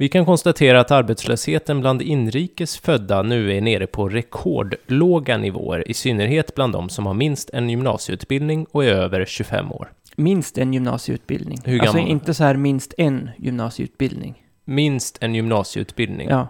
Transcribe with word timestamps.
Vi 0.00 0.08
kan 0.08 0.24
konstatera 0.24 0.80
att 0.80 0.90
arbetslösheten 0.90 1.80
bland 1.80 2.02
inrikes 2.02 2.78
födda 2.78 3.22
nu 3.22 3.52
är 3.56 3.60
nere 3.60 3.86
på 3.86 4.08
rekordlåga 4.08 5.38
nivåer, 5.38 5.90
i 5.90 5.94
synnerhet 5.94 6.54
bland 6.54 6.72
de 6.72 6.88
som 6.88 7.06
har 7.06 7.14
minst 7.14 7.50
en 7.50 7.70
gymnasieutbildning 7.70 8.66
och 8.70 8.84
är 8.84 8.88
över 8.88 9.24
25 9.24 9.72
år. 9.72 9.88
Minst 10.16 10.58
en 10.58 10.72
gymnasieutbildning. 10.72 11.58
Hur 11.64 11.80
alltså 11.80 11.98
inte 11.98 12.34
så 12.34 12.44
här 12.44 12.56
minst 12.56 12.94
en 12.98 13.30
gymnasieutbildning. 13.38 14.42
Minst 14.64 15.18
en 15.20 15.34
gymnasieutbildning. 15.34 16.28
Ja. 16.28 16.48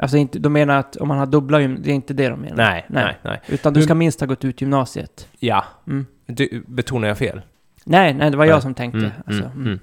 Alltså 0.00 0.16
inte, 0.16 0.38
de 0.38 0.52
menar 0.52 0.78
att 0.78 0.96
om 0.96 1.08
man 1.08 1.18
har 1.18 1.26
dubbla 1.26 1.60
gym, 1.60 1.78
det 1.82 1.90
är 1.90 1.94
inte 1.94 2.14
det 2.14 2.28
de 2.28 2.40
menar. 2.40 2.56
Nej, 2.56 2.86
nej, 2.88 3.16
nej. 3.22 3.40
Utan 3.48 3.72
du 3.72 3.82
ska 3.82 3.94
minst 3.94 4.20
ha 4.20 4.26
gått 4.26 4.44
ut 4.44 4.60
gymnasiet. 4.60 5.28
Ja, 5.38 5.64
Mm. 5.86 6.06
du, 6.26 6.64
betonar 6.66 7.08
jag 7.08 7.18
fel? 7.18 7.40
Nej, 7.84 8.14
nej, 8.14 8.30
det 8.30 8.36
var 8.36 8.44
Nej. 8.44 8.54
jag 8.54 8.62
som 8.62 8.74
tänkte. 8.74 8.98
Mm, 8.98 9.10
alltså, 9.26 9.42
mm, 9.44 9.56
mm. 9.56 9.66
mm. 9.66 9.78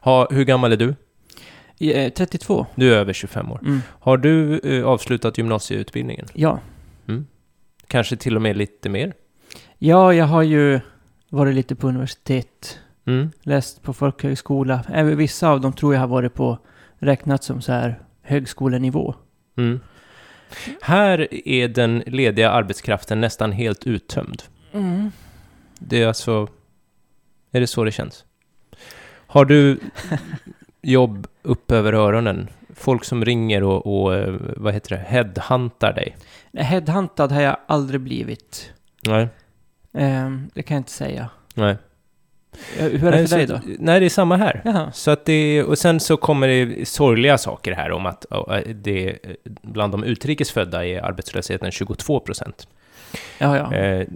Ha, 0.00 0.28
hur 0.30 0.44
gammal 0.44 0.72
är 0.72 0.76
du? 0.76 0.94
I, 1.84 2.04
eh, 2.04 2.10
32. 2.12 2.66
Du 2.74 2.94
är 2.94 2.98
över 2.98 3.12
25 3.12 3.52
år. 3.52 3.58
Mm. 3.62 3.80
Har 3.88 4.16
du 4.16 4.58
eh, 4.58 4.84
avslutat 4.86 5.38
gymnasieutbildningen? 5.38 6.26
Ja. 6.34 6.60
Kanske 7.88 8.16
till 8.16 8.36
och 8.36 8.42
med 8.42 8.56
lite 8.56 8.88
mer? 8.88 9.12
Ja, 9.78 10.14
jag 10.14 10.24
har 10.24 10.42
ju 10.42 10.80
varit 11.28 11.54
lite 11.54 11.74
på 11.74 11.88
universitet, 11.88 12.78
Mm. 13.06 13.30
läst 13.42 13.82
på 13.82 13.92
folkhögskola. 13.92 14.84
Även 14.92 15.16
vissa 15.16 15.48
av 15.48 15.60
dem 15.60 15.72
tror 15.72 15.94
jag 15.94 16.00
har 16.00 16.06
varit 16.08 16.34
på, 16.34 16.58
räknat 16.98 17.44
som 17.44 17.62
så 17.62 17.72
här 17.72 18.00
högskolenivå. 18.22 19.14
Mm. 19.56 19.80
Här 20.82 21.48
är 21.48 21.68
den 21.68 22.02
lediga 22.06 22.50
arbetskraften 22.50 23.20
nästan 23.20 23.52
helt 23.52 23.86
uttömd. 23.86 24.42
Mm. 24.72 25.10
Det 25.78 26.02
är 26.02 26.06
alltså... 26.08 26.48
Är 27.50 27.60
det 27.60 27.66
så 27.66 27.84
det 27.84 27.92
känns? 27.92 28.24
Har 29.26 29.44
du 29.44 29.78
jobb 30.84 31.26
upp 31.42 31.72
över 31.72 31.92
öronen? 31.92 32.48
Folk 32.74 33.04
som 33.04 33.24
ringer 33.24 33.62
och, 33.62 33.86
och 34.04 34.14
eh, 34.14 34.34
vad 34.56 34.74
heter 34.74 34.90
det, 34.96 35.02
headhuntar 35.06 35.92
dig? 35.92 36.16
Headhuntad 36.56 37.32
har 37.32 37.40
jag 37.42 37.56
aldrig 37.66 38.00
blivit. 38.00 38.72
Nej. 39.06 39.28
Ehm, 39.94 40.50
det 40.54 40.62
kan 40.62 40.74
jag 40.74 40.80
inte 40.80 40.90
säga. 40.92 41.28
Nej. 41.54 41.76
Eh, 42.78 42.84
Hur 42.86 43.04
är 43.08 43.10
det 43.12 43.16
nej, 43.18 43.26
för 43.28 43.36
dig 43.36 43.46
så 43.46 43.52
då? 43.52 43.58
att- 43.58 43.64
Nej, 43.78 44.00
det 44.00 44.06
är 44.06 44.10
samma 44.10 44.36
här. 44.36 44.60
Jaha. 44.64 44.92
Så 44.92 45.10
att 45.10 45.24
det, 45.24 45.62
och 45.64 45.78
sen 45.78 46.00
så 46.00 46.16
kommer 46.16 46.48
det 46.48 46.88
sorgliga 46.88 47.38
saker 47.38 47.72
här 47.72 47.92
om 47.92 48.06
att 48.06 48.26
ja, 48.30 48.60
det, 48.74 49.18
bland 49.62 49.92
de 49.92 50.04
utrikes 50.04 50.50
födda 50.50 50.86
är 50.86 51.02
arbetslösheten 51.04 51.70
22 51.70 52.20
procent. 52.20 52.68
Ja, 53.38 53.56
ja. 53.56 53.74
Eh, 53.74 54.06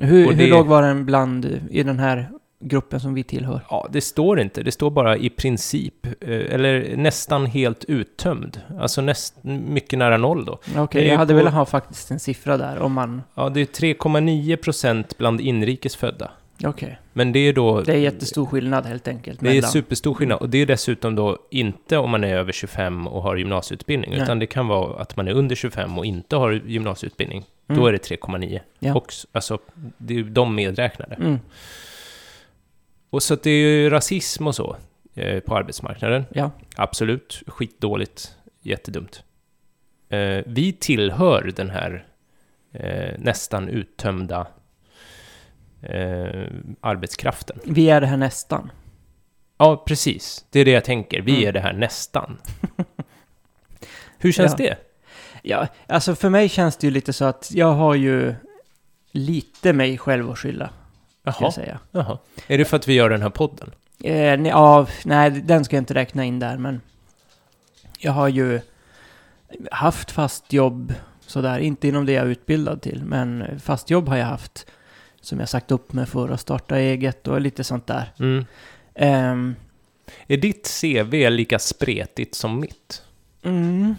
hur, 0.00 0.26
hur 0.26 0.34
det- 0.34 0.46
låg 0.46 0.66
var 0.66 0.82
den 0.82 1.06
bland 1.06 1.60
i 1.70 1.82
den 1.82 1.98
här 1.98 2.28
gruppen 2.60 3.00
som 3.00 3.14
vi 3.14 3.22
tillhör? 3.24 3.60
ja, 3.70 3.88
det 3.90 4.00
står 4.00 4.40
inte. 4.40 4.62
Det 4.62 4.72
står 4.72 4.90
bara 4.90 5.16
i 5.16 5.30
princip, 5.30 6.06
eh, 6.06 6.10
eller 6.28 6.96
nästan 6.96 7.46
helt 7.46 7.84
uttömd. 7.84 8.60
Alltså 8.80 9.00
näst, 9.00 9.34
mycket 9.44 9.98
nära 9.98 10.16
noll 10.16 10.44
då. 10.44 10.58
Okej, 10.76 11.04
är 11.04 11.08
jag 11.10 11.18
hade 11.18 11.32
på- 11.34 11.38
velat 11.38 11.54
ha 11.54 11.64
faktiskt 11.66 12.10
en 12.10 12.20
siffra 12.20 12.56
där 12.56 12.78
om 12.78 12.92
man... 12.92 13.22
Ja, 13.34 13.48
det 13.48 13.60
är 13.60 13.64
3,9 13.66 14.56
procent 14.56 15.18
bland 15.18 15.40
inrikes 15.40 15.96
födda. 15.96 16.30
Okej. 16.64 16.98
Men 17.12 17.32
det 17.32 17.38
är 17.38 17.52
då... 17.52 17.80
Det 17.80 17.92
är 17.92 17.96
jättestor 17.98 18.46
skillnad 18.46 18.86
helt 18.86 19.08
enkelt. 19.08 19.40
Det 19.40 19.48
är 19.48 19.54
mellan- 19.54 19.70
superstor 19.70 20.14
skillnad. 20.14 20.38
Och 20.40 20.48
det 20.50 20.58
är 20.58 20.66
dessutom 20.66 21.14
då 21.14 21.38
inte 21.50 21.96
om 21.98 22.10
man 22.10 22.24
är 22.24 22.34
över 22.36 22.52
25 22.52 23.06
och 23.08 23.22
har 23.22 23.36
gymnasieutbildning, 23.36 24.10
Nej. 24.10 24.20
utan 24.22 24.38
det 24.38 24.46
kan 24.46 24.66
vara 24.68 25.02
att 25.02 25.16
man 25.16 25.28
är 25.28 25.32
under 25.32 25.56
25 25.56 25.98
och 25.98 26.06
inte 26.06 26.36
har 26.36 26.52
gymnasieutbildning. 26.66 27.44
Mm. 27.68 27.80
Då 27.82 27.86
är 27.88 27.92
det 27.92 27.98
3,9. 28.10 28.60
Ja. 28.78 28.94
Och, 28.94 29.12
alltså, 29.32 29.58
det 29.98 30.18
är 30.18 30.22
de 30.22 30.54
medräknade. 30.54 31.14
Mm. 31.14 31.38
Och 33.10 33.22
så 33.22 33.34
att 33.34 33.42
det 33.42 33.50
är 33.50 33.54
ju 33.62 33.90
rasism 33.90 34.46
och 34.46 34.54
så 34.54 34.76
eh, 35.14 35.40
på 35.40 35.56
arbetsmarknaden. 35.56 36.24
Ja. 36.32 36.50
Absolut, 36.76 37.42
skitdåligt, 37.46 38.34
jättedumt. 38.62 39.22
Eh, 40.08 40.42
vi 40.46 40.72
tillhör 40.72 41.52
den 41.56 41.70
här 41.70 42.06
eh, 42.72 43.14
nästan 43.18 43.68
uttömda 43.68 44.46
eh, 45.82 46.46
arbetskraften. 46.80 47.58
Vi 47.64 47.90
är 47.90 48.00
det 48.00 48.06
här 48.06 48.16
nästan. 48.16 48.70
Ja, 49.58 49.82
precis. 49.86 50.44
Det 50.50 50.60
är 50.60 50.64
det 50.64 50.70
jag 50.70 50.84
tänker. 50.84 51.20
Vi 51.22 51.32
Mm. 51.36 51.48
är 51.48 51.52
det 51.52 51.60
här 51.60 51.72
nästan. 51.72 52.38
Hur 54.18 54.32
känns 54.32 54.52
Ja. 54.52 54.56
det? 54.56 54.76
Ja, 55.42 55.66
alltså 55.86 56.14
för 56.14 56.28
mig 56.30 56.48
känns 56.48 56.76
det 56.76 56.86
ju 56.86 56.90
lite 56.90 57.12
så 57.12 57.24
att 57.24 57.50
jag 57.54 57.72
har 57.72 57.94
ju 57.94 58.34
lite 59.10 59.72
mig 59.72 59.98
själv 59.98 60.30
att 60.30 60.38
skylla, 60.38 60.70
Jaha, 61.40 61.52
säga. 61.52 61.78
jaha. 61.90 62.18
Är 62.46 62.58
det 62.58 62.64
för 62.64 62.76
att 62.76 62.88
vi 62.88 62.94
gör 62.94 63.10
den 63.10 63.22
här 63.22 63.30
podden? 63.30 63.70
Eh, 64.04 64.12
nej, 64.40 64.46
ja, 64.46 64.86
nej, 65.04 65.30
den 65.30 65.64
ska 65.64 65.76
jag 65.76 65.80
inte 65.82 65.94
räkna 65.94 66.24
in 66.24 66.38
där, 66.38 66.56
men 66.58 66.80
jag 67.98 68.12
har 68.12 68.28
ju 68.28 68.60
haft 69.70 70.10
fast 70.10 70.52
jobb 70.52 70.94
sådär, 71.20 71.58
inte 71.58 71.88
inom 71.88 72.06
det 72.06 72.12
jag 72.12 72.24
är 72.26 72.30
utbildad 72.30 72.82
till, 72.82 73.02
men 73.04 73.60
fast 73.60 73.90
jobb 73.90 74.08
har 74.08 74.16
jag 74.16 74.26
haft 74.26 74.66
som 75.20 75.40
jag 75.40 75.48
sagt 75.48 75.70
upp 75.70 75.92
mig 75.92 76.06
för 76.06 76.28
att 76.28 76.40
starta 76.40 76.78
eget 76.78 77.28
och 77.28 77.40
lite 77.40 77.64
sånt 77.64 77.86
där. 77.86 78.12
Mm. 78.18 78.44
Ehm, 78.94 79.56
Är 80.26 80.36
ditt 80.36 80.80
CV 80.80 81.30
lika 81.30 81.58
spretigt 81.58 82.34
som 82.34 82.60
mitt? 82.60 83.02
mm, 83.42 83.94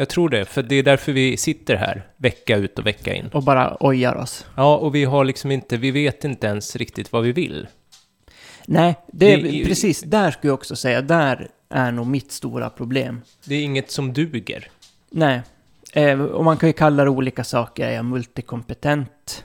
Jag 0.00 0.08
tror 0.08 0.28
det, 0.28 0.44
för 0.44 0.62
det 0.62 0.74
är 0.74 0.82
därför 0.82 1.12
vi 1.12 1.36
sitter 1.36 1.76
här, 1.76 2.06
vecka 2.16 2.56
ut 2.56 2.78
och 2.78 2.86
vecka 2.86 3.14
in. 3.14 3.28
och 3.32 3.42
bara 3.42 3.76
ojar 3.80 4.14
oss. 4.14 4.46
Ja, 4.56 4.76
och 4.76 4.94
vi 4.94 5.04
har 5.04 5.24
liksom 5.24 5.50
inte, 5.50 5.76
vi 5.76 5.90
vet 5.90 6.24
inte 6.24 6.46
ens 6.46 6.76
riktigt 6.76 7.12
vad 7.12 7.22
vi 7.22 7.32
vill. 7.32 7.66
Nej, 8.66 8.94
det 9.12 9.32
är 9.32 9.42
Det 9.42 9.60
är- 9.60 9.64
precis, 9.64 10.00
där 10.02 10.30
skulle 10.30 10.48
jag 10.48 10.54
också 10.54 10.76
säga, 10.76 11.02
där 11.02 11.48
är 11.68 11.92
nog 11.92 12.06
mitt 12.06 12.32
stora 12.32 12.70
problem. 12.70 13.20
Det 13.44 13.54
är 13.54 13.62
inget 13.64 13.90
som 13.90 14.12
duger. 14.12 14.68
Nej. 15.10 15.40
Eh, 15.92 16.20
och 16.20 16.44
man 16.44 16.56
kan 16.56 16.68
ju 16.68 16.72
kalla 16.72 17.04
det 17.04 17.10
olika 17.10 17.44
saker. 17.44 17.86
Är 17.88 17.92
jag 17.92 18.04
multikompetent? 18.04 19.44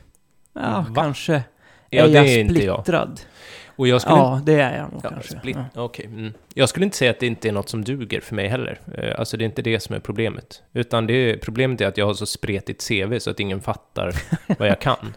Ja, 0.54 0.86
Va? 0.90 1.04
kanske. 1.04 1.44
Ja, 1.90 2.04
är 2.04 2.08
jag 2.10 2.26
är 2.28 2.46
splittrad? 2.50 3.20
Och 3.76 3.88
jag 3.88 4.02
skulle 4.02 4.16
Ja, 4.18 4.42
det 4.46 4.54
är 4.62 4.78
jag 4.78 4.92
nog 4.94 5.02
Ja, 5.06 5.10
kanske. 5.10 5.38
split, 5.40 5.58
Ja. 5.74 5.84
okej, 5.84 6.06
mm. 6.06 6.34
Jag 6.54 6.70
skulle 6.70 6.86
inte 6.86 6.98
säga 6.98 7.12
att 7.12 7.20
det 7.20 7.28
inte 7.28 7.48
är 7.48 7.52
något 7.52 7.70
som 7.70 7.84
duger 7.84 8.22
för 8.22 8.36
mig 8.36 8.48
heller. 8.48 8.80
Eh, 8.98 9.20
Alltså 9.20 9.38
det 9.38 9.44
är 9.44 9.46
inte 9.46 9.62
det 9.62 9.80
som 9.80 9.96
är 9.96 10.00
problemet. 10.00 10.64
Utan 10.74 11.08
det 11.08 11.14
är, 11.14 11.38
problemet 11.38 11.82
är 11.82 11.88
att 11.88 11.98
jag 11.98 12.06
har 12.06 12.14
så 12.14 12.26
spretigt 12.26 12.88
CV 12.88 13.20
så 13.20 13.30
att 13.30 13.40
ingen 13.40 13.62
fattar 13.62 14.16
vad 14.60 14.68
jag 14.68 14.82
kan. 14.82 15.14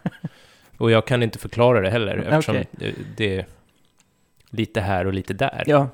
Och 0.79 0.91
jag 0.91 1.07
kan 1.07 1.23
inte 1.23 1.39
förklara 1.39 1.81
det 1.81 1.91
heller 1.91 2.17
eftersom 2.19 2.55
Okej. 2.57 2.67
det, 2.71 2.95
det 3.17 3.37
är 3.39 3.47
lite 4.51 4.81
här 4.81 5.07
och 5.07 5.13
lite 5.15 5.35
där. 5.35 5.65
ja. 5.67 5.89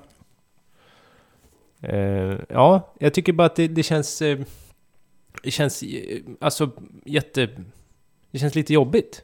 Eh, 1.80 2.36
ja, 2.48 2.92
jag 2.98 3.14
tycker 3.14 3.32
bara 3.32 3.46
att 3.46 3.56
det, 3.56 3.68
det 3.68 3.82
känns... 3.82 4.22
eh, 4.22 4.38
det 5.42 5.50
känns 5.50 5.84
alltså 6.40 6.70
jätte... 7.04 7.48
Det 8.30 8.38
känns 8.38 8.54
lite 8.54 8.72
jobbigt. 8.74 9.22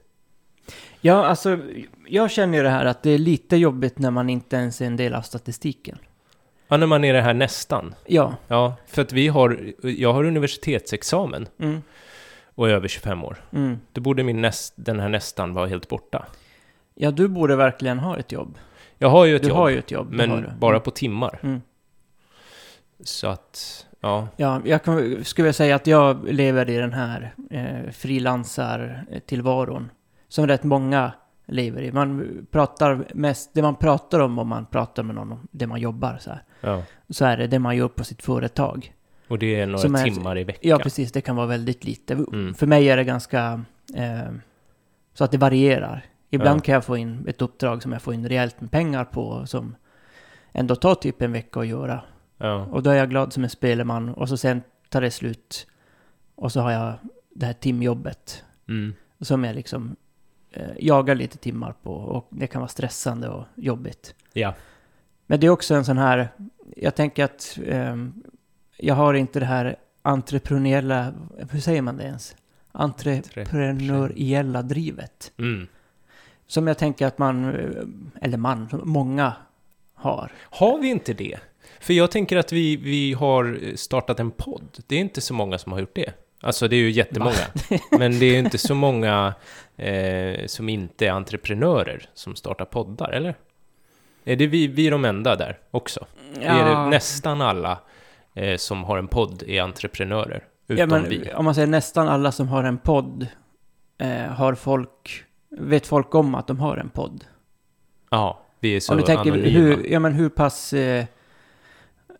Ja, 1.00 1.26
alltså, 1.26 1.58
jag 2.06 2.30
känner 2.30 2.58
ju 2.58 2.64
det 2.64 2.70
här 2.70 2.84
att 2.84 3.02
det 3.02 3.10
är 3.10 3.18
lite 3.18 3.56
jobbigt 3.56 3.98
när 3.98 4.10
man 4.10 4.30
inte 4.30 4.56
ens 4.56 4.80
är 4.80 4.86
en 4.86 4.96
del 4.96 5.14
av 5.14 5.22
statistiken. 5.22 5.98
Ja, 6.68 6.76
när 6.76 6.86
man 6.86 7.04
är 7.04 7.12
det 7.12 7.20
här 7.22 7.34
nästan. 7.34 7.94
Ja. 8.06 8.34
Ja, 8.48 8.74
för 8.86 9.02
att 9.02 9.12
vi 9.12 9.28
har... 9.28 9.72
Jag 9.82 10.12
har 10.12 10.24
universitetsexamen 10.24 11.46
Mm. 11.58 11.82
och 12.54 12.68
är 12.70 12.74
över 12.74 12.88
25 12.88 13.24
år. 13.24 13.44
Mm. 13.52 13.78
Då 13.92 14.00
borde 14.00 14.22
min 14.24 14.40
näst, 14.40 14.74
den 14.76 15.00
här 15.00 15.08
nästan 15.08 15.54
vara 15.54 15.66
helt 15.66 15.88
borta. 15.88 16.26
Ja, 16.94 17.10
du 17.10 17.28
borde 17.28 17.56
verkligen 17.56 17.98
ha 17.98 18.16
ett 18.18 18.32
jobb. 18.32 18.58
Jag 18.98 19.08
har 19.08 19.24
ju 19.24 19.36
ett 19.36 19.42
du 19.42 19.48
jobb, 19.48 19.56
har 19.58 19.68
ju 19.68 19.78
ett 19.78 19.90
jobb. 19.90 20.12
men 20.12 20.30
du. 20.30 20.50
bara 20.58 20.80
på 20.80 20.90
timmar. 20.90 21.38
Mm. 21.42 21.60
Så 23.04 23.26
att, 23.28 23.86
ja. 24.00 24.28
Ja, 24.36 24.60
jag 24.64 24.82
kan, 24.84 25.24
skulle 25.24 25.44
vilja 25.44 25.52
säga 25.52 25.74
att 25.76 25.86
jag 25.86 26.28
lever 26.32 26.70
i 26.70 26.76
den 26.76 26.92
här 26.92 27.34
eh, 27.50 27.90
frilansar-tillvaron. 27.92 29.90
Som 30.28 30.46
rätt 30.46 30.64
många 30.64 31.12
lever 31.46 31.82
i. 31.82 31.92
Man 31.92 32.46
pratar 32.50 33.06
mest, 33.14 33.50
det 33.54 33.62
man 33.62 33.74
pratar 33.74 34.20
om 34.20 34.38
om 34.38 34.48
man 34.48 34.66
pratar 34.66 35.02
med 35.02 35.14
någon 35.14 35.32
om 35.32 35.48
det 35.50 35.66
man 35.66 35.80
jobbar 35.80 36.16
så 36.20 36.30
här. 36.30 36.42
ja. 36.60 36.82
Så 37.08 37.24
är 37.24 37.36
det 37.36 37.46
det 37.46 37.58
man 37.58 37.76
gör 37.76 37.88
på 37.88 38.04
sitt 38.04 38.22
företag. 38.22 38.94
Och 39.28 39.38
det 39.38 39.60
är 39.60 39.66
några 39.66 39.78
Som 39.78 39.94
är- 39.94 40.04
timmar 40.04 40.38
i 40.38 40.44
veckan. 40.44 40.60
Ja, 40.70 40.78
precis. 40.78 41.12
Det 41.12 41.20
kan 41.20 41.36
vara 41.36 41.46
väldigt 41.46 41.84
lite. 41.84 42.14
Mm. 42.14 42.54
För 42.54 42.66
mig 42.66 42.88
är 42.90 42.96
det 42.96 43.04
ganska 43.04 43.64
eh, 43.94 44.32
så 45.14 45.24
att 45.24 45.30
det 45.30 45.38
varierar. 45.38 46.04
Ibland 46.30 46.58
Ja. 46.60 46.62
kan 46.64 46.72
jag 46.74 46.84
få 46.84 46.96
in 46.96 47.24
ett 47.28 47.42
uppdrag 47.42 47.82
som 47.82 47.92
jag 47.92 48.02
får 48.02 48.14
in 48.14 48.28
rejält 48.28 48.60
med 48.60 48.70
pengar 48.70 49.04
på 49.04 49.46
som 49.46 49.74
ändå 50.52 50.76
tar 50.76 50.94
typ 50.94 51.22
en 51.22 51.32
vecka 51.32 51.60
att 51.60 51.66
göra. 51.66 52.00
Ja. 52.38 52.66
Och 52.66 52.82
då 52.82 52.90
är 52.90 52.94
jag 52.94 53.10
glad 53.10 53.32
som 53.32 53.44
en 53.44 53.50
spelman 53.50 54.08
och 54.08 54.28
så 54.28 54.36
sen 54.36 54.62
tar 54.88 55.00
det 55.00 55.10
slut. 55.10 55.66
Och 56.34 56.52
så 56.52 56.60
har 56.60 56.70
jag 56.72 56.92
det 57.34 57.46
här 57.46 57.52
timjobbet 57.52 58.44
Mm. 58.68 58.94
som 59.20 59.44
jag 59.44 59.54
liksom 59.54 59.96
jagar 60.78 61.14
lite 61.14 61.38
timmar 61.38 61.74
på 61.82 61.92
och 61.92 62.26
det 62.30 62.46
kan 62.46 62.60
vara 62.60 62.68
stressande 62.68 63.28
och 63.28 63.44
jobbigt. 63.54 64.14
Ja. 64.32 64.54
Men 65.26 65.40
det 65.40 65.46
är 65.46 65.50
också 65.50 65.74
en 65.74 65.84
sån 65.84 65.98
här, 65.98 66.28
jag 66.76 66.94
tänker 66.94 67.24
att 67.24 67.58
ehm, 67.66 68.22
jag 68.76 68.94
har 68.94 69.14
inte 69.14 69.40
det 69.40 69.46
här 69.46 69.76
entreprenöriella, 70.02 71.12
hur 71.50 71.60
säger 71.60 71.82
man 71.82 71.96
det 71.96 72.04
ens? 72.04 72.36
Entreprenöriella 72.72 74.62
drivet. 74.62 75.32
Mm. 75.38 75.66
Som 76.46 76.66
jag 76.66 76.78
tänker 76.78 77.06
att 77.06 77.18
man, 77.18 77.44
eh, 77.44 78.22
eller 78.22 78.38
man, 78.38 78.68
många 78.84 79.32
har. 79.94 80.32
Har 80.40 80.78
vi 80.78 80.88
inte 80.88 81.12
det? 81.12 81.38
För 81.80 81.94
jag 81.94 82.10
tänker 82.10 82.36
att 82.36 82.52
vi, 82.52 82.76
vi 82.76 83.12
har 83.12 83.76
startat 83.76 84.20
en 84.20 84.30
podd. 84.30 84.78
Det 84.86 84.96
är 84.96 85.00
inte 85.00 85.20
så 85.20 85.34
många 85.34 85.58
som 85.58 85.72
har 85.72 85.80
gjort 85.80 85.94
det. 85.94 86.12
Alltså 86.40 86.68
det 86.68 86.76
är 86.76 86.80
ju 86.80 86.90
jättemånga. 86.90 87.46
Men 87.90 88.18
det 88.18 88.26
är 88.26 88.32
ju 88.32 88.38
inte 88.38 88.58
så 88.58 88.74
många 88.74 89.34
eh, 89.76 90.46
som 90.46 90.68
inte 90.68 91.06
är 91.06 91.10
entreprenörer 91.10 92.08
som 92.14 92.36
startar 92.36 92.64
poddar, 92.64 93.10
eller? 93.10 93.34
Är 94.24 94.36
det 94.36 94.46
vi, 94.46 94.66
vi 94.66 94.86
är 94.86 94.90
de 94.90 95.04
enda 95.04 95.36
där 95.36 95.58
också? 95.70 96.06
Är 96.40 96.64
det 96.64 96.90
nästan 96.90 97.40
alla 97.40 97.78
eh, 98.34 98.56
som 98.56 98.84
har 98.84 98.98
en 98.98 99.08
podd 99.08 99.42
är 99.46 99.62
entreprenörer? 99.62 100.44
Utom 100.68 100.78
ja, 100.78 100.86
men, 100.86 101.08
vi. 101.08 101.32
Om 101.34 101.44
man 101.44 101.54
säger 101.54 101.66
nästan 101.66 102.08
alla 102.08 102.32
som 102.32 102.48
har 102.48 102.64
en 102.64 102.78
podd 102.78 103.26
eh, 103.98 104.08
har 104.10 104.54
folk, 104.54 105.24
vet 105.50 105.86
folk 105.86 106.14
om 106.14 106.34
att 106.34 106.46
de 106.46 106.60
har 106.60 106.76
en 106.76 106.88
podd. 106.88 107.24
Ja, 108.10 108.40
vi 108.60 108.76
är 108.76 108.80
så 108.80 108.92
Om 108.92 108.98
du 108.98 109.04
tänker 109.04 109.32
anonyma. 109.32 109.58
hur, 109.58 109.92
ja, 109.92 109.98
men 110.00 110.12
hur 110.12 110.28
pass 110.28 110.72
eh, 110.72 111.04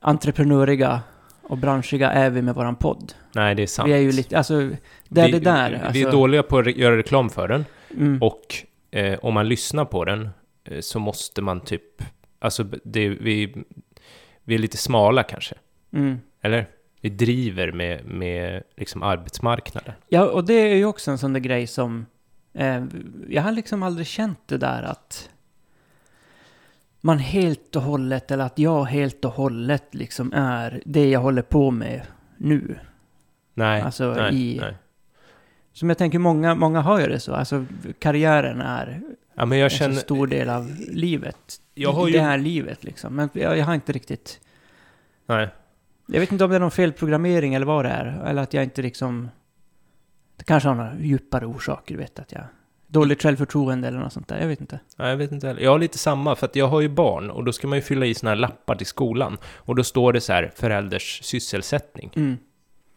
entreprenöriga 0.01 1.01
och 1.49 1.59
branschiga 1.59 2.11
är 2.11 2.31
vi 2.31 2.43
med 2.43 2.55
våran 2.55 2.77
podd? 2.77 3.13
Nej, 3.35 3.55
det 3.55 3.63
är 3.63 3.67
sant. 3.67 3.89
Vi 3.89 3.93
är 3.93 3.99
ju 3.99 4.13
lite, 4.13 4.39
alltså, 4.39 4.71
det 5.09 5.21
är 5.21 5.27
vi, 5.27 5.33
det 5.33 5.39
där. 5.41 5.71
Vi 5.71 5.77
Alltså, 5.77 6.09
är 6.09 6.13
dåliga 6.13 6.43
på 6.43 6.59
att 6.59 6.77
göra 6.77 6.97
reklam 6.97 7.31
för 7.31 7.49
den. 7.49 7.65
mm, 7.97 8.23
Och 8.23 8.55
eh, 8.91 9.19
om 9.23 9.35
man 9.35 9.49
lyssnar 9.49 9.85
på 9.85 10.05
den 10.05 10.29
eh, 10.65 10.81
så 10.81 10.99
måste 10.99 11.43
man 11.43 11.61
typ... 11.61 12.03
Alltså, 12.39 12.63
det, 12.85 13.09
vi, 13.09 13.65
vi 14.45 14.55
är 14.55 14.59
lite 14.59 14.77
smala 14.77 15.23
kanske. 15.23 15.55
mm. 15.93 16.19
Eller? 16.43 16.67
Vi 17.01 17.09
driver 17.09 17.73
med, 17.73 18.05
med 18.07 18.63
liksom 18.77 19.03
arbetsmarknaden. 19.03 19.93
Ja, 20.09 20.25
och 20.29 20.45
det 20.45 20.55
är 20.55 20.75
ju 20.77 20.85
också 20.85 21.11
en 21.11 21.19
sån 21.19 21.33
där 21.33 21.41
grej 21.41 21.67
som... 21.67 22.07
Eh, 22.55 22.85
jag 23.29 23.43
har 23.43 23.53
liksom 23.53 23.83
aldrig 23.83 24.07
känt 24.07 24.39
det 24.47 24.57
där 24.59 24.83
att 24.83 25.31
man 27.01 27.19
helt 27.19 27.77
och 27.77 27.83
hållet, 27.83 28.31
eller 28.31 28.45
att 28.45 28.59
jag 28.59 28.85
helt 28.85 29.25
och 29.25 29.33
hållet 29.33 29.95
liksom 29.95 30.33
är 30.33 30.83
det 30.85 31.11
jag 31.11 31.21
håller 31.21 31.43
på 31.43 31.71
med 31.71 32.03
nu. 32.37 32.79
Nej, 33.55 33.83
Alltså, 33.83 34.13
nej, 34.15 34.35
i- 34.35 34.59
nej. 34.61 34.75
Som 35.73 35.89
jag 35.89 35.99
tänker, 35.99 36.19
många, 36.19 36.55
många 36.55 36.81
har 36.81 37.01
ju 37.01 37.07
det 37.07 37.21
så. 37.21 37.35
Alltså, 37.35 37.65
karriären 37.99 38.61
är 38.61 39.01
Ja, 39.35 39.45
men 39.47 39.59
jag 39.59 39.65
en 39.65 39.71
känner... 39.71 39.95
så 39.95 40.01
stor 40.01 40.27
del 40.27 40.49
av 40.49 40.71
livet. 40.89 41.61
Jag 41.75 41.93
har 41.93 42.07
ju- 42.09 42.13
det 42.13 42.21
här 42.21 42.39
livet 42.39 42.85
liksom. 42.85 43.15
Men 43.17 43.29
jag, 43.33 43.59
jag 43.59 43.65
har 43.65 43.75
inte 43.75 43.93
riktigt... 43.93 44.41
Nej. 45.27 45.49
Jag 46.07 46.21
vet 46.21 46.33
inte 46.33 46.45
om 46.45 46.51
det 46.51 46.57
är 46.57 46.61
någon 46.61 46.71
felprogrammering 46.71 47.55
eller 47.55 47.67
vad 47.67 47.85
det 47.85 47.89
är. 47.91 48.23
Eller 48.27 48.43
att 48.43 48.55
jag 48.55 48.65
inte 48.65 48.83
liksom... 48.83 49.29
Det 50.37 50.45
kanske 50.45 50.69
har 50.69 50.77
några 50.77 50.99
djupare 51.01 51.47
orsaker, 51.47 51.97
vet 51.97 52.19
att 52.19 52.33
jag... 52.33 52.45
Dåligt 52.91 53.23
självförtroende 53.23 53.89
eller 53.89 53.99
något 53.99 54.13
sånt 54.13 54.29
där. 54.29 54.41
Jag 54.41 54.49
vet 54.49 54.61
inte. 54.61 54.81
Nej, 54.97 55.11
jag 55.11 55.17
vet 55.17 55.33
inte 55.33 55.47
heller. 55.47 55.61
Jag 55.61 55.71
har 55.71 55.79
lite 55.79 55.99
samma, 55.99 56.37
för 56.37 56.47
att 56.47 56.57
jag 56.57 56.69
har 56.69 56.81
ju 56.81 56.89
barn 56.89 57.31
och 57.31 57.45
då 57.45 57.53
ska 57.53 57.67
man 57.67 57.79
ju 57.79 57.83
fylla 57.83 58.07
i 58.07 58.15
såna 58.15 58.31
här 58.31 58.37
lappar 58.37 58.77
till 58.77 58.87
skolan. 58.87 59.39
Och 59.45 59.75
då 59.75 59.85
står 59.85 60.13
det 60.13 60.21
så 60.21 60.33
här, 60.33 60.53
förälders 60.57 61.21
sysselsättning. 61.23 62.11
Mm. 62.17 62.37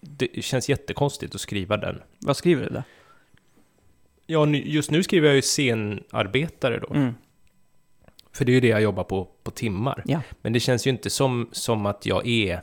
Det 0.02 0.44
känns 0.44 0.70
jättekonstigt 0.70 1.36
att 1.36 1.42
skriva 1.42 1.78
den. 1.78 2.02
Vad 2.20 2.38
skriver 2.38 2.64
du 2.64 2.70
där? 2.70 2.84
Ja, 4.26 4.48
just 4.48 4.92
nu 4.92 5.04
skriver 5.04 5.28
jag 5.28 5.36
ju 5.36 5.42
scenarbetare 5.42 6.80
då. 6.80 6.94
Mm. 6.94 7.16
För 8.34 8.46
det 8.46 8.52
är 8.52 8.54
ju 8.54 8.60
det 8.60 8.68
jag 8.68 8.82
jobbar 8.82 9.04
på, 9.04 9.28
på 9.44 9.52
timmar. 9.52 10.04
Ja. 10.06 10.22
Men 10.42 10.54
det 10.54 10.60
känns 10.60 10.88
ju 10.88 10.92
inte 10.92 11.10
som, 11.10 11.50
som 11.52 11.86
att 11.86 12.06
jag 12.06 12.28
är 12.28 12.62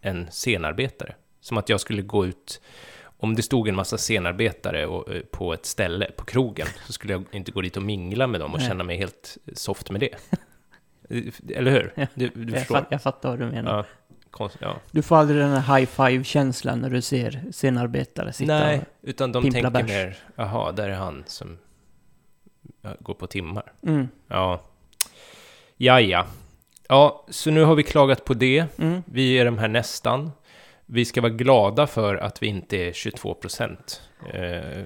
en 0.00 0.26
scenarbetare. 0.30 1.14
Som 1.40 1.58
att 1.58 1.68
jag 1.68 1.80
skulle 1.80 2.02
gå 2.02 2.26
ut... 2.26 2.60
Om 3.22 3.34
det 3.34 3.42
stod 3.42 3.68
en 3.68 3.74
massa 3.74 3.98
scenarbetare 3.98 4.86
och, 4.86 5.14
eh, 5.14 5.22
på 5.22 5.52
ett 5.52 5.66
ställe, 5.66 6.10
på 6.16 6.24
krogen, 6.24 6.66
så 6.86 6.92
skulle 6.92 7.12
jag 7.12 7.24
inte 7.30 7.52
gå 7.52 7.60
dit 7.60 7.76
och 7.76 7.82
mingla 7.82 8.26
med 8.26 8.40
dem 8.40 8.52
och 8.52 8.58
Nej. 8.58 8.68
känna 8.68 8.84
mig 8.84 8.96
helt 8.96 9.38
soft 9.54 9.90
med 9.90 10.00
det. 10.00 10.14
Eller 11.56 11.70
hur? 11.70 12.06
Du, 12.14 12.28
du 12.28 12.52
Jag, 12.52 12.66
fatt, 12.66 12.86
jag 12.90 13.02
fattar 13.02 13.28
vad 13.28 13.38
du 13.38 13.46
menar. 13.46 13.76
Ja, 13.76 13.84
konst, 14.30 14.56
ja. 14.60 14.76
Du 14.90 15.02
får 15.02 15.16
aldrig 15.16 15.40
den 15.40 15.50
här 15.50 15.78
high 15.78 15.90
five-känslan 15.90 16.78
när 16.78 16.90
du 16.90 17.02
ser 17.02 17.42
scenarbetare 17.52 18.32
sitta 18.32 18.58
Nej, 18.58 18.78
och... 18.78 18.84
utan 19.02 19.32
de 19.32 19.50
tänker 19.50 19.70
bärs. 19.70 19.86
mer, 19.86 20.16
jaha, 20.36 20.72
där 20.72 20.88
är 20.88 20.94
han 20.94 21.24
som 21.26 21.58
går 23.00 23.14
på 23.14 23.26
timmar. 23.26 23.72
Mm. 23.86 24.08
Ja. 24.28 24.62
Ja, 25.76 26.00
ja. 26.00 26.26
Ja, 26.88 27.24
så 27.28 27.50
nu 27.50 27.64
har 27.64 27.74
vi 27.74 27.82
klagat 27.82 28.24
på 28.24 28.34
det. 28.34 28.78
Mm. 28.78 29.02
Vi 29.06 29.38
är 29.38 29.44
de 29.44 29.58
här 29.58 29.68
nästan. 29.68 30.30
Vi 30.92 31.04
ska 31.04 31.20
vara 31.20 31.32
glada 31.32 31.86
för 31.86 32.14
att 32.16 32.42
vi 32.42 32.46
inte 32.46 32.76
är 32.76 32.92
22 32.92 33.34
procent. 33.34 34.02
Eh, 34.32 34.82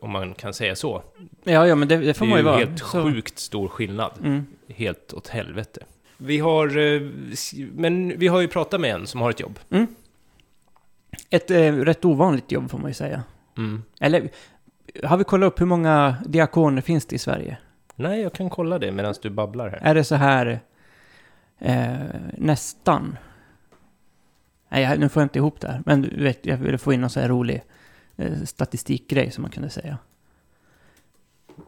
om 0.00 0.10
man 0.10 0.34
kan 0.34 0.54
säga 0.54 0.76
så. 0.76 1.02
Ja, 1.44 1.66
ja, 1.66 1.74
men 1.74 1.88
det, 1.88 1.96
det 1.96 2.14
får 2.14 2.26
det 2.26 2.30
man 2.30 2.38
är 2.38 2.42
ju 2.42 2.48
ju 2.48 2.50
vara. 2.50 2.58
helt 2.66 2.78
Så- 2.78 3.02
sjukt 3.02 3.38
stor 3.38 3.68
skillnad. 3.68 4.12
Mm. 4.24 4.46
Helt 4.68 5.12
åt 5.12 5.28
helvete. 5.28 5.80
Vi 6.16 6.38
har... 6.38 6.78
eh, 6.78 7.02
Men 7.72 8.18
vi 8.18 8.28
har 8.28 8.40
ju 8.40 8.48
pratat 8.48 8.80
med 8.80 8.90
en 8.94 9.06
som 9.06 9.20
har 9.20 9.30
ett 9.30 9.40
jobb. 9.40 9.58
Ett 11.30 11.50
eh, 11.50 11.72
rätt 11.72 12.04
ovanligt 12.04 12.52
jobb 12.52 12.70
får 12.70 12.78
man 12.78 12.90
ju 12.90 12.94
säga. 12.94 13.22
Mm. 13.56 13.82
Eller, 14.00 14.28
har 15.04 15.16
vi 15.16 15.24
kollat 15.24 15.46
upp 15.46 15.60
hur 15.60 15.66
många 15.66 16.14
diakoner 16.26 16.82
finns 16.82 17.06
det 17.06 17.16
i 17.16 17.18
Sverige? 17.18 17.56
Nej, 17.94 18.20
jag 18.20 18.32
kan 18.32 18.50
kolla 18.50 18.78
det 18.78 18.92
medan 18.92 19.14
du 19.22 19.30
babblar 19.30 19.68
här. 19.70 19.78
Är 19.82 19.94
det 19.94 20.04
så 20.04 20.14
här 20.14 20.60
eh, 21.58 21.92
nästan? 22.36 23.16
Nej, 24.68 24.98
nu 24.98 25.08
får 25.08 25.20
jag 25.20 25.24
inte 25.24 25.38
ihop 25.38 25.60
det 25.60 25.68
här. 25.68 25.82
Men 25.86 26.02
du 26.02 26.22
vet, 26.22 26.46
jag 26.46 26.56
ville 26.56 26.78
få 26.78 26.92
in 26.92 27.00
någon 27.00 27.10
så 27.10 27.20
här 27.20 27.28
rolig 27.28 27.62
eh, 28.16 28.42
statistikgrej 28.44 29.30
som 29.30 29.42
man 29.42 29.50
kunde 29.50 29.70
säga. 29.70 29.98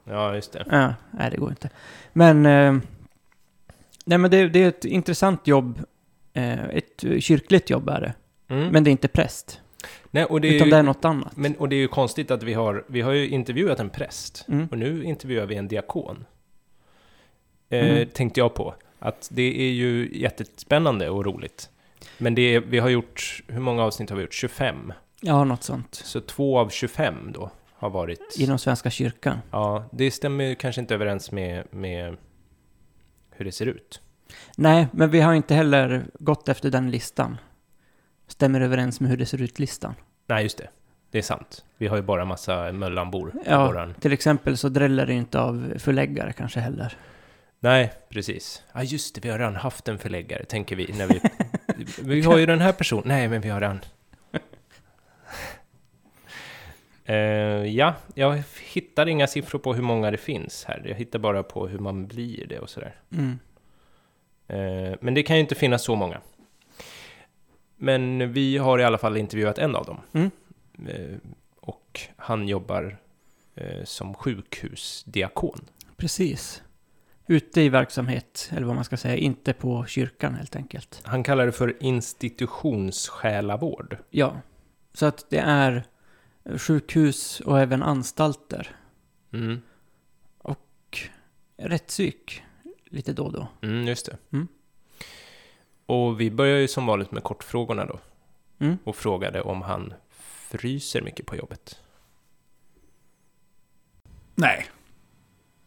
Ja, 0.05 0.35
just 0.35 0.53
det. 0.53 0.65
Ja, 0.71 0.95
nej, 1.11 1.31
det 1.31 1.37
går 1.37 1.51
inte. 1.51 1.71
Men, 2.13 2.47
eh, 2.47 2.77
nej, 4.05 4.19
men 4.19 4.31
det, 4.31 4.49
det 4.49 4.63
är 4.65 4.69
ett 4.69 4.85
intressant 4.85 5.47
jobb. 5.47 5.81
Eh, 6.33 6.65
ett 6.65 7.05
kyrkligt 7.21 7.71
jobb 7.71 7.89
är 7.89 8.01
det. 8.01 8.15
Mm. 8.55 8.69
Men 8.69 8.85
det 8.85 8.91
är 8.91 8.93
inte 8.93 9.09
präst. 9.09 9.61
Nej, 10.11 10.25
och 10.25 10.41
det 10.41 10.49
är 10.49 10.53
utan 10.53 10.67
ju, 10.67 10.71
det 10.71 10.77
är 10.79 10.83
något 10.83 11.05
annat. 11.05 11.37
Men, 11.37 11.55
och 11.57 11.69
det 11.69 11.77
är 11.77 11.81
ju 11.81 11.89
konstigt 11.89 12.31
att 12.31 12.43
vi 12.43 12.55
har, 12.55 12.85
vi 12.87 13.01
har 13.01 13.13
ju 13.13 13.29
intervjuat 13.29 13.81
en 13.81 13.91
präst 13.91 14.45
Mm. 14.49 14.69
och 14.71 14.79
nu 14.79 15.05
intervjuar 15.05 15.47
vi 15.47 15.55
en 15.57 15.69
diakon. 15.69 16.25
Eh, 17.69 17.91
Mm. 17.91 18.09
Tänkte 18.09 18.41
jag 18.41 18.55
på. 18.55 18.75
Att 18.99 19.29
det 19.33 19.61
är 19.69 19.71
ju 19.73 20.11
jättespännande 20.13 21.11
och 21.11 21.25
roligt. 21.25 21.71
Men 22.19 22.35
det 22.35 22.55
är, 22.55 22.61
vi 22.61 22.79
har 22.79 22.89
gjort, 22.89 23.43
hur 23.49 23.61
många 23.61 23.83
avsnitt 23.85 24.11
har 24.11 24.17
vi 24.17 24.23
gjort? 24.23 24.35
25. 24.35 24.93
Ja, 25.21 25.45
något 25.45 25.63
sånt. 25.63 25.95
Så 25.95 26.21
två 26.21 26.59
av 26.59 26.69
25 26.69 27.33
då 27.33 27.51
har 27.73 27.91
varit... 27.91 28.37
Inom 28.39 28.59
Svenska 28.59 28.91
kyrkan. 28.91 29.39
Ja, 29.51 29.85
det 29.93 30.11
stämmer 30.11 30.45
ju 30.45 30.55
kanske 30.55 30.81
inte 30.81 30.95
överens 30.95 31.33
med, 31.33 31.65
med 31.75 32.17
hur 33.31 33.45
det 33.45 33.53
ser 33.53 33.67
ut. 33.67 34.01
Nej, 34.57 34.87
men 34.93 35.11
vi 35.11 35.21
har 35.21 35.35
inte 35.35 35.55
heller 35.55 36.05
gått 36.19 36.49
efter 36.49 36.71
den 36.71 36.91
listan. 36.91 37.37
Stämmer 38.27 38.61
överens 38.61 39.01
med 39.01 39.11
hur 39.11 39.17
det 39.17 39.27
ser 39.27 39.43
ut-listan. 39.43 39.95
Nej, 40.27 40.43
just 40.43 40.59
det. 40.59 40.69
Det 41.11 41.19
är 41.19 41.23
sant. 41.23 41.65
Vi 41.77 41.87
har 41.87 41.97
ju 41.97 42.03
bara 42.03 42.25
massa 42.25 42.73
Möllanbor 42.73 43.31
på 43.31 43.43
Ja. 43.47 43.67
våran... 43.67 43.95
Till 43.95 44.13
exempel 44.13 44.57
så 44.57 44.69
dräller 44.69 45.07
det 45.07 45.13
inte 45.15 45.41
av 45.41 45.73
förläggare 45.79 46.33
kanske 46.33 46.61
heller. 46.61 46.97
Nej, 47.61 47.93
precis. 48.09 48.63
Ja, 48.73 48.83
just 48.83 49.15
det. 49.15 49.21
Vi 49.25 49.31
har 49.31 49.39
redan 49.39 49.57
haft 49.57 49.89
en 49.89 49.99
förläggare, 49.99 50.45
tänker 50.45 50.77
vi. 50.77 50.95
När 50.99 51.07
vi, 51.07 51.21
vi 52.03 52.23
har 52.23 52.39
ju 52.39 52.47
den 52.47 52.61
här 52.61 52.73
personen. 52.73 53.05
Nej, 53.07 53.29
men 53.29 53.41
vi 53.41 53.49
har 53.49 53.61
redan... 53.61 53.81
Eh, 57.05 57.67
ja, 57.67 57.95
jag 58.15 58.43
hittar 58.73 59.07
inga 59.09 59.27
siffror 59.27 59.59
på 59.59 59.75
hur 59.75 59.83
många 59.83 60.11
det 60.11 60.17
finns 60.17 60.65
här. 60.65 60.83
Jag 60.87 60.95
hittar 60.95 61.19
bara 61.19 61.43
på 61.43 61.69
hur 61.69 61.79
man 61.79 62.07
blir 62.07 62.47
det 62.47 62.59
och 62.59 62.71
sådär. 62.71 62.95
Mm. 63.13 63.39
Eh, 64.49 64.99
men 65.01 65.15
det 65.15 65.23
kan 65.23 65.37
ju 65.37 65.41
inte 65.41 65.55
finnas 65.55 65.83
så 65.83 65.95
många. 65.95 66.21
Men 67.77 68.33
vi 68.33 68.59
har 68.59 68.79
i 68.79 68.85
alla 68.85 68.99
fall 68.99 69.17
intervjuat 69.17 69.59
en 69.59 69.77
av 69.77 69.85
dem. 69.85 70.01
Mm. 70.13 70.31
Eh, 70.89 71.17
och 71.61 72.01
han 72.17 72.49
jobbar 72.49 72.97
som 73.85 74.15
sjukhusdiakon. 74.15 75.61
Precis. 75.97 76.63
Ute 77.31 77.61
i 77.61 77.69
verksamhet, 77.69 78.51
eller 78.53 78.67
vad 78.67 78.75
man 78.75 78.85
ska 78.85 78.97
säga, 78.97 79.17
inte 79.17 79.53
på 79.53 79.87
kyrkan 79.87 80.35
helt 80.35 80.57
enkelt. 80.57 81.01
Han 81.05 81.23
kallar 81.23 81.47
det 81.47 81.53
för 81.53 81.83
institutionssjälavård. 81.83 83.99
Ja. 84.11 84.41
Så 84.93 85.07
att 85.07 85.31
det 85.31 85.39
är 85.39 85.85
sjukhus 86.57 87.41
och 87.41 87.61
även 87.61 87.83
anstalter. 87.83 88.77
Mm, 89.33 89.61
Rättspsyk, 91.57 92.43
lite 92.85 93.13
då 93.13 93.25
och 93.25 93.33
då. 93.33 93.49
mm, 93.63 93.87
just 93.87 94.07
det. 94.07 94.17
Mm. 94.33 94.49
Och 95.87 96.21
vi 96.21 96.31
börjar 96.31 96.59
ju 96.59 96.69
som 96.69 96.87
vanligt 96.87 97.13
med 97.13 97.23
kortfrågorna 97.23 97.85
då. 97.85 97.99
Mm. 98.59 98.79
Och 98.85 98.97
frågade 98.97 99.43
om 99.43 99.63
han 99.63 99.95
fryser 100.51 101.03
mycket 101.03 101.27
på 101.27 101.37
jobbet. 101.37 101.83
Nej, 104.35 104.67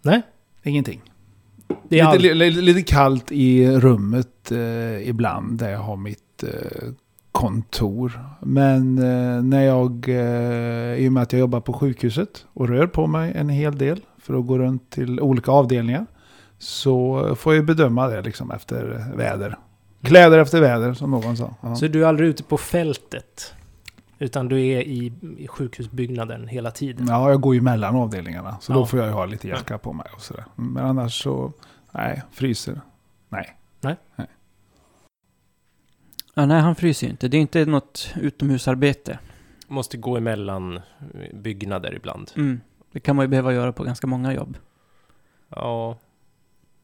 Nej. 0.02 0.22
ingenting. 0.64 1.13
Det 1.90 2.00
är 2.00 2.20
lite, 2.20 2.32
allt. 2.32 2.38
li, 2.38 2.52
lite 2.52 2.82
kallt 2.82 3.32
i 3.32 3.68
rummet 3.68 4.52
eh, 4.52 5.10
ibland 5.10 5.60
där 5.60 5.70
jag 5.70 5.80
har 5.80 5.96
mitt 5.96 6.44
eh, 6.44 6.90
kontor. 7.32 8.20
Men 8.42 8.98
eh, 8.98 9.44
när 9.44 9.62
jag, 9.62 10.10
eh, 10.10 10.96
i 10.96 11.08
och 11.08 11.12
med 11.14 11.24
att 11.24 11.34
jag 11.34 11.40
jobbar 11.40 11.60
på 11.60 11.74
sjukhuset 11.74 12.46
och 12.54 12.68
rör 12.68 12.88
på 12.88 13.08
mig 13.08 13.34
en 13.36 13.50
hel 13.50 13.78
del 13.78 14.02
för 14.18 14.40
att 14.40 14.48
gå 14.48 14.58
runt 14.58 14.90
till 14.90 15.20
olika 15.20 15.52
avdelningar. 15.52 16.06
Så 16.60 17.28
får 17.36 17.56
jag 17.56 17.66
bedöma 17.66 18.08
det 18.08 18.22
liksom 18.22 18.52
efter 18.52 19.06
väder 19.16 19.58
Kläder 20.04 20.40
efter 20.40 20.62
väder, 20.62 20.94
som 20.94 21.12
någon 21.12 21.38
sa. 21.38 21.56
Ja. 21.62 21.76
Så 21.76 21.88
du 21.88 22.04
är 22.04 22.08
aldrig 22.08 22.30
ute 22.30 22.44
på 22.44 22.58
fältet? 22.58 23.54
Utan 24.24 24.48
du 24.48 24.62
är 24.68 24.82
i, 24.82 25.14
i 25.38 25.48
sjukhusbyggnaden 25.48 26.48
hela 26.48 26.72
tiden? 26.72 27.08
ja, 27.10 27.30
jag 27.30 27.42
går 27.42 27.56
ju 27.56 27.62
mellan 27.62 27.96
avdelningarna. 27.96 28.58
Så 28.62 28.72
Ja. 28.72 28.76
då 28.76 28.86
får 28.86 29.00
jag 29.00 29.08
ju 29.08 29.14
ha 29.14 29.26
lite 29.26 29.48
jacka 29.48 29.78
på 29.78 29.94
mig 29.94 30.08
och 30.16 30.22
sådär. 30.22 30.46
Men 30.56 30.86
annars 30.86 31.24
så, 31.24 31.54
nej, 31.92 32.22
fryser. 32.32 32.82
Nej. 33.30 33.58
Ja, 36.36 36.46
nej, 36.46 36.62
han 36.62 36.76
fryser 36.76 37.08
ju 37.08 37.12
inte. 37.12 37.28
Det 37.28 37.38
är 37.38 37.42
inte 37.42 37.66
något 37.66 38.14
utomhusarbete. 38.22 39.20
Måste 39.68 39.98
gå 39.98 40.18
emellan 40.18 40.80
byggnader 41.34 41.94
ibland. 41.96 42.32
Mm. 42.36 42.62
Det 42.92 43.00
kan 43.00 43.16
man 43.16 43.24
ju 43.24 43.28
behöva 43.28 43.54
göra 43.54 43.72
på 43.74 43.84
ganska 43.84 44.08
många 44.08 44.34
jobb. 44.34 44.58
Ja. 45.50 45.98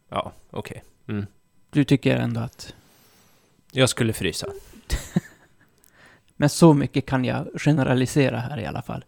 Ja, 0.10 0.32
okej. 0.52 0.84
Mm. 1.08 1.26
Du 1.70 1.84
tycker 1.84 2.18
ändå 2.18 2.42
att... 2.42 2.74
Jag 3.72 3.90
skulle 3.90 4.14
frysa. 4.14 4.48
Men 6.42 6.50
så 6.50 6.74
mycket 6.74 7.06
kan 7.06 7.26
jag 7.26 7.48
generalisera 7.56 8.40
här 8.40 8.60
i 8.60 8.66
alla 8.66 8.82
fall. 8.82 9.06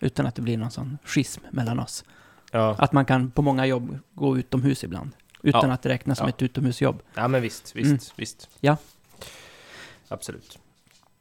Utan 0.00 0.26
att 0.26 0.34
det 0.34 0.42
blir 0.42 0.58
någon 0.58 0.70
sån 0.70 0.98
schism 1.04 1.40
mellan 1.50 1.78
oss. 1.80 2.04
Ja, 2.52 2.76
Att 2.78 2.92
man 2.92 3.04
kan 3.04 3.30
på 3.30 3.42
många 3.42 3.66
jobb 3.66 3.98
gå 4.14 4.38
utomhus 4.38 4.84
ibland. 4.84 5.10
Utan 5.42 5.68
Ja. 5.68 5.74
att 5.74 5.82
det 5.82 5.88
räknas 5.88 6.18
som 6.18 6.26
Ja. 6.26 6.34
ett 6.34 6.42
utomhusjobb. 6.42 7.02
ja 7.14 7.28
men 7.28 7.42
visst, 7.42 7.76
visst, 7.76 7.86
Mm. 7.90 7.98
visst. 8.16 8.48
Ja. 8.60 8.76
Absolut. 10.08 10.58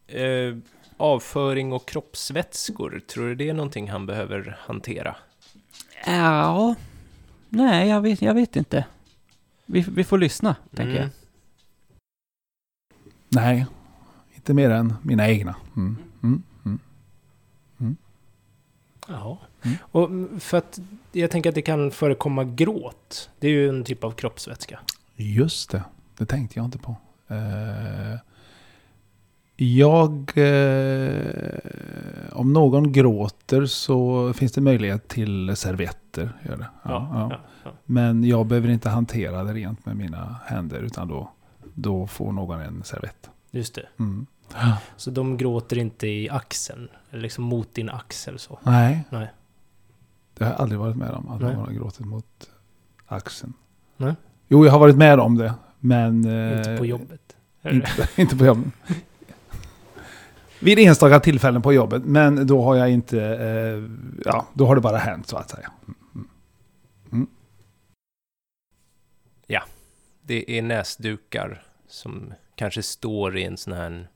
Eh, 0.08 0.58
avföring 0.98 1.74
och 1.74 1.88
kroppsvätskor, 1.88 3.02
tror 3.08 3.28
du 3.28 3.36
det 3.36 3.50
är 3.50 3.54
någonting 3.54 3.90
han 3.92 4.06
behöver 4.06 4.58
hantera? 4.60 5.16
Ja... 6.06 6.76
Nej, 7.50 7.90
jag 7.90 8.02
vet, 8.02 8.22
jag 8.22 8.34
vet 8.34 8.56
inte. 8.56 8.86
Vi, 9.66 9.86
vi 9.96 10.04
får 10.04 10.18
lyssna, 10.18 10.56
tänker 10.76 10.94
jag. 10.94 11.02
Mm. 11.04 11.12
Nej, 13.30 13.66
inte 14.44 14.54
mer 14.54 14.70
än 14.70 14.94
mina 15.02 15.30
egna. 15.30 15.56
Mm. 15.76 15.98
Mm. 16.24 16.44
Mm. 17.80 17.98
Ja. 19.08 19.40
Mm. 19.62 19.78
Och 19.82 20.06
mm, 20.06 20.40
för 20.40 20.58
att 20.58 20.80
jag 21.12 21.32
tänker 21.32 21.50
att 21.50 21.56
det 21.56 21.62
kan 21.62 21.92
förekomma 21.92 22.44
gråt. 22.44 23.30
Det 23.40 23.48
är 23.48 23.52
ju 23.52 23.70
en 23.70 23.84
typ 23.84 24.04
av 24.04 24.12
kroppsvätska. 24.12 24.80
Just 25.16 25.70
det, 25.72 25.84
det 26.18 26.26
tänkte 26.26 26.60
jag 26.60 26.66
inte 26.66 26.78
på. 26.78 26.96
Eh, 27.28 28.20
jag... 29.56 30.32
Eh, 30.36 31.54
om 32.32 32.54
någon 32.54 32.92
gråter 32.92 33.66
så 33.66 34.34
finns 34.34 34.52
det 34.52 34.62
möjlighet 34.62 35.08
till 35.08 35.56
servetter. 35.56 36.34
Gör 36.46 36.58
det. 36.58 36.68
Ja, 36.84 37.10
ja. 37.14 37.28
ja, 37.32 37.40
ja. 37.64 37.72
Men 37.86 38.24
jag 38.24 38.46
behöver 38.46 38.70
inte 38.70 38.90
hantera 38.90 39.44
det 39.44 39.54
rent 39.54 39.86
med 39.86 39.98
mina 39.98 40.36
händer 40.46 40.80
utan 40.80 41.08
då, 41.08 41.32
då 41.74 42.08
får 42.08 42.32
någon 42.32 42.60
en 42.60 42.84
servett. 42.84 43.30
Just 43.52 43.76
det. 43.76 43.86
Mm. 44.00 44.26
Så 44.98 45.12
de 45.12 45.38
gråter 45.38 45.78
inte 45.78 46.08
i 46.08 46.30
axeln? 46.30 46.90
Eller 47.12 47.22
liksom 47.22 47.44
mot 47.44 47.74
din 47.74 47.90
axel 47.90 48.40
så? 48.40 48.60
Nej. 48.64 49.04
Nej. 49.10 49.32
Det 50.34 50.44
har 50.44 50.52
jag 50.52 50.62
aldrig 50.62 50.80
varit 50.80 50.96
med 50.96 51.10
om. 51.12 51.30
Att 51.30 51.42
någon 51.42 51.56
har 51.56 51.72
gråtit 51.72 52.06
mot 52.06 52.50
axeln. 53.06 53.54
Nej. 53.98 54.16
Jo, 54.48 54.66
jag 54.66 54.72
har 54.72 54.80
varit 54.80 54.98
med 54.98 55.20
om 55.20 55.38
det. 55.38 55.54
Men... 55.80 56.26
eh, 56.26 56.58
Inte 56.58 56.78
på 56.78 56.86
jobbet? 56.86 57.36
Inte, 57.72 58.10
inte 58.22 58.38
på 58.38 58.46
jobbet. 58.46 58.74
Vid 60.60 60.80
enstaka 60.80 61.20
tillfällen 61.20 61.62
på 61.62 61.74
jobbet. 61.74 62.06
Men 62.06 62.48
då 62.48 62.64
har 62.64 62.76
jag 62.76 62.90
inte... 62.92 63.22
Eh, 63.24 63.84
ja, 64.26 64.48
då 64.54 64.66
har 64.66 64.76
det 64.76 64.82
bara 64.82 64.98
hänt 64.98 65.28
så 65.28 65.38
att 65.38 65.50
säga. 65.50 65.72
Det 70.26 70.58
är 70.58 70.62
näsdukar 70.62 71.64
som 71.88 72.34
kanske 72.56 72.84
står 72.84 73.38
i 73.38 73.44
en 73.44 73.58
sån 73.58 73.74
här... 73.74 74.08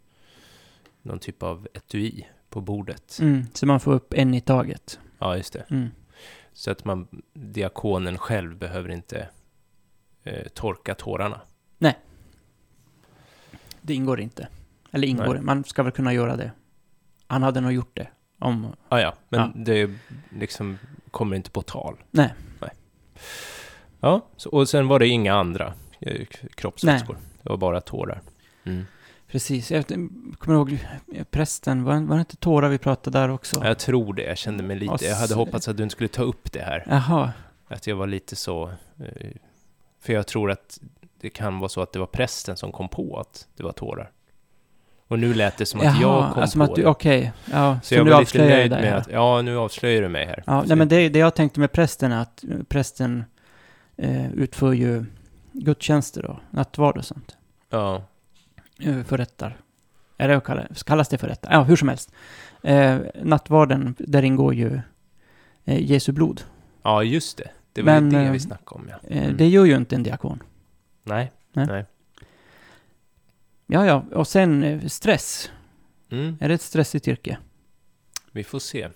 Någon 1.08 1.20
typ 1.20 1.44
av 1.44 1.68
etui 1.74 2.28
på 2.50 2.62
bordet. 2.62 3.18
Mm, 3.22 3.46
så 3.54 3.66
man 3.66 3.80
får 3.80 3.94
upp 3.94 4.14
en 4.14 4.34
i 4.34 4.42
taget. 4.42 5.00
Ja, 5.20 5.38
just 5.38 5.54
det. 5.54 5.66
Mm. 5.70 5.90
Så 6.54 6.72
att 6.72 6.86
man, 6.86 7.08
diakonen 7.34 8.18
själv 8.18 8.58
behöver 8.58 8.90
inte 8.90 9.30
eh, 10.24 10.48
torka 10.48 10.96
tårarna. 10.96 11.42
Det 13.82 13.94
ingår 13.94 14.20
inte. 14.20 14.48
Eller 14.92 15.08
ingår, 15.08 15.34
Nej. 15.34 15.42
man 15.44 15.64
ska 15.64 15.84
väl 15.84 15.92
kunna 15.92 16.14
göra 16.14 16.36
det. 16.36 16.52
Han 17.28 17.44
hade 17.44 17.62
nog 17.62 17.72
gjort 17.72 17.96
det. 17.96 18.08
Om... 18.40 18.76
Ah, 18.90 19.00
ja, 19.00 19.14
men 19.30 19.40
Ja. 19.40 19.52
det 19.56 19.92
liksom 20.30 20.78
kommer 21.12 21.36
inte 21.36 21.52
på 21.52 21.62
tal. 21.62 21.98
Nej. 22.12 22.34
Nej. 22.62 22.70
Ja, 24.00 24.28
så, 24.38 24.50
och 24.50 24.70
sen 24.70 24.88
var 24.88 25.00
det 25.00 25.08
inga 25.08 25.34
andra 25.34 25.74
eh, 26.00 26.26
kroppsvätskor. 26.56 27.18
Det 27.42 27.50
var 27.50 27.58
bara 27.58 27.82
tårar. 27.82 28.22
Mm. 28.64 28.86
Precis. 29.32 29.72
Jag 29.72 29.86
kommer 30.38 30.54
ihåg 30.58 30.88
prästen. 31.32 31.84
Var, 31.84 32.00
var 32.00 32.16
det 32.16 32.20
inte 32.20 32.36
tårar 32.36 32.70
vi 32.70 32.78
pratade 32.78 33.20
där 33.20 33.30
också? 33.30 33.66
Jag 33.66 33.80
tror 33.80 34.14
det, 34.14 34.24
jag 34.24 34.38
kände 34.38 34.64
mig 34.64 34.76
lite... 34.80 35.06
Jag 35.06 35.16
hade 35.16 35.34
hoppats 35.36 35.68
att 35.68 35.78
du 35.78 35.84
inte 35.84 35.94
skulle 35.94 36.08
ta 36.08 36.24
upp 36.24 36.52
det 36.52 36.62
här. 36.62 36.86
Jaha. 36.90 37.32
Att 37.68 37.88
jag 37.88 37.96
var 37.96 38.08
lite 38.08 38.36
så... 38.36 38.68
Eh, 39.00 39.32
för 40.02 40.14
jag 40.14 40.28
tror 40.28 40.52
att 40.52 40.80
det 41.22 41.30
kan 41.30 41.60
vara 41.60 41.70
så 41.70 41.82
att 41.82 41.94
det 41.94 42.00
var 42.00 42.06
prästen 42.08 42.58
som 42.58 42.72
kom 42.72 42.90
på 42.90 43.20
att 43.20 43.48
det 43.58 43.64
var 43.64 43.72
tårar. 43.72 44.12
Och 45.08 45.20
nu 45.20 45.34
lät 45.34 45.58
det 45.58 45.66
som 45.66 45.80
att 45.80 45.86
jag 45.86 45.96
Jaha, 46.02 46.34
kom 46.34 46.42
alltså 46.42 46.58
på 46.58 46.64
att 46.64 46.76
du, 46.76 46.82
det. 46.82 46.88
okej. 46.88 47.32
Ja, 47.52 47.80
Så 47.84 47.88
så, 47.88 47.96
jag 47.96 48.06
nu 48.06 48.12
var 48.12 48.20
lite 48.20 48.30
avslöjar 48.30 48.50
jag 48.50 48.58
nöjd 48.60 48.72
det. 48.72 48.76
med 48.82 48.92
ja. 48.94 48.96
att, 48.98 49.08
ja, 49.12 49.42
nu 49.42 49.58
avslöjar 49.58 50.02
du 50.02 50.10
mig 50.10 50.26
här. 50.26 50.44
Ja, 50.48 50.62
Så- 50.62 50.68
nej, 50.68 50.78
men 50.78 50.88
det, 50.88 51.10
det 51.10 51.20
jag 51.20 51.36
tänkte 51.36 51.60
med 51.60 51.72
prästen 51.72 52.12
är 52.12 52.22
att 52.22 52.44
eh, 52.44 52.50
prästen 52.70 53.24
eh, 53.98 54.32
utför 54.34 54.74
ju 54.74 55.06
gudstjänster 55.52 56.26
och 56.26 56.38
nattvard 56.52 56.98
och 56.98 57.06
sånt. 57.06 57.38
Ja, 57.70 58.04
förrättar. 59.08 59.58
Är 60.18 60.28
det 60.28 60.38
att 60.38 60.44
kalla, 60.44 60.68
kallas 60.86 61.10
det 61.10 61.18
förrättar? 61.18 61.52
Ja, 61.54 61.64
hur 61.64 61.76
som 61.76 61.88
helst. 61.90 62.12
Eh, 62.64 62.98
nattvarden, 63.24 63.96
där 64.00 64.24
ingår 64.24 64.54
ju 64.54 64.80
eh, 65.66 65.92
Jesu 65.92 66.12
blod. 66.12 66.42
ja, 66.84 67.04
just 67.04 67.38
det. 67.38 67.50
Det 67.74 67.82
var 67.82 67.94
Men, 67.94 68.12
ju 68.12 68.18
det 68.18 68.24
eh, 68.26 68.32
vi 68.32 68.40
snackade 68.40 68.82
om, 68.82 68.90
ja. 68.90 68.96
Eh, 69.10 69.24
Mm. 69.24 69.38
Det 69.38 69.48
gör 69.48 69.66
ju 69.66 69.76
inte 69.76 69.96
en 69.96 70.04
diakon. 70.04 70.44
Nej, 71.04 71.32
Nej. 71.54 71.68
nej. 71.68 71.86
Ja, 73.68 73.86
ja, 73.86 74.04
och 74.14 74.28
sen 74.28 74.64
eh, 74.64 74.86
stress. 74.88 75.50
Mm, 76.12 76.38
Är 76.40 76.48
det 76.48 76.54
ett 76.56 76.62
stressigt 76.62 77.08
yrke? 77.08 77.38
vi 78.32 78.44
får 78.44 78.60
se. 78.60 78.90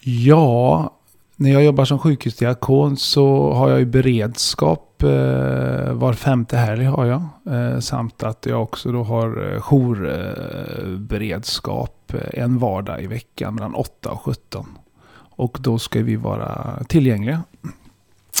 Ja, 0.00 0.98
när 1.36 1.50
jag 1.50 1.64
jobbar 1.64 1.84
som 1.84 1.98
sjukhusdiakon 1.98 2.96
så 2.96 3.52
har 3.52 3.70
jag 3.70 3.78
ju 3.78 3.84
beredskap 3.86 4.91
Eh, 5.02 5.92
var 5.92 6.12
femte 6.12 6.56
helg 6.56 6.84
har 6.84 7.06
jag. 7.06 7.22
Eh, 7.56 7.78
samt 7.78 8.22
att 8.22 8.46
jag 8.46 8.62
också 8.62 8.92
då 8.92 9.02
har 9.02 9.52
eh, 9.52 9.60
jourberedskap 9.60 12.14
en 12.32 12.58
vardag 12.58 13.02
i 13.02 13.06
veckan 13.06 13.54
mellan 13.54 13.74
8 13.74 14.10
och 14.10 14.20
17. 14.20 14.66
Och 15.14 15.58
då 15.60 15.78
ska 15.78 16.02
vi 16.02 16.16
vara 16.16 16.78
tillgängliga 16.88 17.42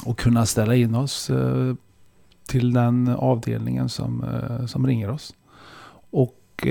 och 0.04 0.18
kunna 0.18 0.46
ställa 0.46 0.74
in 0.74 0.94
oss 0.94 1.30
till 2.48 2.72
den 2.72 3.08
avdelningen 3.08 3.88
som, 3.88 4.24
som 4.66 4.86
ringer 4.86 5.10
oss. 5.10 5.34
Och 6.10 6.66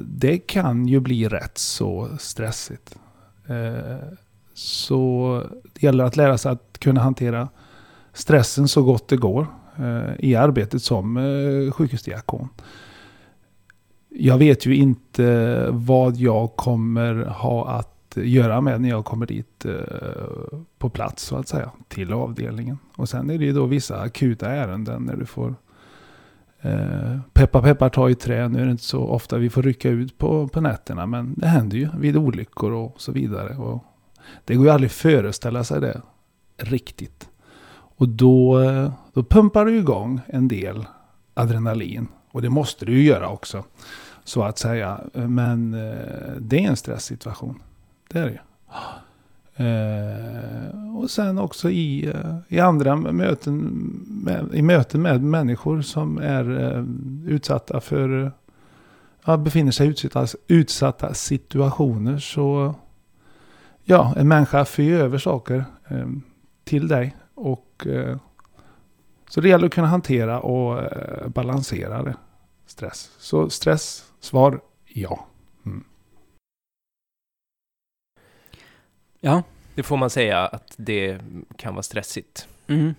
det 0.00 0.38
kan 0.38 0.86
ju 0.86 1.00
bli 1.00 1.28
rätt 1.28 1.58
så 1.58 2.08
stressigt. 2.18 2.96
Så 4.54 5.42
det 5.72 5.82
gäller 5.82 6.04
att 6.04 6.16
lära 6.16 6.38
sig 6.38 6.52
att 6.52 6.78
kunna 6.78 7.00
hantera 7.00 7.48
stressen 8.16 8.68
så 8.68 8.82
gott 8.82 9.08
det 9.08 9.16
går 9.16 9.46
eh, 9.78 10.14
i 10.18 10.34
arbetet 10.34 10.82
som 10.82 11.16
eh, 11.16 11.72
sjukhusdiakon. 11.72 12.48
Jag 14.08 14.38
vet 14.38 14.66
ju 14.66 14.76
inte 14.76 15.66
vad 15.70 16.16
jag 16.16 16.56
kommer 16.56 17.14
ha 17.14 17.68
att 17.68 18.16
göra 18.16 18.60
med 18.60 18.80
när 18.80 18.88
jag 18.88 19.04
kommer 19.04 19.26
dit 19.26 19.64
eh, 19.64 20.58
på 20.78 20.90
plats 20.90 21.22
så 21.22 21.36
att 21.36 21.48
säga 21.48 21.70
till 21.88 22.12
avdelningen. 22.12 22.78
Och 22.96 23.08
sen 23.08 23.30
är 23.30 23.38
det 23.38 23.44
ju 23.44 23.52
då 23.52 23.66
vissa 23.66 24.00
akuta 24.00 24.50
ärenden 24.50 25.02
när 25.02 25.16
du 25.16 25.26
får 25.26 25.54
eh, 26.60 27.18
peppa 27.32 27.62
peppar 27.62 27.88
ta 27.88 28.10
i 28.10 28.14
trä. 28.14 28.48
Nu 28.48 28.60
är 28.60 28.64
det 28.64 28.70
inte 28.70 28.82
så 28.82 29.04
ofta 29.04 29.38
vi 29.38 29.50
får 29.50 29.62
rycka 29.62 29.88
ut 29.88 30.18
på, 30.18 30.48
på 30.48 30.60
nätterna 30.60 31.06
men 31.06 31.34
det 31.36 31.46
händer 31.46 31.76
ju 31.76 31.88
vid 31.98 32.16
olyckor 32.16 32.72
och 32.72 33.00
så 33.00 33.12
vidare. 33.12 33.56
Och 33.56 33.84
det 34.44 34.54
går 34.54 34.66
ju 34.66 34.72
aldrig 34.72 34.88
att 34.88 34.92
föreställa 34.92 35.64
sig 35.64 35.80
det 35.80 36.02
riktigt. 36.56 37.28
Och 37.96 38.08
då, 38.08 38.60
då 39.12 39.24
pumpar 39.24 39.64
du 39.64 39.76
igång 39.76 40.20
en 40.26 40.48
del 40.48 40.86
adrenalin. 41.34 42.08
Och 42.30 42.42
det 42.42 42.50
måste 42.50 42.84
du 42.84 42.92
ju 42.92 43.02
göra 43.02 43.28
också. 43.28 43.64
Så 44.24 44.42
att 44.42 44.58
säga. 44.58 45.00
Men 45.12 45.74
eh, 45.74 46.32
det 46.40 46.64
är 46.64 46.68
en 46.68 46.76
stresssituation. 46.76 47.60
Det 48.08 48.18
är 48.18 48.24
det 48.24 48.30
ju. 48.30 48.38
Eh, 49.66 50.96
och 50.96 51.10
sen 51.10 51.38
också 51.38 51.70
i, 51.70 52.06
eh, 52.06 52.36
i 52.48 52.60
andra 52.60 52.96
möten 52.96 53.56
med, 54.24 54.54
i 54.54 54.62
möten 54.62 55.02
med 55.02 55.22
människor 55.22 55.82
som 55.82 56.18
är 56.18 56.86
utsatta 57.26 57.80
för 57.80 58.32
ja, 59.24 59.36
befinner 59.36 59.72
sig 59.72 59.86
i 59.86 59.90
utsatta, 59.90 60.26
utsatta 60.48 61.14
situationer 61.14 62.18
så 62.18 62.74
ja, 63.84 64.14
en 64.16 64.28
människa 64.28 64.64
för 64.64 64.82
ju 64.82 65.00
över 65.00 65.18
saker 65.18 65.64
till 66.64 66.88
dig 66.88 67.16
och 67.36 67.86
eh, 67.86 68.16
Så 69.28 69.40
det 69.40 69.48
gäller 69.48 69.66
att 69.66 69.72
kunna 69.74 69.86
hantera 69.86 70.40
och 70.40 70.82
eh, 70.82 71.28
balansera 71.28 72.02
det. 72.02 72.16
Stress. 72.66 73.10
Så 73.18 73.50
stress, 73.50 74.12
svar 74.20 74.60
ja. 74.86 75.26
Ja. 79.20 79.42
Det 79.74 79.82
får 79.82 79.96
man 79.96 80.10
säga 80.10 80.46
att 80.46 80.74
det 80.76 81.20
kan 81.56 81.74
vara 81.74 81.82
stressigt. 81.82 82.48
Mm. 82.66 82.94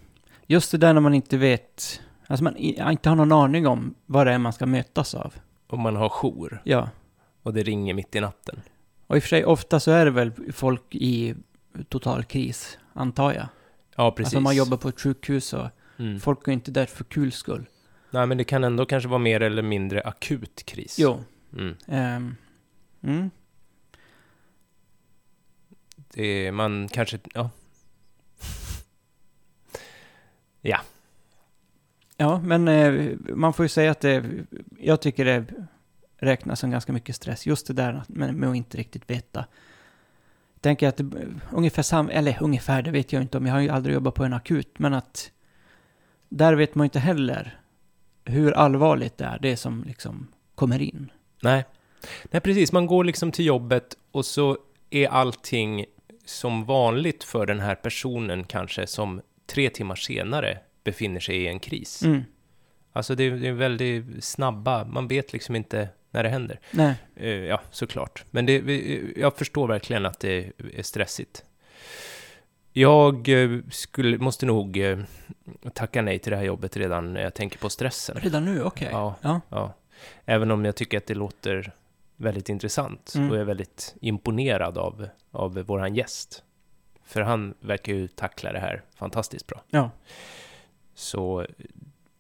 Just 0.48 0.72
det 0.72 0.78
där 0.78 0.94
när 0.94 1.02
man 1.02 1.14
inte 1.14 1.38
vet, 1.38 2.02
alltså 2.28 2.44
man 2.44 2.58
inte 2.58 3.10
har 3.10 3.16
någon 3.16 3.32
aning 3.32 3.68
om 3.68 3.96
vad 4.06 4.28
det 4.28 4.34
är 4.34 4.38
man 4.38 4.54
ska 4.54 4.66
mötas 4.66 5.16
av. 5.16 5.34
Om 5.68 5.82
man 5.82 5.96
har 5.96 6.10
jour 6.10 6.62
Ja. 6.64 6.90
och 7.44 7.54
det 7.54 7.64
ringer 7.64 7.94
mitt 7.94 8.16
i 8.16 8.20
natten. 8.20 8.62
Och 9.08 9.16
i 9.16 9.20
och 9.20 9.24
för 9.24 9.30
sig, 9.30 9.46
ofta 9.46 9.80
så 9.80 9.92
är 9.92 10.06
det 10.06 10.12
väl 10.12 10.32
folk 10.54 10.96
i 10.96 11.36
total 11.90 12.24
kris, 12.24 12.78
antar 12.94 13.34
jag. 13.34 13.48
Ja, 13.98 14.12
precis. 14.12 14.34
Alltså 14.34 14.42
man 14.42 14.56
jobbar 14.56 14.78
på 14.78 14.90
ett 14.90 15.02
sjukhus 15.02 15.54
och 15.54 15.68
Mm. 16.00 16.20
folk 16.20 16.48
är 16.48 16.52
inte 16.52 16.72
där 16.72 16.86
för 16.86 17.04
kul 17.04 17.32
skull. 17.32 17.66
Nej, 18.12 18.26
men 18.28 18.38
det 18.38 18.44
kan 18.44 18.64
ändå 18.64 18.86
kanske 18.86 19.10
vara 19.10 19.20
mer 19.20 19.42
eller 19.42 19.62
mindre 19.62 20.02
akut 20.02 20.66
kris. 20.66 20.96
Jo. 21.00 21.24
Mm. 21.54 21.76
ehm, 21.88 22.36
mm. 23.02 23.30
Det 25.96 26.52
man 26.52 26.88
kanske, 26.88 27.20
ja. 30.62 30.80
Ja, 32.18 32.42
men 32.44 32.68
eh, 32.68 33.18
man 33.36 33.54
får 33.54 33.66
ju 33.66 33.70
säga 33.70 33.92
att 33.92 34.00
det, 34.00 34.46
jag 34.80 35.02
tycker 35.02 35.26
det 35.26 35.46
räknas 36.18 36.60
som 36.60 36.72
ganska 36.72 36.94
mycket 36.94 37.16
stress. 37.16 37.46
Just 37.46 37.68
det 37.68 37.74
där 37.74 38.04
med, 38.08 38.36
med 38.36 38.50
att 38.50 38.56
inte 38.56 38.78
riktigt 38.78 39.10
veta. 39.10 39.46
Tänker 40.68 40.88
att 40.88 40.98
det, 40.98 41.06
ungefär 41.52 41.84
sam, 41.84 42.10
eller 42.10 42.38
ungefär, 42.42 42.82
det 42.82 42.92
vet 42.92 43.14
jag 43.14 43.22
inte 43.22 43.38
om, 43.38 43.46
jag 43.46 43.54
har 43.54 43.62
ju 43.62 43.70
aldrig 43.70 43.94
jobbat 43.94 44.16
på 44.16 44.24
en 44.24 44.34
akut, 44.34 44.80
men 44.80 44.94
att 44.94 45.32
där 46.30 46.54
vet 46.54 46.76
man 46.76 46.86
inte 46.86 47.00
heller 47.00 47.60
hur 48.26 48.52
allvarligt 48.52 49.18
det 49.18 49.26
är, 49.26 49.40
det 49.40 49.58
som 49.58 49.84
liksom 49.84 50.28
kommer 50.56 50.82
in. 50.82 51.12
Nej. 51.44 51.66
Nej, 52.32 52.42
precis. 52.42 52.72
Man 52.72 52.86
går 52.86 53.04
liksom 53.04 53.32
till 53.32 53.46
jobbet 53.46 53.98
och 54.12 54.26
så 54.26 54.58
är 54.90 55.08
allting 55.08 55.86
som 56.26 56.66
vanligt 56.66 57.24
för 57.24 57.46
den 57.46 57.60
här 57.60 57.76
personen 57.76 58.44
kanske 58.44 58.88
som 58.88 59.22
tre 59.46 59.70
timmar 59.70 59.96
senare 59.96 60.58
befinner 60.84 61.20
sig 61.20 61.36
i 61.36 61.48
en 61.48 61.60
kris. 61.60 62.04
Mm. 62.04 62.24
Alltså 62.94 63.16
det 63.16 63.24
är, 63.24 63.32
det 63.32 63.48
är 63.48 63.54
väldigt 63.54 64.24
snabba, 64.24 64.86
man 64.86 65.08
vet 65.08 65.34
liksom 65.34 65.56
inte 65.56 65.90
när 66.18 66.24
det 66.24 66.30
händer. 66.30 66.60
Nej, 66.72 66.94
Eh, 67.16 67.30
ja, 67.30 67.62
såklart. 67.72 68.24
Men 68.32 68.46
det, 68.46 68.58
jag 69.18 69.36
förstår 69.38 69.68
verkligen 69.68 70.06
att 70.06 70.20
det 70.20 70.52
är 70.74 70.84
stressigt. 70.84 71.44
Jag 72.74 73.30
eh, 73.30 73.60
skulle, 73.72 74.18
måste 74.18 74.46
nog 74.46 74.78
eh, 74.78 75.00
tacka 75.74 76.02
nej 76.02 76.20
till 76.20 76.32
det 76.32 76.38
här 76.38 76.44
jobbet 76.44 76.78
redan 76.78 77.14
när 77.14 77.22
jag 77.22 77.34
tänker 77.34 77.60
på 77.60 77.70
stressen. 77.70 78.18
redan 78.22 78.46
nu, 78.46 78.64
okej. 78.64 78.90
Ja, 78.92 79.16
Ja. 79.22 79.42
ja. 79.50 79.74
Även 80.26 80.52
om 80.52 80.66
jag 80.66 80.76
tycker 80.76 80.98
att 80.98 81.06
det 81.06 81.14
låter 81.16 81.72
väldigt 82.16 82.50
intressant 82.50 83.14
Mm. 83.16 83.30
och 83.30 83.36
jag 83.36 83.42
är 83.42 83.46
väldigt 83.46 83.96
imponerad 84.02 84.78
av, 84.78 85.08
av 85.32 85.54
våran 85.54 85.96
gäst. 85.96 86.44
För 87.06 87.22
han 87.22 87.54
verkar 87.60 87.94
ju 87.94 88.08
tackla 88.08 88.52
det 88.52 88.60
här 88.60 88.82
fantastiskt 88.96 89.48
bra. 89.48 89.62
Ja. 89.70 89.92
Så 90.96 91.46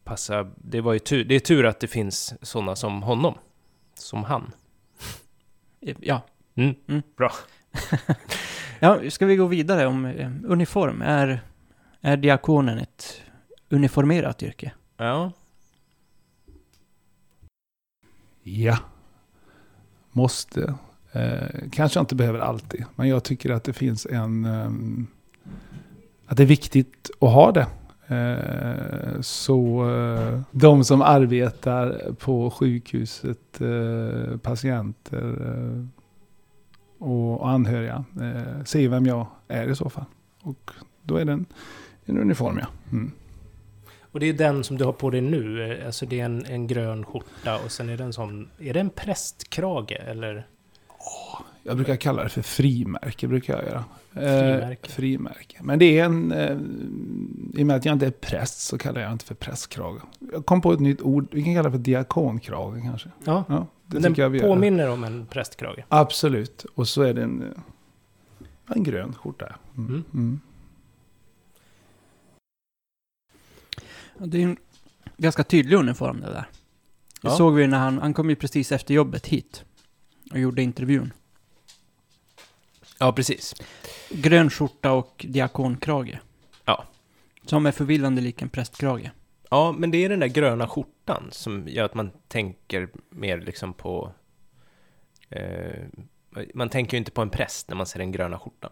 passa, 0.03 0.51
det 0.55 0.81
var 0.81 0.93
ju 0.93 0.99
tur, 0.99 1.25
det 1.25 1.35
är 1.35 1.39
tur 1.39 1.65
att 1.65 1.79
det 1.79 1.87
finns 1.87 2.33
sådana 2.41 2.75
som 2.75 3.03
honom. 3.03 3.37
Som 3.97 4.23
han. 4.23 4.51
Ja. 5.79 6.21
Mm. 6.55 6.75
Mm. 6.87 7.01
Bra. 7.17 7.31
Ja, 8.79 9.09
ska 9.09 9.25
vi 9.25 9.35
gå 9.35 9.45
vidare 9.45 9.87
om 9.87 10.05
eh, 10.05 10.31
uniform? 10.43 11.01
Är, 11.01 11.41
är 12.01 12.17
diakonen 12.17 12.77
ett 12.77 13.21
uniformerat 13.69 14.43
yrke? 14.43 14.71
Ja. 14.97 15.31
Ja. 18.43 18.77
Måste. 20.11 20.75
Eh, 21.11 21.69
kanske 21.71 21.99
inte 21.99 22.15
behöver 22.15 22.39
alltid. 22.39 22.85
Men 22.95 23.07
jag 23.07 23.23
tycker 23.23 23.49
att 23.49 23.63
det 23.63 23.73
finns 23.73 24.05
en... 24.05 24.45
ehm, 24.45 25.07
att 26.25 26.37
det 26.37 26.43
är 26.43 26.47
viktigt 26.47 27.09
att 27.21 27.33
ha 27.33 27.51
det. 27.51 27.67
Eh, 28.07 29.21
så 29.21 29.89
eh, 29.89 30.39
de 30.51 30.83
som 30.83 31.01
arbetar 31.01 32.13
på 32.13 32.51
sjukhuset, 32.51 33.61
eh, 33.61 34.37
patienter 34.37 35.35
och, 36.99 37.49
anhöriga, 37.49 38.05
ser 38.65 38.89
vem 38.89 39.05
jag 39.05 39.27
är 39.47 39.69
i 39.69 39.75
så 39.75 39.89
fall. 39.89 40.05
Och 40.41 40.71
då 41.03 41.17
är 41.17 41.25
det 41.25 41.31
en, 41.31 41.45
en 42.05 42.17
uniform, 42.17 42.59
ja. 42.61 42.67
Mm. 42.91 43.11
Och 44.11 44.19
det 44.19 44.25
är 44.25 44.33
den 44.33 44.63
som 44.63 44.77
du 44.77 44.85
har 44.85 44.91
på 44.91 45.09
dig 45.09 45.21
nu. 45.21 45.81
Alltså 45.85 46.05
det 46.05 46.19
är 46.19 46.25
en, 46.25 46.45
en 46.45 46.67
grön 46.67 47.05
skjorta 47.05 47.59
och 47.65 47.71
sen 47.71 47.89
är 47.89 47.97
det 47.97 48.03
en 48.03 48.13
sån... 48.13 48.49
Är 48.59 48.73
det 48.73 48.79
en 48.79 48.89
prästkrage 48.89 49.91
eller? 49.91 50.47
Jag 51.67 51.75
brukar 51.75 51.95
kalla 51.95 52.23
det 52.23 52.29
för 52.29 52.41
frimärke. 52.41 53.27
Brukar 53.27 53.53
jag 53.55 53.65
göra. 53.65 53.83
Eh, 54.13 54.59
Frimärke. 54.59 54.91
frimärke. 54.91 55.57
Men 55.61 55.79
det 55.79 55.99
är 55.99 56.05
en... 56.05 56.31
Eh, 56.31 56.57
I 57.59 57.63
och 57.63 57.67
med 57.67 57.75
att 57.75 57.85
jag 57.85 57.93
inte 57.95 58.07
är 58.07 58.11
präst 58.11 58.59
så 58.59 58.77
kallar 58.77 59.01
jag 59.01 59.09
det 59.09 59.13
inte 59.13 59.25
för 59.25 59.35
prästkrage. 59.35 60.01
Jag 60.31 60.45
kom 60.45 60.61
på 60.61 60.73
ett 60.73 60.79
nytt 60.79 61.01
ord. 61.01 61.27
Vi 61.31 61.43
kan 61.43 61.53
kalla 61.55 61.69
det 61.69 61.71
för 61.77 61.83
diakonkrage 61.83 62.81
kanske. 62.83 63.09
Ja, 63.25 63.43
Ja, 63.49 63.67
det 63.85 63.99
den 63.99 64.13
jag 64.17 64.35
gör. 64.35 64.43
påminner 64.47 64.89
om 64.89 65.03
en 65.03 65.25
prästkrage. 65.25 65.83
Absolut. 65.89 66.65
Och 66.75 66.87
så 66.87 67.01
är 67.01 67.13
det 67.13 67.23
en, 67.23 67.41
eh, 67.41 67.49
en 68.75 68.83
grön 68.83 69.13
skjorta. 69.13 69.55
Mm. 69.77 69.89
Mm. 69.89 70.03
Mm. 70.13 70.39
Det 74.31 74.37
är 74.37 74.43
en 74.43 74.57
ganska 75.17 75.43
tydlig 75.43 75.77
uniform 75.77 76.19
det 76.21 76.25
där. 76.27 76.33
Det 77.21 77.27
Ja. 77.27 77.29
såg 77.37 77.53
vi 77.53 77.67
när 77.67 77.77
han, 77.79 77.97
han 77.97 78.13
kom 78.13 78.29
ju 78.29 78.35
precis 78.35 78.71
efter 78.71 78.93
jobbet 78.93 79.27
hit 79.27 79.65
och 80.31 80.39
gjorde 80.39 80.61
intervjun. 80.61 81.13
Ja, 82.99 83.11
precis. 83.13 83.55
Grön 84.09 84.49
skjorta 84.49 84.91
och 84.91 85.25
diakonkrage. 85.29 86.19
Ja. 86.65 86.85
Som 87.45 87.65
är 87.65 87.71
förvillande 87.71 88.21
lik 88.21 88.41
en 88.41 88.49
prästkrage. 88.49 89.11
Ja, 89.49 89.75
men 89.77 89.91
det 89.91 90.05
är 90.05 90.09
den 90.09 90.19
där 90.19 90.27
gröna 90.27 90.67
skjortan 90.67 91.27
som 91.31 91.67
gör 91.67 91.85
att 91.85 91.93
man 91.93 92.11
tänker 92.27 92.89
mer 93.09 93.37
liksom 93.37 93.73
på... 93.73 94.11
Eh, 95.29 95.83
man 96.53 96.69
tänker 96.69 96.93
ju 96.93 96.97
inte 96.97 97.11
på 97.11 97.21
en 97.21 97.29
präst 97.29 97.69
när 97.69 97.75
man 97.75 97.85
ser 97.85 97.99
den 97.99 98.11
gröna 98.11 98.39
skjortan. 98.39 98.71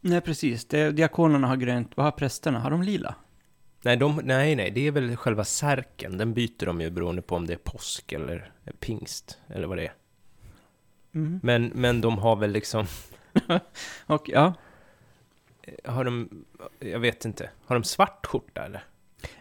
Nej, 0.00 0.20
precis. 0.20 0.64
Det, 0.64 0.90
diakonerna 0.90 1.48
har 1.48 1.56
grönt. 1.56 1.92
Vad 1.94 2.06
har 2.06 2.10
prästerna? 2.10 2.58
Har 2.58 2.70
de 2.70 2.82
lila? 2.82 3.14
Nej, 3.82 3.96
de, 3.96 4.20
nej, 4.24 4.56
nej, 4.56 4.70
det 4.70 4.86
är 4.86 4.90
väl 4.90 5.16
själva 5.16 5.44
särken. 5.44 6.18
Den 6.18 6.34
byter 6.34 6.66
de 6.66 6.80
ju 6.80 6.90
beroende 6.90 7.22
på 7.22 7.36
om 7.36 7.46
det 7.46 7.52
är 7.52 7.58
påsk 7.58 8.12
eller 8.12 8.52
pingst, 8.80 9.38
eller 9.48 9.66
vad 9.66 9.78
det 9.78 9.86
är. 9.86 9.94
Mm. 11.14 11.40
Men, 11.42 11.72
men 11.74 12.00
de 12.00 12.18
har 12.18 12.36
väl 12.36 12.50
liksom... 12.50 12.86
Och 14.06 14.28
ja, 14.28 14.54
Har 15.84 16.04
de... 16.04 16.44
Jag 16.78 16.98
vet 16.98 17.24
inte. 17.24 17.50
Har 17.66 17.76
de 17.76 17.84
svart 17.84 18.26
skjorta, 18.26 18.64
eller? 18.64 18.84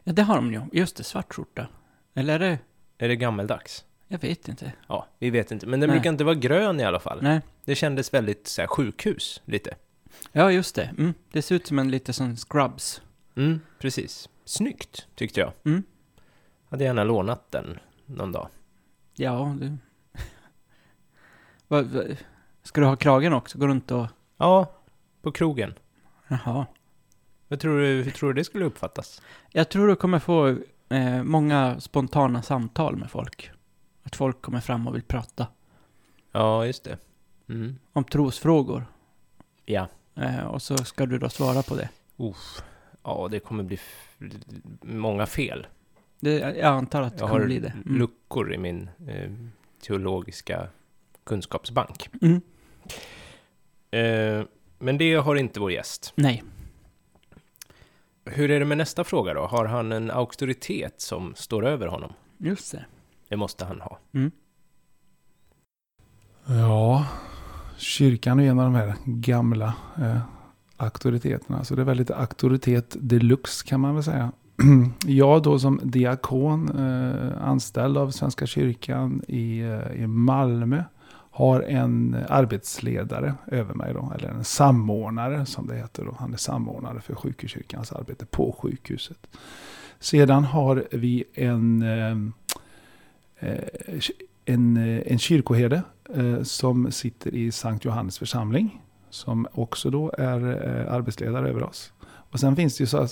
ja, 0.03 0.13
det 0.13 0.23
har 0.23 0.35
de 0.35 0.53
ju. 0.53 0.61
Just 0.71 0.95
det, 0.95 1.03
svart 1.03 1.33
skjorta. 1.33 1.67
Eller 2.13 2.33
är 2.33 2.39
det... 2.39 2.59
Är 2.97 3.07
det 3.07 3.15
gammeldags? 3.15 3.85
Jag 4.07 4.19
vet 4.19 4.47
inte. 4.47 4.73
Ja, 4.87 5.07
vi 5.19 5.29
vet 5.29 5.51
inte. 5.51 5.67
Men 5.67 5.79
den 5.79 5.89
Nej. 5.89 5.97
brukar 5.97 6.09
inte 6.09 6.23
vara 6.23 6.35
grön 6.35 6.79
i 6.79 6.83
alla 6.83 6.99
fall. 6.99 7.19
Nej. 7.21 7.41
Det 7.65 7.75
kändes 7.75 8.13
väldigt 8.13 8.47
så 8.47 8.61
här, 8.61 8.67
sjukhus, 8.67 9.41
lite. 9.45 9.75
Ja, 10.31 10.51
just 10.51 10.75
det. 10.75 10.93
Mm. 10.97 11.13
Det 11.31 11.41
ser 11.41 11.55
ut 11.55 11.67
som 11.67 11.79
en 11.79 11.91
lite 11.91 12.13
sån 12.13 12.35
scrubs. 12.37 13.01
Mm, 13.35 13.59
precis. 13.79 14.29
Snyggt, 14.45 15.07
tyckte 15.15 15.39
jag. 15.39 15.51
Mm. 15.65 15.83
Hade 16.69 16.83
gärna 16.83 17.03
lånat 17.03 17.51
den 17.51 17.79
någon 18.05 18.31
dag. 18.31 18.47
Ja, 19.13 19.57
du... 19.59 19.77
ska 22.65 22.81
du 22.81 22.87
ha 22.87 22.95
kragen 22.95 23.33
också? 23.33 23.57
Gå 23.57 23.67
runt 23.67 23.91
och... 23.91 24.07
Ja, 24.37 24.71
på 25.21 25.31
krogen. 25.31 25.73
Jaha. 26.27 26.65
Vad 27.47 27.59
tror 27.59 27.79
du, 27.79 27.85
hur 28.03 28.11
tror 28.11 28.33
du 28.33 28.39
det 28.39 28.43
skulle 28.45 28.65
uppfattas? 28.65 29.21
Jag 29.51 29.69
tror 29.69 29.87
du 29.87 29.95
kommer 29.95 30.19
få 30.19 30.57
eh, 30.89 31.23
många 31.23 31.79
spontana 31.79 32.41
samtal 32.41 32.95
med 32.95 33.11
folk. 33.11 33.51
Att 34.03 34.15
folk 34.15 34.41
kommer 34.41 34.59
fram 34.59 34.87
och 34.87 34.95
vill 34.95 35.03
prata 35.03 35.47
Ja, 36.31 36.65
just 36.65 36.83
det. 36.83 36.97
Mm. 37.49 37.75
om 37.93 38.03
trosfrågor. 38.03 38.85
Ja. 39.65 39.87
Eh, 40.15 40.39
och 40.45 40.61
så 40.61 40.77
ska 40.77 41.05
du 41.05 41.17
då 41.17 41.29
svara 41.29 41.63
på 41.63 41.75
det. 41.75 41.89
Uff. 42.17 42.63
Ja, 43.03 43.27
det 43.31 43.39
kommer 43.39 43.63
bli 43.63 43.79
många 44.81 45.25
fel. 45.25 45.67
det 46.19 46.39
jag 46.39 46.63
antar 46.63 47.01
att 47.01 47.13
det 47.13 47.19
Jag 47.19 47.29
kommer 47.29 47.39
har 47.39 47.45
bli 47.47 47.59
det. 47.59 47.73
Mm. 47.85 47.97
luckor 47.97 48.53
i 48.53 48.57
min 48.57 48.89
eh, 49.07 49.31
teologiska 49.81 50.67
kunskapsbank. 51.23 52.09
Mm. 52.21 52.41
Eh, 53.91 54.43
men 54.79 54.97
det 54.97 55.15
har 55.15 55.35
inte 55.35 55.59
vår 55.59 55.71
gäst. 55.71 56.13
Nej. 56.15 56.43
Hur 58.25 58.51
är 58.51 58.59
det 58.59 58.65
med 58.65 58.77
nästa 58.77 59.03
fråga 59.03 59.33
då? 59.33 59.45
Har 59.45 59.65
han 59.65 59.91
en 59.91 60.11
auktoritet 60.11 61.01
som 61.01 61.35
står 61.35 61.65
över 61.65 61.87
honom? 61.87 62.13
Just 62.37 62.71
det. 62.71 62.85
Det 63.29 63.37
måste 63.37 63.65
han 63.65 63.81
ha. 63.81 63.99
Mm. 64.13 64.31
Ja, 66.45 67.07
kyrkan 67.77 68.39
är 68.39 68.49
en 68.49 68.59
av 68.59 68.65
de 68.65 68.75
här 68.75 68.95
gamla 69.05 69.73
eh, 69.97 70.19
auktoriteterna. 70.77 71.63
Så 71.63 71.75
det 71.75 71.81
är 71.81 71.85
väldigt 71.85 72.11
auktoritet 72.11 72.95
deluxe 72.99 73.67
kan 73.67 73.79
man 73.79 73.93
väl 73.95 74.03
säga. 74.03 74.31
jag 75.05 75.43
då 75.43 75.59
som 75.59 75.79
diakon, 75.83 76.79
eh, 76.79 77.47
anställd 77.47 77.97
av 77.97 78.11
Svenska 78.11 78.45
kyrkan 78.45 79.21
i, 79.27 79.59
eh, 79.59 80.03
i 80.03 80.07
Malmö, 80.07 80.83
har 81.35 81.61
en 81.61 82.15
arbetsledare 82.29 83.35
över 83.47 83.73
mig 83.73 83.93
då, 83.93 84.13
eller 84.15 84.29
en 84.29 84.43
samordnare 84.43 85.45
som 85.45 85.67
det 85.67 85.75
heter 85.75 86.05
då. 86.05 86.15
Han 86.19 86.33
är 86.33 86.37
samordnare 86.37 87.01
för 87.01 87.15
sjukhuskyrkans 87.15 87.91
arbete 87.91 88.25
på 88.25 88.55
sjukhuset. 88.59 89.27
Sedan 89.99 90.43
har 90.43 90.87
vi 90.91 91.23
en, 91.33 91.81
eh, 91.81 92.17
eh, 93.49 93.63
en, 94.45 94.77
eh, 94.77 95.01
en 95.05 95.19
kyrkoherde 95.19 95.81
som 96.43 96.91
sitter 96.91 97.35
i 97.35 97.51
Sankt 97.51 97.85
Johannes 97.85 98.19
församling. 98.19 98.81
Som 99.09 99.47
också 99.51 99.89
då 99.89 100.11
är 100.17 100.41
arbetsledare 100.89 101.49
över 101.49 101.63
oss. 101.63 101.93
Och 102.03 102.39
sen 102.39 102.55
finns 102.55 102.77
det 102.77 102.81
ju 102.81 102.87
så 102.87 102.97
att 102.97 103.09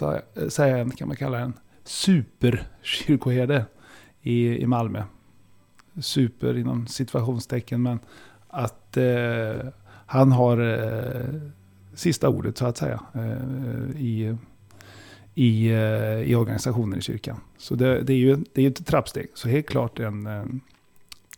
säga, 0.53 0.89
kan 0.89 1.07
man 1.07 1.17
kalla 1.17 1.39
en 1.39 1.53
superkyrkoherde 1.83 3.65
i, 4.21 4.57
i 4.57 4.67
Malmö. 4.67 5.03
Super 6.01 6.57
inom 6.57 6.87
situationstecken, 6.87 7.81
men 7.81 7.99
att 8.47 8.97
eh, 8.97 9.67
han 10.05 10.31
har 10.31 10.57
eh, 10.57 11.41
sista 11.93 12.29
ordet 12.29 12.57
så 12.57 12.65
att 12.65 12.77
säga 12.77 12.99
eh, 13.13 14.01
i, 14.01 14.37
i, 15.35 15.67
eh, 15.67 16.21
i 16.21 16.35
organisationen 16.35 16.99
i 16.99 17.01
kyrkan. 17.01 17.37
Så 17.57 17.75
det, 17.75 18.01
det 18.01 18.13
är 18.13 18.17
ju 18.17 18.37
det 18.53 18.61
är 18.61 18.67
ett 18.67 18.85
trappsteg, 18.85 19.27
så 19.33 19.49
helt 19.49 19.67
klart 19.67 19.99
en, 19.99 20.27
eh, 20.27 20.43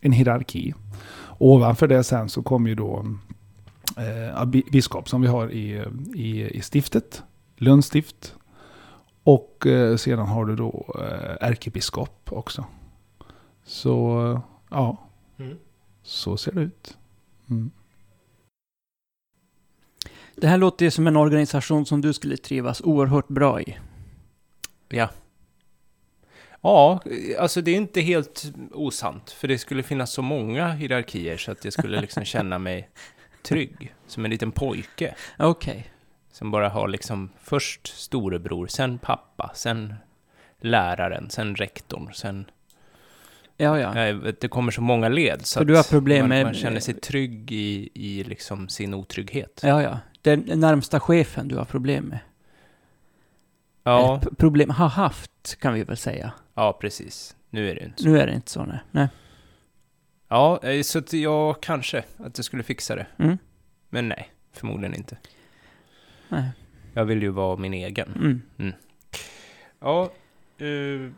en 0.02 0.12
hierarki. 0.12 0.74
Ovanför 1.38 1.88
det 1.88 2.04
sen 2.04 2.30
så 2.30 2.44
kommer 2.44 2.70
ju 2.70 2.76
då 2.76 3.06
eh, 3.98 4.46
biskop 4.46 5.10
som 5.10 5.22
vi 5.22 5.28
har 5.28 5.52
i, 5.52 5.86
i, 6.16 6.58
i 6.58 6.62
stiftet, 6.62 7.24
Lunds 7.58 7.88
stift. 7.88 8.36
Och 9.24 9.68
eh, 9.68 9.96
sedan 9.96 10.28
har 10.28 10.46
du 10.46 10.56
då 10.56 10.96
eh, 11.00 11.48
ärkebiskop 11.50 12.20
också. 12.26 12.66
Så 13.66 14.42
ja, 14.70 14.98
mm. 15.38 15.58
så 16.04 16.38
ser 16.38 16.52
det 16.52 16.62
ut. 16.62 16.98
Mm. 17.50 17.72
Det 20.36 20.48
här 20.48 20.58
låter 20.58 20.86
ju 20.86 20.92
som 20.92 21.08
en 21.08 21.18
organisation 21.18 21.86
som 21.86 22.02
du 22.02 22.14
skulle 22.14 22.38
trivas 22.38 22.82
oerhört 22.82 23.28
bra 23.28 23.62
i. 23.62 23.78
Ja. 24.90 25.10
Ja, 26.62 27.02
alltså 27.40 27.62
det 27.62 27.72
är 27.72 27.76
inte 27.76 28.02
helt 28.02 28.54
osant, 28.72 29.32
för 29.32 29.48
det 29.48 29.58
skulle 29.58 29.84
finnas 29.84 30.12
så 30.12 30.22
många 30.22 30.72
hierarkier 30.72 31.38
så 31.38 31.52
att 31.52 31.64
jag 31.64 31.74
skulle 31.74 32.02
liksom 32.02 32.24
känna 32.26 32.60
mig 32.60 32.90
trygg, 33.44 33.94
som 34.08 34.26
en 34.26 34.32
liten 34.32 34.52
pojke. 34.52 35.16
Okej. 35.40 35.72
Okay. 35.72 35.84
Som 36.32 36.52
bara 36.52 36.70
har 36.70 36.88
liksom 36.88 37.30
först 37.42 37.88
storebror, 37.88 38.68
sen 38.68 38.98
pappa, 38.98 39.52
sen 39.56 39.96
läraren, 40.60 41.30
sen 41.30 41.56
rektorn, 41.56 42.14
sen... 42.14 42.46
Ja, 43.58 43.80
ja. 43.80 44.14
Det 44.40 44.48
kommer 44.48 44.72
så 44.72 44.82
många 44.82 45.10
led 45.10 45.46
så 45.46 45.60
För 45.60 45.66
du 45.66 45.76
har 45.76 45.84
problem 45.84 46.20
man, 46.20 46.30
med... 46.30 46.46
man 46.46 46.54
känner 46.54 46.80
sig 46.80 46.94
trygg 46.94 47.52
i, 47.52 47.90
i 47.94 48.24
liksom 48.24 48.70
sin 48.70 48.94
otrygghet. 48.94 49.62
Ja, 49.64 49.84
ja. 49.84 50.00
Den 50.22 50.40
närmsta 50.40 51.00
chefen 51.00 51.48
du 51.48 51.56
har 51.56 51.66
problem 51.66 52.06
med. 52.06 52.20
Ja. 53.84 54.20
Eller 54.22 54.36
problem 54.36 54.70
har 54.70 54.88
haft, 54.88 55.60
kan 55.60 55.74
vi 55.74 55.84
väl 55.84 55.98
säga. 55.98 56.32
Ja, 56.54 56.78
precis. 56.82 57.36
Nu 57.50 57.70
är 57.70 57.76
det 57.76 57.86
inte 57.86 58.04
så. 58.04 58.10
Nu 58.10 58.20
är 58.20 58.28
det 58.28 58.34
inte 58.34 58.52
så, 58.52 58.66
nej. 58.66 58.80
nej. 58.92 59.08
Ja, 60.28 60.60
eh, 60.64 60.82
så 60.82 61.00
att 61.00 61.14
jag 61.14 61.62
kanske 61.62 62.04
att 62.18 62.34
det 62.34 62.44
skulle 62.44 62.64
fixa 62.64 62.96
det. 62.96 63.08
Mm. 63.18 63.38
Men 63.90 64.10
nej, 64.10 64.30
förmodligen 64.54 64.96
inte. 64.96 65.18
Nej. 66.30 66.50
Jag 66.94 67.06
vill 67.06 67.22
ju 67.22 67.30
vara 67.30 67.58
min 67.58 67.74
egen. 67.74 68.14
Mm. 68.16 68.42
Mm. 68.58 68.74
Ja, 69.80 70.10
uh, 70.62 71.12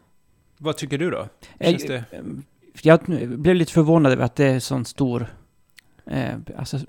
vad 0.58 0.78
tycker 0.78 0.98
du 0.98 1.12
då? 1.12 1.28
Känns 1.60 1.84
jag, 1.84 2.04
det... 2.12 2.24
jag 2.82 3.02
blev 3.40 3.56
lite 3.56 3.72
förvånad 3.72 4.12
över 4.12 4.24
att 4.24 4.36
det 4.36 4.46
är 4.46 4.60
sån 4.60 4.86
stor... 4.86 5.28
Eh, 6.06 6.36
alltså, 6.58 6.80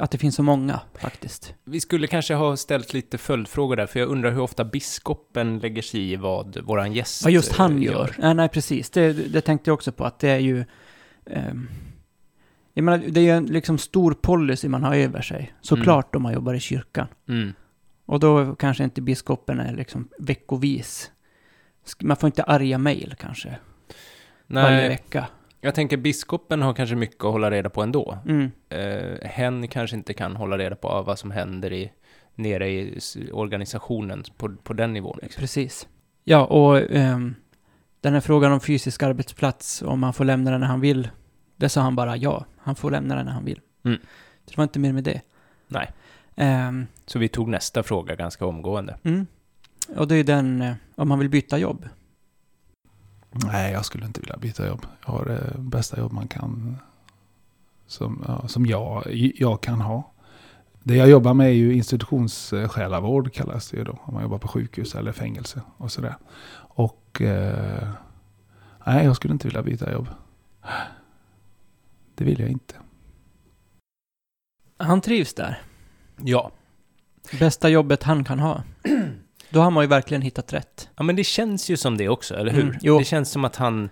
att 0.00 0.10
det 0.10 0.18
finns 0.18 0.34
så 0.34 0.42
många, 0.42 0.80
faktiskt. 1.00 1.54
Vi 1.64 1.80
skulle 1.80 2.06
kanske 2.06 2.34
ha 2.34 2.56
ställt 2.56 2.92
lite 2.92 3.18
följdfrågor 3.18 3.76
där, 3.76 3.86
för 3.86 4.00
jag 4.00 4.08
undrar 4.08 4.30
hur 4.30 4.40
ofta 4.40 4.64
biskopen 4.64 5.58
lägger 5.58 5.82
sig 5.82 6.12
i 6.12 6.16
vad 6.16 6.56
våran 6.64 6.92
gäst 6.92 7.24
Vad 7.24 7.32
just 7.32 7.52
han 7.52 7.82
gör. 7.82 7.92
gör. 7.92 8.14
Nej, 8.18 8.34
nej, 8.34 8.48
precis. 8.48 8.90
Det, 8.90 9.12
det 9.12 9.40
tänkte 9.40 9.70
jag 9.70 9.74
också 9.74 9.92
på, 9.92 10.04
att 10.04 10.18
det 10.18 10.28
är 10.28 10.38
ju... 10.38 10.64
Eh, 11.26 11.54
jag 12.74 12.84
menar, 12.84 12.98
det 13.08 13.20
är 13.20 13.24
ju 13.24 13.30
en 13.30 13.46
liksom 13.46 13.78
stor 13.78 14.12
policy 14.14 14.68
man 14.68 14.84
har 14.84 14.94
över 14.94 15.22
sig. 15.22 15.52
Såklart 15.60 16.14
mm. 16.14 16.18
om 16.18 16.22
man 16.22 16.32
jobbar 16.32 16.54
i 16.54 16.60
kyrkan. 16.60 17.06
Mm. 17.28 17.52
Och 18.06 18.20
då 18.20 18.54
kanske 18.54 18.84
inte 18.84 19.00
biskopen 19.00 19.60
är 19.60 19.76
liksom 19.76 20.08
veckovis. 20.18 21.10
Man 22.00 22.16
får 22.16 22.26
inte 22.26 22.42
arga 22.42 22.78
mejl 22.78 23.14
kanske. 23.18 23.58
Nej. 24.46 24.62
Varje 24.62 24.88
vecka. 24.88 25.26
Jag 25.60 25.74
tänker 25.74 25.96
biskopen 25.96 26.62
har 26.62 26.74
kanske 26.74 26.96
mycket 26.96 27.24
att 27.24 27.32
hålla 27.32 27.50
reda 27.50 27.70
på 27.70 27.82
ändå. 27.82 28.18
Mm. 28.26 28.50
Eh, 28.68 29.28
hen 29.28 29.68
kanske 29.68 29.96
inte 29.96 30.14
kan 30.14 30.36
hålla 30.36 30.58
reda 30.58 30.76
på 30.76 31.02
vad 31.02 31.18
som 31.18 31.30
händer 31.30 31.72
i, 31.72 31.92
nere 32.34 32.70
i 32.70 33.00
organisationen 33.32 34.24
på, 34.36 34.56
på 34.56 34.72
den 34.72 34.92
nivån. 34.92 35.18
Liksom. 35.22 35.40
Precis. 35.40 35.88
Ja, 36.24 36.44
och 36.44 36.90
um, 36.90 37.34
den 38.00 38.12
här 38.12 38.20
frågan 38.20 38.52
om 38.52 38.60
fysisk 38.60 39.02
arbetsplats, 39.02 39.82
om 39.82 40.00
man 40.00 40.12
får 40.12 40.24
lämna 40.24 40.50
den 40.50 40.60
när 40.60 40.66
han 40.66 40.80
vill, 40.80 41.08
det 41.56 41.68
sa 41.68 41.80
han 41.80 41.96
bara 41.96 42.16
ja. 42.16 42.44
Han 42.58 42.74
får 42.74 42.90
lämna 42.90 43.14
den 43.14 43.26
när 43.26 43.32
han 43.32 43.44
vill. 43.44 43.60
Mm. 43.84 44.00
Det 44.44 44.56
var 44.56 44.64
inte 44.64 44.78
mer 44.78 44.92
med 44.92 45.04
det. 45.04 45.20
Nej. 45.68 45.90
Um, 46.68 46.86
så 47.06 47.18
vi 47.18 47.28
tog 47.28 47.48
nästa 47.48 47.82
fråga 47.82 48.14
ganska 48.14 48.46
omgående. 48.46 48.98
Mm. 49.02 49.26
Och 49.96 50.08
det 50.08 50.16
är 50.16 50.24
den, 50.24 50.62
eh, 50.62 50.74
om 50.94 51.08
man 51.08 51.18
vill 51.18 51.28
byta 51.28 51.58
jobb. 51.58 51.88
Nej, 53.30 53.72
jag 53.72 53.84
skulle 53.84 54.06
inte 54.06 54.20
vilja 54.20 54.36
byta 54.36 54.66
jobb. 54.66 54.86
Jag 55.06 55.12
har 55.12 55.24
det 55.24 55.54
bästa 55.58 55.98
jobb 55.98 56.12
man 56.12 56.28
kan, 56.28 56.76
som, 57.86 58.24
ja, 58.28 58.48
som 58.48 58.66
jag, 58.66 59.02
jag 59.36 59.60
kan 59.60 59.80
ha. 59.80 60.12
Det 60.82 60.96
jag 60.96 61.08
jobbar 61.08 61.34
med 61.34 61.46
är 61.46 61.52
ju 61.52 61.74
institutionssjälavård 61.74 63.32
kallas 63.32 63.70
det 63.70 63.76
ju 63.76 63.84
då. 63.84 63.98
Om 64.02 64.14
man 64.14 64.22
jobbar 64.22 64.38
på 64.38 64.48
sjukhus 64.48 64.94
eller 64.94 65.12
fängelse 65.12 65.62
och 65.76 65.92
sådär. 65.92 66.16
Och 66.54 67.22
eh, 67.22 67.88
nej, 68.86 69.04
jag 69.04 69.16
skulle 69.16 69.32
inte 69.32 69.48
vilja 69.48 69.62
byta 69.62 69.92
jobb. 69.92 70.08
Det 72.14 72.24
vill 72.24 72.40
jag 72.40 72.50
inte. 72.50 72.74
Han 74.76 75.00
trivs 75.00 75.34
där. 75.34 75.62
Ja. 76.16 76.50
Bästa 77.38 77.68
jobbet 77.68 78.02
han 78.02 78.24
kan 78.24 78.38
ha. 78.38 78.62
Då 79.50 79.60
har 79.60 79.70
man 79.70 79.84
ju 79.84 79.88
verkligen 79.88 80.22
hittat 80.22 80.52
rätt. 80.52 80.88
Ja, 80.96 81.02
men 81.02 81.16
det 81.16 81.24
känns 81.24 81.70
ju 81.70 81.76
som 81.76 81.96
det 81.96 82.08
också, 82.08 82.34
eller 82.34 82.52
hur? 82.52 82.62
Mm, 82.62 82.98
det 82.98 83.04
känns 83.04 83.30
som 83.30 83.44
att 83.44 83.56
han 83.56 83.90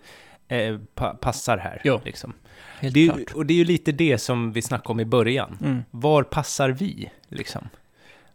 eh, 0.49 0.79
pa 0.95 1.15
passar 1.15 1.59
här. 1.59 1.81
Jo. 1.85 2.01
Liksom. 2.05 2.33
Helt 2.81 2.95
det 2.95 3.07
är, 3.07 3.13
klart. 3.13 3.35
Och 3.35 3.47
det 3.47 3.55
är 3.55 3.59
ju 3.59 3.65
lite 3.65 3.93
det 3.93 4.19
som 4.19 4.53
vi 4.53 4.63
snackade 4.63 4.93
om 4.93 5.01
i 5.01 5.05
början. 5.05 5.59
Mm. 5.61 5.85
Var 5.91 6.23
passar 6.23 6.69
vi, 6.69 7.11
liksom? 7.29 7.69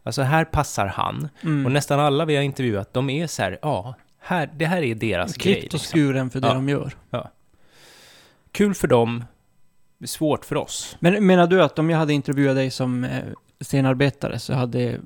Alltså 0.04 0.22
här 0.22 0.46
passar 0.46 0.88
han. 0.88 1.30
Mm. 1.44 1.66
Och 1.66 1.72
nästan 1.72 2.00
alla 2.00 2.26
vi 2.26 2.36
har 2.36 2.44
intervjuat, 2.44 2.94
de 2.94 3.10
är 3.10 3.28
så 3.28 3.42
här, 3.42 3.60
ja, 3.62 3.96
här, 4.20 4.50
det 4.56 4.66
här 4.66 4.82
är 4.82 4.96
deras 4.96 5.34
Klippt 5.34 5.44
grej. 5.44 5.54
Klippt 5.54 5.74
liksom. 5.74 5.78
och 5.78 5.94
skuren 5.94 6.30
för 6.30 6.40
det 6.40 6.48
ja. 6.48 6.54
de 6.54 6.70
gör. 6.70 6.94
Ja. 7.10 7.32
Kul 8.52 8.74
för 8.74 8.88
dem, 8.88 9.26
svårt 10.06 10.46
för 10.46 10.56
oss. 10.56 10.98
Men 11.00 11.26
menar 11.26 11.48
du 11.48 11.64
att 11.64 11.80
om 11.80 11.90
jag 11.90 11.98
hade 11.98 12.14
intervjuat 12.14 12.56
dig 12.56 12.72
som 12.72 13.04
eh, 13.04 13.24
scenarbetare 13.62 14.40
så 14.40 14.54
hade 14.54 15.00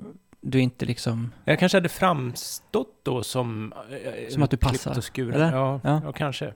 du 0.49 0.59
inte 0.59 0.85
liksom... 0.85 1.33
Jag 1.45 1.59
kanske 1.59 1.77
hade 1.77 1.89
framstått 1.89 2.99
då 3.03 3.23
som... 3.23 3.73
Eh, 3.89 4.29
som 4.29 4.43
att 4.43 4.51
du 4.51 4.57
passar? 4.57 4.97
och 4.97 5.15
skuren. 5.15 5.41
Eller? 5.41 5.57
Ja, 5.57 5.79
ja. 5.83 6.01
ja, 6.05 6.11
kanske. 6.11 6.53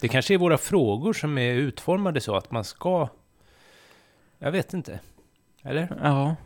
Det 0.00 0.08
kanske 0.08 0.34
är 0.34 0.38
våra 0.38 0.58
frågor 0.58 1.12
som 1.12 1.38
är 1.38 1.54
utformade 1.54 2.20
så 2.20 2.36
att 2.36 2.50
man 2.50 2.64
ska... 2.64 3.08
Jag 4.38 4.52
vet 4.52 4.74
inte. 4.74 5.00
Eller? 5.62 5.98
Ja. 6.02 6.36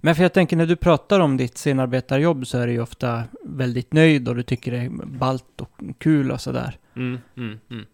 Men 0.00 0.14
för 0.14 0.22
jag 0.22 0.32
tänker 0.32 0.56
när 0.56 0.66
du 0.66 0.76
pratar 0.76 1.20
om 1.20 1.36
ditt 1.36 1.58
scenarbetarjobb 1.58 2.46
så 2.46 2.58
är 2.58 2.66
du 2.66 2.72
ju 2.72 2.80
ofta 2.82 3.24
väldigt 3.44 3.92
nöjd 3.92 4.28
och 4.28 4.36
du 4.36 4.42
tycker 4.42 4.72
det 4.72 4.78
är 4.78 4.90
ballt 5.06 5.60
och 5.60 5.80
kul 5.98 6.30
och 6.30 6.40
sådär. 6.40 6.78
Mm, 6.96 7.18
mm, 7.36 7.60
mm. 7.70 7.84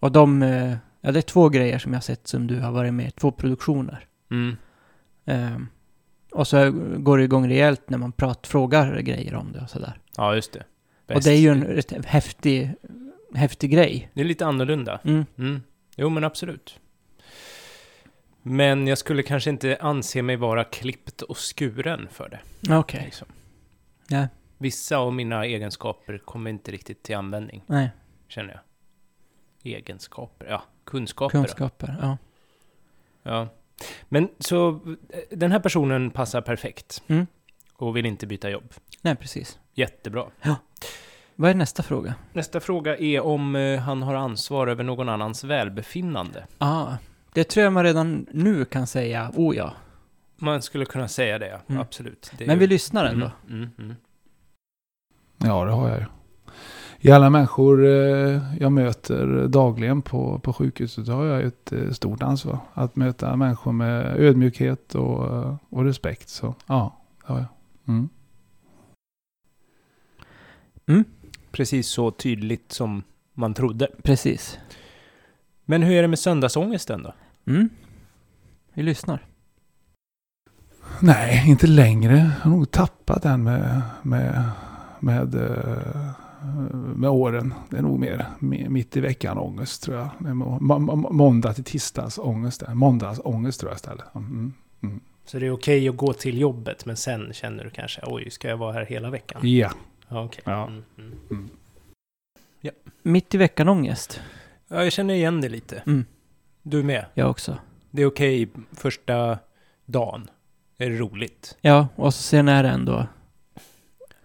Och 0.00 0.12
de... 0.12 0.42
eh, 0.42 0.76
Ja, 1.00 1.12
det 1.12 1.18
är 1.18 1.22
två 1.22 1.48
grejer 1.48 1.78
som 1.78 1.92
jag 1.92 1.96
har 1.96 2.02
sett 2.02 2.28
som 2.28 2.46
du 2.46 2.60
har 2.60 2.72
varit 2.72 2.94
med 2.94 3.08
i. 3.08 3.10
Två 3.10 3.30
produktioner. 3.30 4.06
Mm. 4.30 4.56
Ehm, 5.24 5.66
och 6.32 6.48
så 6.48 6.70
går 6.98 7.18
det 7.18 7.24
igång 7.24 7.48
rejält 7.48 7.90
när 7.90 7.98
man 7.98 8.12
pratar, 8.12 8.48
frågar 8.48 9.00
grejer 9.00 9.34
om 9.34 9.52
det 9.52 9.60
och 9.60 9.70
sådär. 9.70 9.98
Ja, 10.16 10.34
just 10.34 10.52
det. 10.52 10.64
Bäst. 11.06 11.16
Och 11.16 11.22
det 11.22 11.30
är 11.30 11.38
ju 11.40 11.48
en 11.48 11.64
rätt 11.64 12.04
häftig, 12.04 12.74
häftig 13.34 13.70
grej. 13.70 14.10
Det 14.14 14.20
är 14.20 14.24
lite 14.24 14.46
annorlunda. 14.46 15.00
Mm. 15.04 15.26
Mm. 15.38 15.62
Jo, 15.96 16.08
men 16.08 16.24
absolut. 16.24 16.80
Men 18.42 18.86
jag 18.86 18.98
skulle 18.98 19.22
kanske 19.22 19.50
inte 19.50 19.76
anse 19.80 20.22
mig 20.22 20.36
vara 20.36 20.64
klippt 20.64 21.22
och 21.22 21.36
skuren 21.36 22.08
för 22.10 22.28
det. 22.28 22.40
Okej. 22.62 22.78
Okay. 22.78 23.04
Liksom. 23.04 23.28
Ja. 24.08 24.28
Vissa 24.58 24.96
av 24.96 25.14
mina 25.14 25.44
egenskaper 25.44 26.18
kommer 26.18 26.50
inte 26.50 26.72
riktigt 26.72 27.02
till 27.02 27.16
användning. 27.16 27.62
Nej. 27.66 27.90
Känner 28.28 28.50
jag. 28.50 28.60
Egenskaper, 29.72 30.46
ja. 30.46 30.62
Kunskaper. 30.84 31.38
Kunskaper, 31.38 31.86
då. 31.86 31.94
ja. 32.02 32.18
Ja. 33.22 33.48
Men 34.12 34.28
så 34.38 34.80
den 35.30 35.52
här 35.52 35.60
personen 35.60 36.10
passar 36.10 36.40
perfekt. 36.40 37.02
Mm. 37.06 37.26
Och 37.74 37.96
vill 37.96 38.06
inte 38.06 38.26
byta 38.26 38.50
jobb. 38.50 38.74
Nej, 39.02 39.16
precis. 39.16 39.58
Jättebra. 39.74 40.24
Ja. 40.42 40.56
Vad 41.36 41.50
är 41.50 41.54
nästa 41.54 41.82
fråga? 41.82 42.14
Nästa 42.32 42.60
fråga 42.60 42.96
är 42.96 43.20
om 43.20 43.56
eh, 43.56 43.80
han 43.80 44.02
har 44.02 44.14
ansvar 44.14 44.66
över 44.66 44.84
någon 44.84 45.08
annans 45.08 45.44
välbefinnande. 45.44 46.46
Ah, 46.58 46.92
det 47.32 47.44
tror 47.44 47.64
jag 47.64 47.72
man 47.72 47.84
redan 47.84 48.26
nu 48.32 48.64
kan 48.64 48.86
säga, 48.86 49.30
oh 49.36 49.56
ja. 49.56 49.72
Man 50.36 50.62
skulle 50.62 50.84
kunna 50.84 51.08
säga 51.08 51.38
det, 51.38 51.48
ja. 51.48 51.60
Mm. 51.68 51.80
absolut. 51.80 52.32
Det 52.38 52.46
Men 52.46 52.56
ju- 52.56 52.60
vi 52.60 52.66
lyssnar 52.66 53.04
ändå. 53.04 53.30
Mm, 53.48 53.58
mm, 53.62 53.70
mm. 53.78 53.94
Ja, 55.38 55.64
det 55.64 55.72
har 55.72 55.88
jag 55.88 55.98
ju. 55.98 56.04
I 57.02 57.10
alla 57.10 57.30
människor 57.30 57.86
eh, 57.86 58.56
jag 58.58 58.72
möter 58.72 59.48
dagligen 59.48 60.02
på, 60.02 60.38
på 60.38 60.52
sjukhuset 60.52 61.08
har 61.08 61.24
jag 61.24 61.42
ett 61.42 61.72
eh, 61.72 61.90
stort 61.90 62.22
ansvar. 62.22 62.58
Att 62.74 62.96
möta 62.96 63.36
människor 63.36 63.72
med 63.72 64.20
ödmjukhet 64.20 64.94
och, 64.94 65.26
eh, 65.26 65.56
och 65.68 65.84
respekt. 65.84 66.28
Så 66.28 66.54
ja, 66.66 66.96
det 67.26 67.32
har 67.32 67.38
jag. 67.38 67.46
Mm. 70.88 71.04
Precis 71.50 71.88
så 71.88 72.10
tydligt 72.10 72.72
som 72.72 73.02
man 73.34 73.54
trodde. 73.54 73.88
Precis. 74.02 74.58
Men 75.64 75.82
hur 75.82 75.96
är 75.96 76.02
det 76.02 76.08
med 76.08 76.18
söndagsångesten 76.18 77.02
då? 77.02 77.14
Mm. 77.46 77.68
Vi 78.74 78.82
lyssnar. 78.82 79.26
Nej, 81.00 81.44
inte 81.46 81.66
längre. 81.66 82.16
Jag 82.16 82.50
har 82.50 82.50
nog 82.50 82.70
tappat 82.70 83.22
den 83.22 83.42
med, 83.42 83.82
med, 84.02 84.50
med, 85.00 85.34
med 86.94 87.10
åren. 87.10 87.54
Det 87.70 87.76
är 87.76 87.82
nog 87.82 87.98
mer 87.98 88.26
mi- 88.38 88.68
mitt 88.68 88.96
i 88.96 89.00
veckan 89.00 89.38
ångest 89.38 89.82
tror 89.82 89.96
jag. 89.96 90.10
Måndag 91.12 91.54
till 91.54 91.64
tisdags 91.64 92.18
ångest. 92.18 92.62
Måndags 92.68 93.20
ångest 93.24 93.60
tror 93.60 93.70
jag 93.70 93.76
istället. 93.76 94.04
Mm. 94.14 94.52
Så 95.24 95.38
det 95.38 95.46
är 95.46 95.50
okej 95.50 95.88
att 95.88 95.96
gå 95.96 96.12
till 96.12 96.38
jobbet, 96.40 96.86
men 96.86 96.96
sen 96.96 97.32
känner 97.32 97.64
du 97.64 97.70
kanske, 97.70 98.00
oj, 98.06 98.30
ska 98.30 98.48
jag 98.48 98.56
vara 98.56 98.72
här 98.72 98.86
hela 98.86 99.10
veckan? 99.10 99.40
Ja. 99.44 99.70
Ja, 100.08 100.24
okej. 100.24 100.42
Ja. 100.46 100.66
Mm, 100.66 100.82
mm. 101.30 101.48
Mitt 103.02 103.34
i 103.34 103.38
veckan 103.38 103.68
ångest. 103.68 104.20
Ja, 104.68 104.82
jag 104.82 104.92
känner 104.92 105.14
igen 105.14 105.40
det 105.40 105.48
lite. 105.48 105.82
Mm. 105.86 106.04
Du 106.62 106.82
med? 106.82 107.04
Jag 107.14 107.30
också. 107.30 107.58
Det 107.90 108.02
är 108.02 108.06
okej 108.06 108.48
första 108.72 109.38
dagen. 109.86 110.30
Det 110.76 110.84
är 110.84 110.90
roligt. 110.90 111.56
Ja, 111.60 111.88
och 111.96 112.14
så 112.14 112.22
sen 112.22 112.48
är 112.48 112.62
det 112.62 112.68
ändå 112.68 113.06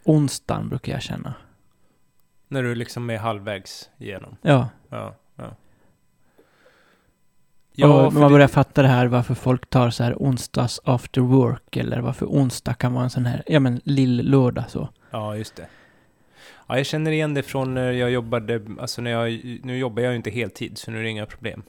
onsdagen 0.03 0.69
brukar 0.69 0.93
jag 0.93 1.01
känna. 1.01 1.33
När 2.55 2.63
du 2.63 2.75
liksom 2.75 3.09
är 3.09 3.17
halvvägs 3.17 3.89
igenom. 3.97 4.37
Ja, 4.41 4.69
Ja, 4.89 5.13
ja. 5.35 5.43
och 8.05 8.13
för 8.13 8.19
man 8.19 8.29
det- 8.29 8.33
börjar 8.35 8.47
fatta 8.47 8.81
det 8.81 8.87
här 8.87 9.05
varför 9.07 9.33
folk 9.35 9.69
tar 9.69 9.89
så 9.89 10.03
här 10.03 10.15
onsdags 10.17 10.79
after 10.83 11.21
work 11.21 11.77
eller 11.77 11.99
varför 11.99 12.25
onsdag 12.25 12.73
kan 12.73 12.93
vara 12.93 13.03
en 13.03 13.09
sån 13.09 13.25
här, 13.25 13.43
ja 13.47 13.59
men 13.59 13.81
lill-lördag 13.83 14.69
så. 14.69 14.89
Ja, 15.11 15.35
just 15.37 15.55
det. 15.55 15.67
Ja, 16.67 16.77
jag 16.77 16.85
känner 16.85 17.11
igen 17.11 17.33
det 17.33 17.43
från 17.43 17.73
när 17.73 17.91
jag 17.91 18.11
jobbade, 18.11 18.61
alltså 18.79 19.01
när 19.01 19.11
jag, 19.11 19.41
nu 19.63 19.77
jobbar 19.77 20.01
jag 20.03 20.11
ju 20.11 20.15
inte 20.17 20.29
heltid 20.29 20.77
så 20.77 20.91
nu 20.91 20.99
är 20.99 21.03
det 21.03 21.09
inga 21.09 21.25
problem. 21.25 21.63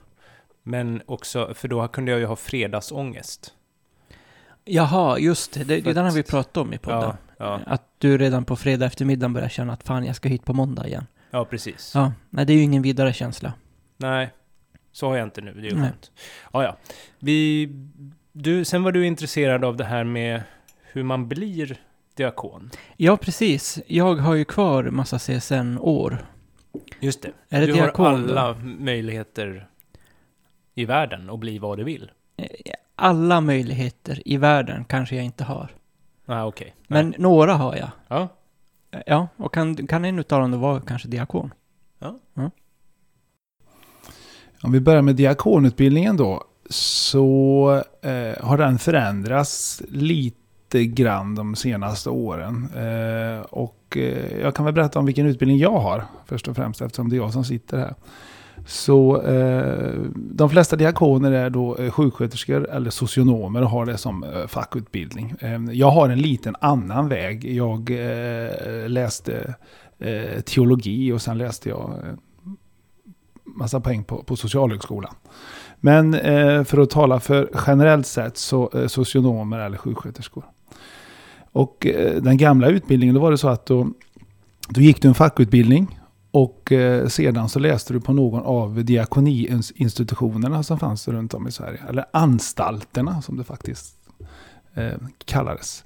Men 0.62 1.02
också, 1.06 1.54
för 1.54 1.68
då 1.68 1.88
kunde 1.88 2.10
jag 2.10 2.20
ju 2.20 2.26
ha 2.26 2.36
fredagsångest. 2.36 3.54
Jaha, 4.64 5.18
just 5.18 5.52
det. 5.54 5.64
Det, 5.64 5.80
det 5.80 5.92
den 5.92 6.04
har 6.04 6.12
vi 6.12 6.22
pratat 6.22 6.56
om 6.56 6.72
i 6.72 6.78
podden. 6.78 7.00
Ja, 7.02 7.16
ja, 7.36 7.60
Att 7.66 7.82
du 7.98 8.18
redan 8.18 8.44
på 8.44 8.56
fredag 8.56 8.86
eftermiddag 8.86 9.28
börjar 9.28 9.48
känna 9.48 9.72
att 9.72 9.82
fan, 9.82 10.04
jag 10.04 10.16
ska 10.16 10.28
hit 10.28 10.44
på 10.44 10.52
måndag 10.52 10.86
igen. 10.86 11.06
ja, 11.30 11.44
precis. 11.44 11.92
Ja, 11.94 12.12
nej 12.30 12.46
det 12.46 12.52
är 12.52 12.56
ju 12.56 12.62
ingen 12.62 12.82
vidare 12.82 13.12
känsla. 13.12 13.52
Nej, 13.96 14.30
så 14.92 15.08
har 15.08 15.16
jag 15.16 15.26
inte 15.26 15.40
nu. 15.40 15.52
Det 15.52 15.60
är 15.60 15.70
ju 15.70 15.76
skönt. 15.76 16.10
Ja, 16.52 16.62
ja. 16.64 16.76
Vi, 17.18 17.68
du, 18.32 18.64
sen 18.64 18.82
var 18.82 18.92
du 18.92 19.06
intresserad 19.06 19.64
av 19.64 19.76
det 19.76 19.84
här 19.84 20.04
med 20.04 20.42
hur 20.92 21.02
man 21.02 21.28
blir 21.28 21.76
diakon. 22.14 22.70
Ja, 22.96 23.16
precis. 23.16 23.78
Jag 23.86 24.14
har 24.14 24.34
ju 24.34 24.44
kvar 24.44 24.84
massa 24.84 25.18
CSN-år. 25.18 26.26
Just 27.00 27.22
det. 27.22 27.32
Är 27.48 27.60
det 27.60 27.66
du 27.66 27.72
diakon 27.72 28.06
har 28.06 28.12
då? 28.18 28.38
alla 28.38 28.54
möjligheter 28.78 29.68
i 30.74 30.84
världen 30.84 31.30
att 31.30 31.38
bli 31.38 31.58
vad 31.58 31.78
du 31.78 31.84
vill. 31.84 32.10
Eh, 32.36 32.46
Alla 32.98 33.40
möjligheter 33.40 34.22
i 34.28 34.36
världen 34.36 34.84
kanske 34.84 35.16
jag 35.16 35.24
inte 35.24 35.44
har. 35.44 35.70
Nej, 36.26 36.42
okej. 36.42 36.74
Men 36.88 37.08
Nej. 37.08 37.16
några 37.18 37.54
har 37.54 37.76
jag. 37.76 37.90
Ja, 38.08 38.28
Ja, 39.06 39.28
och 39.36 39.54
kan, 39.54 39.86
kan 39.86 40.04
en 40.04 40.18
utav 40.18 40.40
dem 40.40 40.50
då 40.50 40.58
vara 40.58 40.80
kanske 40.80 41.08
diakon? 41.08 41.54
Om 44.62 44.72
vi 44.72 44.80
börjar 44.80 45.02
med 45.02 45.16
diakonutbildningen 45.16 46.16
då. 46.16 46.44
Så 46.70 47.82
eh, 48.02 48.44
har 48.44 48.58
den 48.58 48.78
förändrats 48.78 49.82
lite 49.88 50.84
grann 50.84 51.34
de 51.34 51.56
senaste 51.56 52.10
åren. 52.10 52.68
Eh, 52.74 53.40
och 53.40 53.96
eh, 53.96 54.38
jag 54.40 54.54
kan 54.54 54.64
väl 54.64 54.74
berätta 54.74 54.98
om 54.98 55.06
vilken 55.06 55.26
utbildning 55.26 55.58
jag 55.58 55.78
har. 55.78 56.04
Först 56.26 56.48
och 56.48 56.56
främst 56.56 56.80
eftersom 56.80 57.08
det 57.08 57.16
är 57.16 57.18
jag 57.18 57.32
som 57.32 57.44
sitter 57.44 57.78
här. 57.78 57.94
Så 58.66 59.22
eh, 59.22 59.94
de 60.14 60.50
flesta 60.50 60.76
diakoner 60.76 61.32
är 61.32 61.50
då 61.50 61.76
eh, 61.76 61.90
sjuksköterskor 61.90 62.70
eller 62.70 62.90
socionomer 62.90 63.62
och 63.62 63.70
har 63.70 63.86
det 63.86 63.98
som 63.98 64.24
eh, 64.24 64.46
fackutbildning. 64.46 65.34
Eh, 65.40 65.60
jag 65.72 65.90
har 65.90 66.08
en 66.08 66.20
liten 66.20 66.56
annan 66.60 67.08
väg. 67.08 67.44
Jag 67.44 67.90
eh, 67.90 68.88
läste 68.88 69.54
eh, 69.98 70.40
teologi 70.40 71.12
och 71.12 71.22
sen 71.22 71.38
läste 71.38 71.68
jag 71.68 71.90
eh, 72.04 72.14
massa 73.44 73.80
poäng 73.80 74.04
på, 74.04 74.22
på 74.22 74.36
Socialhögskolan. 74.36 75.14
Men 75.80 76.14
eh, 76.14 76.64
för 76.64 76.78
att 76.78 76.90
tala 76.90 77.20
för 77.20 77.50
generellt 77.66 78.06
sett 78.06 78.36
så 78.36 78.70
eh, 78.74 78.86
socionomer 78.86 79.58
eller 79.58 79.78
sjuksköterskor. 79.78 80.44
Och 81.52 81.86
eh, 81.86 82.22
den 82.22 82.36
gamla 82.36 82.68
utbildningen, 82.68 83.14
då 83.14 83.20
var 83.20 83.30
det 83.30 83.38
så 83.38 83.48
att 83.48 83.66
då, 83.66 83.88
då 84.68 84.80
gick 84.80 85.02
du 85.02 85.08
en 85.08 85.14
fackutbildning 85.14 85.95
och 86.36 86.72
eh, 86.72 87.08
sedan 87.08 87.48
så 87.48 87.58
läste 87.58 87.92
du 87.92 88.00
på 88.00 88.12
någon 88.12 88.42
av 88.42 88.84
diakoniinstitutionerna 88.84 90.62
som 90.62 90.78
fanns 90.78 91.08
runt 91.08 91.34
om 91.34 91.48
i 91.48 91.52
Sverige. 91.52 91.80
Eller 91.88 92.04
anstalterna 92.12 93.22
som 93.22 93.36
det 93.36 93.44
faktiskt 93.44 93.96
eh, 94.74 94.94
kallades. 95.24 95.84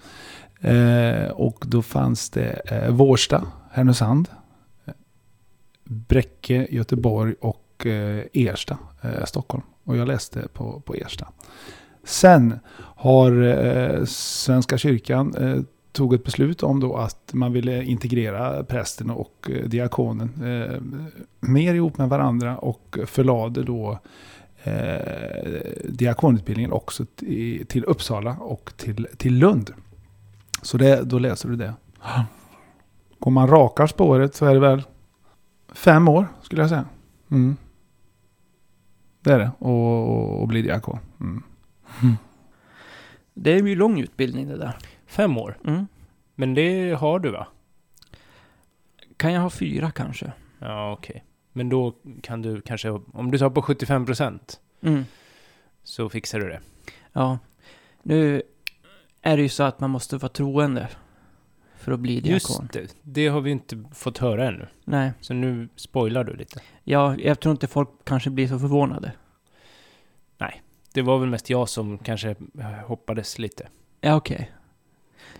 Eh, 0.60 1.30
och 1.30 1.64
då 1.66 1.82
fanns 1.82 2.30
det 2.30 2.60
eh, 2.64 2.90
Vårsta, 2.90 3.46
Härnösand, 3.70 4.28
Bräcke, 5.84 6.66
Göteborg 6.70 7.34
och 7.40 7.86
eh, 7.86 8.24
Ersta, 8.32 8.78
eh, 9.02 9.24
Stockholm. 9.24 9.62
Och 9.84 9.96
jag 9.96 10.08
läste 10.08 10.48
på, 10.52 10.80
på 10.80 10.94
Ersta. 10.94 11.28
Sen 12.04 12.58
har 12.78 13.42
eh, 13.42 14.04
Svenska 14.04 14.78
kyrkan 14.78 15.34
tog 15.92 16.14
ett 16.14 16.24
beslut 16.24 16.62
om 16.62 16.80
då 16.80 16.96
att 16.96 17.30
man 17.32 17.52
ville 17.52 17.84
integrera 17.84 18.64
prästen 18.64 19.10
och 19.10 19.50
eh, 19.50 19.68
diakonen 19.68 20.30
eh, 20.44 20.80
mer 21.40 21.74
ihop 21.74 21.98
med 21.98 22.08
varandra 22.08 22.58
och 22.58 22.98
förlade 23.06 23.62
då 23.62 23.98
eh, 24.62 24.98
diakonutbildningen 25.84 26.72
också 26.72 27.04
till, 27.04 27.66
till 27.66 27.84
Uppsala 27.84 28.36
och 28.40 28.72
till, 28.76 29.06
till 29.16 29.34
Lund. 29.34 29.70
Så 30.62 30.78
det, 30.78 31.02
då 31.02 31.18
läser 31.18 31.48
du 31.48 31.56
det. 31.56 31.74
Går 33.18 33.30
man 33.30 33.48
raka 33.48 33.88
spåret 33.88 34.34
så 34.34 34.46
är 34.46 34.54
det 34.54 34.60
väl 34.60 34.82
fem 35.72 36.08
år 36.08 36.26
skulle 36.42 36.62
jag 36.62 36.68
säga. 36.68 36.84
Mm. 37.30 37.56
Det 39.22 39.32
är 39.32 39.38
det, 39.38 39.50
och, 39.58 40.08
och, 40.08 40.40
och 40.40 40.48
bli 40.48 40.62
diakon. 40.62 40.98
Mm. 41.20 41.42
Det 43.34 43.52
är 43.52 43.62
ju 43.62 43.74
lång 43.74 44.00
utbildning 44.00 44.48
det 44.48 44.56
där 44.56 44.76
fem 45.10 45.38
år. 45.38 45.58
Mm. 45.66 45.86
Men 46.34 46.54
det 46.54 46.90
har 46.98 47.18
du 47.18 47.30
va? 47.30 47.46
Kan 49.16 49.32
jag 49.32 49.40
ha 49.40 49.50
fyra 49.50 49.90
kanske? 49.90 50.32
Ja, 50.58 50.92
okej. 50.92 51.24
Men 51.52 51.68
då 51.68 51.94
kan 52.22 52.42
du 52.42 52.60
kanske, 52.60 52.90
om 52.90 53.30
du 53.30 53.38
tar 53.38 53.50
på 53.50 53.62
75 53.62 54.06
procent, 54.06 54.60
Mm. 54.82 55.04
så 55.82 56.08
fixar 56.08 56.40
du 56.40 56.48
det. 56.48 56.60
Ja. 57.12 57.38
Nu 58.02 58.42
är 59.22 59.36
det 59.36 59.42
ju 59.42 59.48
så 59.48 59.62
att 59.62 59.80
man 59.80 59.90
måste 59.90 60.16
vara 60.16 60.28
troende 60.32 60.88
för 61.76 61.92
att 61.92 62.00
bli 62.00 62.20
diakon. 62.20 62.32
Just 62.32 62.72
det, 62.72 62.96
det 63.02 63.28
har 63.28 63.40
vi 63.40 63.50
inte 63.50 63.84
fått 63.94 64.18
höra 64.18 64.48
ännu. 64.48 64.66
Nej, 64.84 65.12
Så 65.20 65.34
nu 65.34 65.68
spoilar 65.76 66.24
du 66.24 66.36
lite. 66.36 66.60
ja, 66.84 67.16
jag 67.18 67.40
tror 67.40 67.52
inte 67.52 67.66
folk 67.66 67.88
kanske 68.04 68.30
blir 68.30 68.48
så 68.48 68.58
förvånade. 68.58 69.12
Det 70.92 71.02
var 71.02 71.18
väl 71.18 71.28
mest 71.28 71.50
jag 71.50 71.68
som 71.68 71.98
kanske 71.98 72.34
hoppades 72.86 73.38
lite. 73.38 73.68
Ja, 74.00 74.14
okej. 74.16 74.50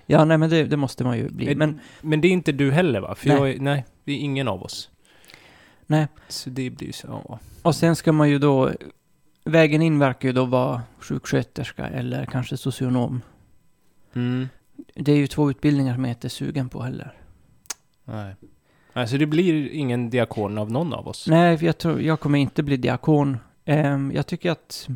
Ja, 0.06 0.24
nej 0.24 0.38
men 0.38 0.50
det, 0.50 0.64
det 0.64 0.76
måste 0.76 1.04
man 1.04 1.18
ju 1.18 1.28
bli. 1.30 1.46
Men- 1.54 1.58
Men 1.58 1.80
Men 2.00 2.20
det 2.20 2.28
är 2.28 2.32
inte 2.32 2.52
du 2.52 2.70
heller 2.72 3.00
va? 3.00 3.14
För 3.14 3.28
Nej. 3.28 3.52
jag 3.52 3.60
nej, 3.60 3.84
det 4.04 4.12
är 4.12 4.16
ingen 4.16 4.48
av 4.48 4.62
oss. 4.62 4.90
nej, 5.86 6.06
Så 6.28 6.50
det 6.50 6.70
blir 6.70 6.92
så, 6.92 7.06
ja. 7.28 7.38
och 7.62 7.74
sen 7.74 7.96
ska 7.96 8.12
man 8.12 8.30
ju 8.30 8.38
då... 8.38 8.70
Vägen 9.44 9.82
in 9.82 9.98
verkar 9.98 10.28
ju 10.28 10.32
då 10.32 10.44
vara 10.44 10.82
sjuksköterska 10.98 11.86
eller 11.86 12.26
kanske 12.26 12.56
socionom. 12.56 13.20
Mm. 14.14 14.48
Det 14.94 15.12
är 15.12 15.16
ju 15.16 15.26
två 15.26 15.50
utbildningar 15.50 15.94
som 15.94 16.04
jag 16.04 16.10
inte 16.10 16.26
är 16.26 16.28
sugen 16.28 16.68
på 16.68 16.82
heller. 16.82 17.12
Nej. 18.04 18.34
Alltså 18.92 19.18
det 19.18 19.26
blir 19.26 19.68
ingen 19.68 20.10
diakon 20.10 20.58
av 20.58 20.70
någon 20.70 20.92
av 20.94 21.08
oss. 21.08 21.26
Nej, 21.28 21.58
jag 21.64 21.78
tror 21.78 22.02
jag 22.02 22.20
kommer 22.20 22.38
inte 22.38 22.62
bli 22.62 22.76
diakon. 22.76 23.38
Ehm, 23.64 24.12
jag 24.14 24.26
tycker 24.26 24.50
att 24.50 24.88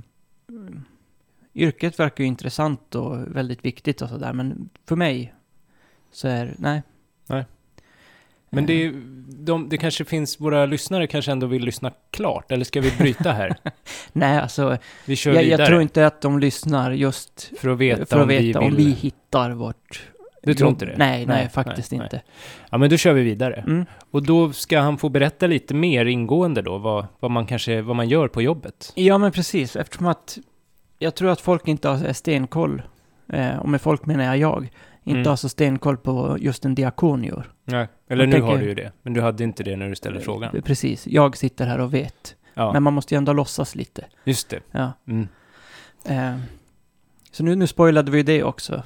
yrket 1.54 1.98
verkar 2.00 2.24
ju 2.24 2.28
intressant 2.28 2.94
och 2.94 3.36
väldigt 3.36 3.64
viktigt 3.64 4.02
och 4.02 4.08
sådär, 4.08 4.32
men 4.32 4.68
för 4.88 4.96
mig 4.96 5.34
så 6.12 6.28
är 6.28 6.54
nej. 6.58 6.82
Nej. 7.26 7.44
Men 8.50 8.66
det, 8.66 8.84
är- 8.84 8.92
de, 9.28 9.68
det 9.68 9.76
kanske 9.78 10.04
finns, 10.04 10.40
våra 10.40 10.66
lyssnare 10.66 11.06
kanske 11.06 11.32
ändå 11.32 11.46
vill 11.46 11.64
lyssna 11.64 11.92
klart, 12.10 12.52
eller 12.52 12.64
ska 12.64 12.80
vi 12.80 12.90
bryta 12.98 13.32
här? 13.32 13.56
Nej, 14.12 14.38
alltså, 14.38 14.76
Vi 15.06 15.16
kör 15.16 15.32
jag, 15.34 15.42
vidare. 15.42 15.62
jag 15.62 15.68
tror 15.68 15.82
inte 15.82 16.06
att 16.06 16.20
de 16.20 16.38
lyssnar 16.38 16.90
just 16.92 17.50
För 17.58 17.68
att 17.68 17.78
veta 17.78 18.06
för 18.06 18.16
att 18.16 18.22
om 18.22 18.28
vi 18.28 18.46
veta 18.46 18.60
vill. 18.60 18.68
om 18.68 18.76
vi 18.76 18.90
hittar 18.90 19.50
vårt... 19.50 20.02
Du 20.42 20.54
tror 20.54 20.70
inte 20.70 20.86
det? 20.86 20.94
Nej, 20.96 21.26
nej, 21.26 21.36
Nej, 21.36 21.48
faktiskt 21.48 21.92
nej, 21.92 22.00
inte. 22.02 22.22
Ja, 22.70 22.78
men 22.78 22.90
då 22.90 22.96
kör 22.96 23.12
vi 23.12 23.22
vidare. 23.22 23.54
Mm. 23.54 23.84
Och 24.10 24.22
då 24.22 24.52
ska 24.52 24.80
han 24.80 24.98
få 24.98 25.08
berätta 25.08 25.46
lite 25.46 25.74
mer 25.74 26.04
ingående 26.06 26.62
då, 26.62 26.78
vad, 26.78 27.06
vad 27.20 27.30
man 27.30 27.46
kanske, 27.46 27.82
vad 27.82 27.96
man 27.96 28.08
gör 28.08 28.28
på 28.28 28.42
jobbet. 28.42 28.92
Ja, 28.94 29.18
men 29.18 29.32
precis. 29.32 29.76
Eftersom 29.76 30.06
att 30.06 30.38
jag 31.04 31.14
tror 31.14 31.30
att 31.30 31.40
folk 31.40 31.68
inte 31.68 31.88
har 31.88 32.12
stenkoll, 32.12 32.82
eh, 33.28 33.56
och 33.56 33.68
med 33.68 33.80
folk 33.80 34.06
menar 34.06 34.24
jag 34.24 34.36
jag, 34.38 34.62
inte 35.04 35.18
Mm. 35.18 35.28
har 35.28 35.36
så 35.36 35.48
stenkoll 35.48 35.96
på 35.96 36.36
just 36.40 36.64
en 36.64 36.74
diakon 36.74 37.24
gör. 37.24 37.52
Nej. 37.64 37.88
Eller 38.08 38.22
Jag 38.22 38.28
nu 38.28 38.32
tänker- 38.32 38.46
har 38.48 38.58
du 38.58 38.64
ju 38.64 38.74
det, 38.74 38.92
men 39.02 39.12
du 39.12 39.20
hade 39.20 39.44
inte 39.44 39.62
det 39.62 39.76
när 39.76 39.88
du 39.88 39.94
ställde 39.94 40.20
frågan. 40.20 40.56
Eh, 40.56 40.62
Precis. 40.62 41.06
Jag 41.06 41.36
sitter 41.36 41.66
här 41.66 41.78
och 41.80 41.94
vet. 41.94 42.36
Ja, 42.54 42.72
Men 42.72 42.82
man 42.82 42.92
måste 42.92 43.14
ju 43.14 43.18
ändå 43.18 43.32
låtsas 43.32 43.74
lite. 43.74 44.04
just 44.24 44.48
det. 44.50 44.60
Ja. 44.70 44.92
Mm. 45.08 45.28
Eh, 46.04 46.40
så 47.32 47.44
nu, 47.44 47.54
nu 47.56 47.66
spoilade 47.66 48.10
vi 48.10 48.22
det 48.22 48.42
också. 48.44 48.82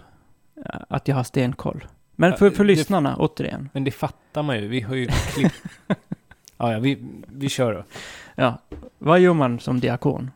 eh, 0.67 0.81
Att 0.89 1.09
jag 1.09 1.17
har 1.17 1.25
stenkoll. 1.25 1.85
Men 2.17 2.37
för, 2.37 2.51
för 2.51 2.65
Det- 2.65 2.69
lyssnarna, 2.69 3.17
återigen. 3.17 3.69
Men 3.73 3.85
det 3.85 3.91
fattar 3.91 4.43
man 4.43 4.61
ju, 4.61 4.69
vi 4.69 4.81
har 4.81 4.95
ju 4.95 5.07
klipp... 5.07 5.53
ja, 6.59 6.73
ja, 6.73 6.79
vi, 6.79 6.99
vi 7.27 7.49
kör 7.49 7.75
då. 7.75 7.85
Ja. 8.35 8.59
Vad 8.99 9.21
gör 9.21 9.35
man 9.35 9.61
som 9.61 9.81
diakon? 9.81 10.31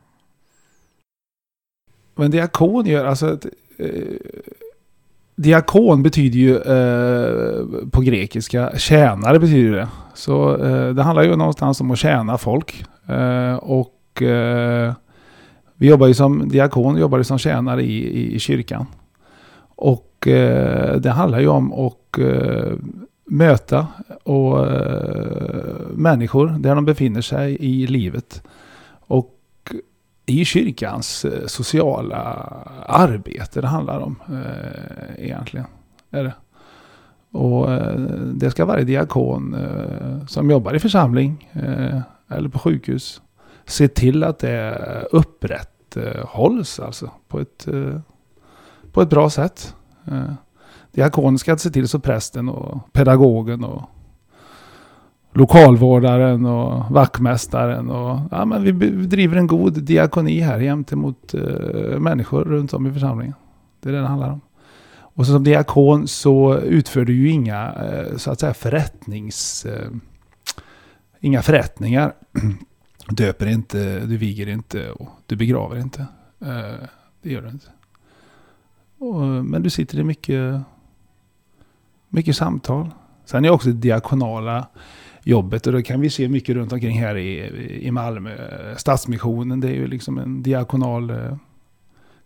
Men 2.15 2.31
diakon 2.31 2.87
gör 2.87 3.05
alltså... 3.05 3.33
Ett, 3.33 3.47
eh, 3.79 3.89
diakon 5.37 6.03
betyder 6.03 6.39
ju 6.39 6.57
eh, 6.57 7.67
på 7.91 8.01
grekiska 8.01 8.73
tjänare 8.77 9.39
betyder 9.39 9.73
det. 9.73 9.89
Så 10.15 10.57
eh, 10.65 10.95
det 10.95 11.03
handlar 11.03 11.23
ju 11.23 11.37
någonstans 11.37 11.81
om 11.81 11.91
att 11.91 11.99
tjäna 11.99 12.39
folk. 12.39 12.85
Eh, 13.09 13.55
och 13.55 14.23
eh, 14.23 14.93
vi 15.75 15.89
jobbar 15.89 16.07
ju 16.07 16.15
som 16.15 16.49
diakon, 16.49 16.99
jobbar 16.99 17.19
ju 17.19 17.25
som 17.25 17.39
tjänare 17.39 17.83
i, 17.83 18.21
i, 18.21 18.35
i 18.35 18.39
kyrkan. 18.39 18.87
Och 19.77 20.29
eh, 20.29 20.97
det 20.97 21.11
handlar 21.11 21.41
ju 21.41 21.49
om 21.49 21.73
att 21.73 22.19
eh, 22.19 22.73
möta 23.25 23.87
och, 24.23 24.67
eh, 24.67 25.73
människor 25.95 26.47
där 26.59 26.75
de 26.75 26.85
befinner 26.85 27.21
sig 27.21 27.57
i 27.61 27.87
livet. 27.87 28.43
I 30.33 30.45
kyrkans 30.45 31.25
eh, 31.25 31.47
sociala 31.47 32.17
arbete 32.87 33.61
det 33.61 33.67
handlar 33.67 34.01
om 34.01 34.17
eh, 34.29 35.25
egentligen. 35.25 35.67
Är 36.11 36.25
det. 36.25 36.35
Och 37.39 37.73
eh, 37.73 38.01
det 38.35 38.51
ska 38.51 38.65
varje 38.65 38.85
diakon 38.85 39.55
eh, 39.55 40.27
som 40.27 40.51
jobbar 40.51 40.75
i 40.75 40.79
församling 40.79 41.51
eh, 41.53 42.01
eller 42.29 42.49
på 42.49 42.59
sjukhus 42.59 43.23
se 43.67 43.89
till 43.89 44.25
att 44.25 44.39
det 44.39 44.79
upprätthålls 45.13 46.81
alltså 46.81 47.11
på 47.29 47.41
ett, 47.41 47.69
eh, 47.69 48.01
på 48.93 49.03
ett 49.03 49.11
bra 49.11 49.31
sätt. 49.31 49.75
Eh, 50.05 50.33
diakonen 50.93 51.39
ska 51.39 51.57
se 51.57 51.71
till 51.71 51.89
så 51.89 51.99
prästen 51.99 52.49
och 52.49 52.93
pedagogen 52.93 53.65
och 53.65 53.83
lokalvårdaren 55.33 56.47
och 56.47 56.91
vaktmästaren. 56.91 57.91
Och, 57.91 58.21
ja, 58.31 58.45
men 58.45 58.79
vi 58.79 58.89
driver 59.07 59.37
en 59.37 59.47
god 59.47 59.83
diakoni 59.83 60.41
här 60.41 60.61
gentemot 60.61 61.35
uh, 61.35 61.43
eh, 61.43 61.99
människor 61.99 62.45
runt 62.45 62.73
om 62.73 62.87
i 62.87 62.93
församlingen. 62.93 63.35
Det 63.81 63.89
är 63.89 63.93
det 63.93 64.01
det 64.01 64.07
handlar 64.07 64.31
om. 64.31 64.41
Och 65.15 65.27
som 65.27 65.45
diakon 65.45 66.09
så 66.09 66.59
utför 66.59 67.05
du 67.05 67.15
ju 67.15 67.31
inga 67.31 67.73
eh, 67.73 68.17
så 68.17 68.31
att 68.31 68.41
säga 68.41 68.55
förrättnings... 68.55 69.67
eh, 69.67 69.91
inga 71.21 71.43
förrättningar. 71.43 72.13
Döper 73.09 73.47
inte, 73.47 74.01
du 74.01 74.17
viger 74.17 74.49
inte 74.49 74.91
och 74.91 75.09
du 75.27 75.37
begraver 75.37 75.79
inte. 75.79 76.07
Eh, 76.41 76.89
det 77.23 77.33
gör 77.33 77.43
du 77.43 77.49
inte. 77.49 77.67
Och, 78.99 79.21
men 79.23 79.63
du 79.63 79.71
sitter 79.71 79.99
i 79.99 80.05
mycket, 80.05 80.61
mycket 82.09 82.37
samtal. 82.37 82.91
Sen 83.25 83.45
är 83.45 83.51
också 83.51 83.71
diakonala 83.71 84.67
jobbet 85.25 85.67
och 85.67 85.73
det 85.73 85.83
kan 85.83 86.01
vi 86.01 86.11
se 86.11 86.29
mycket 86.29 86.55
runt 86.55 86.73
omkring 86.73 86.99
här 86.99 87.17
i, 87.17 87.87
i 87.87 87.91
Malmö. 87.91 88.37
Stadsmissionen 88.77 89.61
det 89.61 89.69
är 89.69 89.75
ju 89.75 89.87
liksom 89.87 90.19
en 90.19 90.43
diakonal 90.43 91.11
eh, 91.11 91.37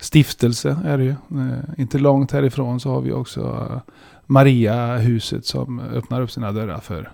stiftelse 0.01 0.79
är 0.85 0.99
det 0.99 1.05
ju. 1.05 1.11
Eh, 1.11 1.81
inte 1.81 1.99
långt 1.99 2.33
härifrån 2.33 2.81
så 2.81 2.91
har 2.91 3.01
vi 3.01 3.13
också 3.13 3.41
eh, 3.71 3.93
Mariahuset 4.27 5.47
som 5.47 5.81
öppnar 5.81 6.21
upp 6.21 6.31
sina 6.31 6.53
dörrar 6.53 6.81
för, 6.81 7.11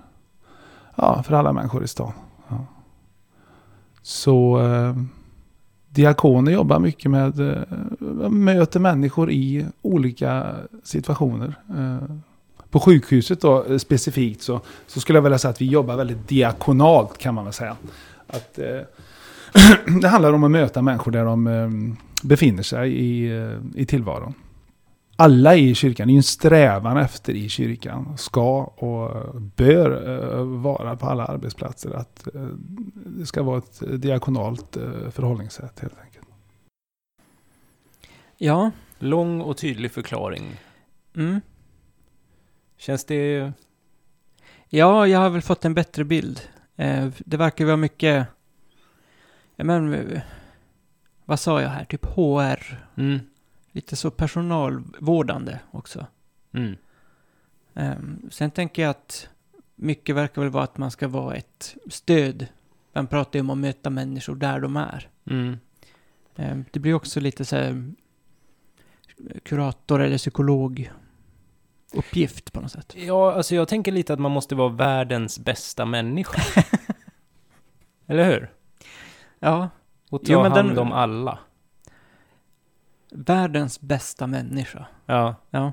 ja, 0.97 1.23
för 1.23 1.35
alla 1.35 1.53
människor 1.53 1.85
i 1.85 1.89
stan. 1.89 2.13
Ja. 2.49 2.67
Så 4.03 4.61
eh, 4.61 4.97
diakoner 5.89 6.53
jobbar 6.53 6.79
mycket 6.79 7.11
med, 7.11 7.41
eh, 7.41 8.31
möter 8.31 8.81
människor 8.81 9.31
i 9.31 9.67
olika 9.83 10.57
situationer. 10.83 11.55
Eh, 11.69 12.17
på 12.73 12.81
sjukhuset 12.81 13.41
då 13.41 13.65
eh, 13.65 13.79
specifikt 13.79 14.43
så, 14.43 14.61
så 14.87 15.01
skulle 15.01 15.17
jag 15.17 15.23
vilja 15.23 15.39
säga 15.39 15.51
att 15.51 15.61
vi 15.61 15.67
jobbar 15.67 15.97
väldigt 15.97 16.29
diakonalt 16.29 17.19
kan 17.19 17.35
man 17.35 17.45
väl 17.45 17.53
säga. 17.53 17.77
Att, 18.27 18.59
eh, 18.59 18.81
det 20.01 20.09
handlar 20.09 20.33
om 20.33 20.45
att 20.45 20.51
möta 20.51 20.83
människor 20.83 21.11
där 21.11 21.25
de 21.25 21.47
eh, 21.47 21.71
befinner 22.23 22.63
sig 22.63 22.93
i, 22.93 23.39
eh, 23.39 23.53
i 23.75 23.87
tillvaron. 23.87 24.35
Alla 25.17 25.57
i 25.57 25.75
kyrkan, 25.75 26.07
det 26.07 26.11
är 26.11 26.15
ju 26.15 26.17
en 26.17 26.23
strävan 26.23 26.97
efter 26.97 27.33
i 27.33 27.49
kyrkan, 27.49 28.19
ska 28.19 28.63
och 28.65 29.41
bör 29.41 30.09
eh, 30.39 30.45
vara 30.45 30.97
på 30.97 31.07
alla 31.07 31.25
arbetsplatser 31.25 31.91
att 31.91 32.35
eh, 32.35 32.47
det 32.95 33.27
ska 33.27 33.43
vara 33.43 33.59
ett 33.59 34.03
diakonalt 34.03 34.77
eh, 34.77 35.11
förhållningssätt 35.11 35.81
helt 35.81 36.01
enkelt. 36.05 36.27
Ja. 38.39 38.71
Lång 38.99 39.41
och 39.41 39.57
tydlig 39.57 39.91
förklaring. 39.91 40.43
Mm. 41.17 41.41
Känns 42.83 43.05
det... 43.05 43.53
Ja, 44.69 45.07
jag 45.07 45.19
har 45.19 45.31
väl 45.31 45.43
fått 45.43 45.65
en 45.65 45.75
bättre 45.75 46.05
bild. 46.05 46.41
Eh, 46.77 47.09
det 47.19 47.37
verkar 47.37 47.65
vara 47.65 47.77
mycket... 47.77 48.27
Ja, 49.57 49.65
men... 49.65 50.21
Vad 51.25 51.41
sa 51.41 51.63
jag 51.63 51.69
här? 51.69 51.85
Typ 51.85 52.05
HR. 52.05 52.87
Mm. 52.97 53.21
Lite 53.73 53.97
så 53.97 54.11
personalvårdande 54.11 55.59
också. 55.71 56.07
Mm. 56.53 56.77
Ehm, 57.75 58.31
sen 58.31 58.51
tänker 58.51 58.83
jag 58.83 58.91
att 58.91 59.29
mycket 59.75 60.17
verkar 60.17 60.43
väl 60.43 60.51
vara 60.51 60.65
att 60.65 60.79
man 60.79 60.91
ska 60.91 61.09
vara 61.09 61.35
ett 61.35 61.77
stöd. 61.91 62.47
Man 62.93 63.07
pratar 63.07 63.39
ju 63.39 63.41
om 63.41 63.51
att 63.51 63.59
möta 63.59 63.91
människor 63.91 64.35
där 64.35 64.61
de 64.61 64.77
är. 64.77 65.09
Mm. 65.25 65.59
Ehm, 66.37 66.65
det 66.71 66.81
blir 66.81 66.95
också 66.95 67.21
lite 67.21 67.45
så 67.45 67.57
här 67.57 67.93
kurator 69.43 70.01
eller 70.01 70.19
psykolog 70.19 70.91
uppgift 71.93 72.53
på 72.53 72.61
något 72.61 72.71
sätt. 72.73 72.95
Ja, 72.97 73.33
alltså 73.35 73.55
jag 73.55 73.69
tänker 73.69 73.93
lite 73.93 74.13
att 74.13 74.19
man 74.19 74.31
måste 74.33 74.55
vara 74.55 74.69
världens 74.69 75.39
bästa 75.39 75.85
människa. 75.85 76.43
Eller 78.07 78.25
hur? 78.25 78.51
Ja, 79.39 79.69
Och 80.11 80.25
ta 80.25 80.33
Jo, 80.33 80.41
hand 80.43 80.55
den- 80.55 80.79
om 80.79 80.93
alla. 80.93 81.39
världens 83.11 83.81
bästa 83.81 84.27
människa. 84.27 84.87
Ja. 85.07 85.35
Ja. 85.51 85.73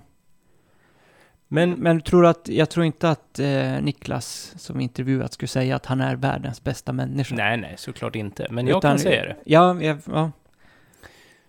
Men, 1.47 1.71
Men 1.71 2.01
tror 2.01 2.25
att, 2.25 2.47
jag 2.47 2.69
tror 2.69 2.85
inte 2.85 3.09
att 3.09 3.39
eh, 3.39 3.81
Niklas 3.81 4.53
som 4.57 4.79
intervjuat 4.79 5.33
skulle 5.33 5.47
säga 5.47 5.75
att 5.75 5.85
han 5.85 6.01
är 6.01 6.15
världens 6.15 6.63
bästa 6.63 6.93
människa. 6.93 7.35
nej, 7.35 7.57
nej, 7.57 7.75
såklart 7.77 8.15
inte. 8.15 8.47
Men 8.51 8.67
jag 8.67 8.77
Utan- 8.77 8.91
kan 8.91 8.99
säga 8.99 9.25
det. 9.25 9.35
Ja, 9.45 9.81
ja, 9.81 9.97
ja. 10.05 10.31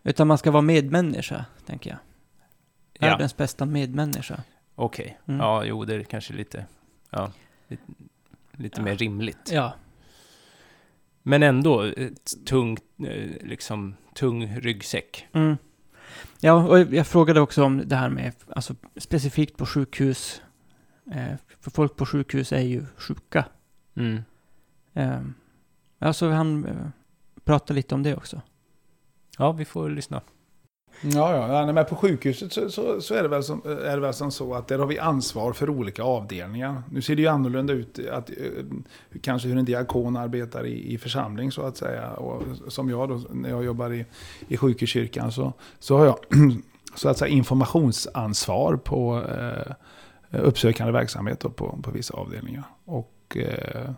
Utan 0.03 0.27
man 0.29 0.39
ska 0.39 0.51
vara 0.51 0.63
medmänniska, 0.63 1.45
tänker 1.67 1.91
jag. 1.91 1.99
Ja, 2.99 3.07
Världens 3.11 3.37
bästa 3.37 3.67
medmänniska. 3.67 4.41
Okej. 4.85 5.19
Mm. 5.27 5.41
Ja, 5.41 5.65
jo, 5.65 5.85
det 5.85 5.95
är 5.95 6.03
kanske 6.03 6.33
lite... 6.35 6.67
Ja, 7.11 7.33
lite, 7.69 7.83
lite 8.53 8.81
Ja. 8.81 8.85
mer 8.85 8.97
rimligt. 8.97 9.51
Ja. 9.53 9.73
Men 11.23 11.43
ändå, 11.43 11.83
ett 11.83 12.47
tungt, 12.47 12.85
eh, 12.99 13.31
liksom, 13.47 13.95
tung 14.15 14.47
ryggsäck. 14.61 15.27
Mm. 15.33 15.57
Ja, 16.41 16.53
och 16.69 16.79
jag 16.79 17.07
frågade 17.07 17.41
också 17.41 17.65
om 17.65 17.83
det 17.89 17.97
här 17.97 18.09
med, 18.09 18.33
alltså 18.49 18.75
specifikt 18.97 19.57
på 19.57 19.67
sjukhus. 19.67 20.43
Eh, 21.13 21.35
för 21.61 21.71
folk 21.71 21.97
på 21.97 22.07
sjukhus 22.07 22.53
är 22.53 22.61
ju 22.61 22.87
sjuka. 22.97 23.45
Mm. 23.95 24.23
Eh, 24.95 25.21
alltså 25.99 26.31
han 26.31 26.65
eh, 26.65 26.89
pratade 27.45 27.75
lite 27.75 27.95
om 27.95 28.03
det 28.03 28.17
också. 28.17 28.43
Ja, 29.39 29.53
vi 29.53 29.65
får 29.65 29.91
lyssna. 29.91 30.21
Ja, 31.03 31.49
ja, 31.67 31.73
men 31.73 31.85
på 31.85 31.97
sjukhuset 31.97 32.53
så, 32.53 32.71
så, 32.71 33.01
så 33.01 33.15
är, 33.15 33.23
det 33.23 33.29
väl 33.29 33.43
som, 33.43 33.63
är 33.65 33.95
det 33.95 34.01
väl 34.01 34.15
som 34.15 34.31
så 34.31 34.55
att 34.55 34.69
där 34.69 34.79
har 34.79 34.87
vi 34.87 34.99
ansvar 34.99 35.53
för 35.53 35.71
olika 35.71 36.03
avdelningar. 36.03 36.83
Nu 36.91 37.03
ser 37.03 37.17
det 37.17 37.23
ju 37.23 37.29
annorlunda 37.29 37.73
ut, 37.73 37.99
att, 38.13 38.31
eh, 38.31 38.37
kanske 39.23 39.49
hur 39.49 39.57
en 39.57 39.65
diakon 39.65 40.17
arbetar 40.17 40.67
i, 40.67 40.95
i 40.95 40.99
församling 40.99 41.53
så 41.53 41.63
att 41.63 41.77
säga. 41.77 42.11
Och 42.11 42.43
som 42.69 42.91
jag 42.91 43.09
då, 43.09 43.23
när 43.31 43.51
jag 43.51 43.65
jobbar 43.65 43.93
i, 43.93 44.07
i 44.49 44.57
sjukhuskyrkan 44.57 45.33
så, 45.33 45.53
så 45.79 45.99
har 45.99 46.05
jag 46.07 46.19
så 46.95 47.09
att 47.09 47.19
säga 47.19 47.29
informationsansvar 47.29 48.77
på, 48.77 49.25
eh, 49.39 49.73
uppsökande 50.31 50.93
verksamhet 50.93 51.41
på, 51.41 51.79
på 51.83 51.91
vissa 51.91 52.15
avdelningar. 52.15 52.65
Och 52.85 53.37
eh, 53.37 53.91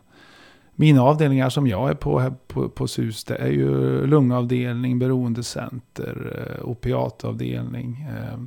mina 0.75 1.03
avdelningar 1.03 1.51
som 1.51 1.67
jag 1.67 1.91
är 1.91 1.95
på 1.95 2.19
här 2.19 2.35
på, 2.47 2.69
på 2.69 2.89
SUS, 2.89 3.25
det 3.25 3.37
är 3.37 3.51
ju 3.51 4.07
lungavdelning, 4.07 4.99
beroendecenter, 4.99 6.47
eh, 6.59 6.69
opiatavdelning, 6.69 8.07
eh, 8.11 8.41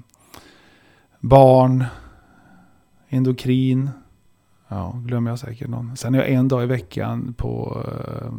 barn, 1.19 1.85
endokrin. 3.09 3.89
Ja, 4.67 5.01
glömmer 5.05 5.31
jag 5.31 5.39
säkert 5.39 5.67
någon. 5.67 5.97
Sen 5.97 6.15
är 6.15 6.19
jag 6.19 6.29
en 6.29 6.47
dag 6.47 6.63
i 6.63 6.65
veckan 6.65 7.33
på, 7.37 7.83
eh, 7.87 8.31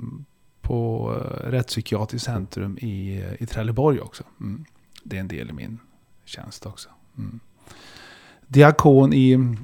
på 0.60 1.12
eh, 1.14 1.50
Rättspsykiatriskt 1.50 2.26
centrum 2.26 2.78
i, 2.78 3.24
i 3.38 3.46
Trelleborg 3.46 4.00
också. 4.00 4.24
Mm. 4.40 4.64
Det 5.04 5.16
är 5.16 5.20
en 5.20 5.28
del 5.28 5.50
i 5.50 5.52
min 5.52 5.78
tjänst 6.24 6.66
också. 6.66 6.88
Mm. 7.18 7.40
Diakon 8.46 9.12
i, 9.12 9.56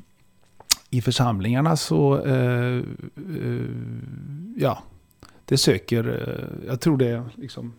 i 0.91 1.01
församlingarna 1.01 1.77
så, 1.77 2.25
eh, 2.25 2.77
eh, 3.17 3.67
ja, 4.57 4.83
det 5.45 5.57
söker, 5.57 6.09
eh, 6.09 6.69
jag 6.69 6.81
tror 6.81 6.97
det 6.97 7.09
är 7.09 7.25
liksom, 7.35 7.73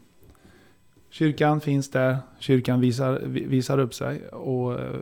kyrkan 1.10 1.62
finns 1.62 1.91
där, 1.91 2.18
kyrkan 2.39 2.82
visar, 2.82 3.20
visar 3.26 3.78
upp 3.78 3.94
sig 3.94 4.28
och 4.28 4.80
eh, 4.80 5.00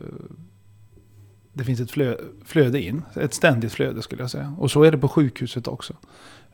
det 1.53 1.63
finns 1.63 1.79
ett 1.79 1.91
flöde, 1.91 2.17
flöde 2.45 2.81
in, 2.81 3.03
ett 3.15 3.33
ständigt 3.33 3.73
flöde 3.73 4.01
skulle 4.01 4.23
jag 4.23 4.31
säga. 4.31 4.55
Och 4.57 4.71
så 4.71 4.83
är 4.83 4.91
det 4.91 4.97
på 4.97 5.07
sjukhuset 5.07 5.67
också. 5.67 5.93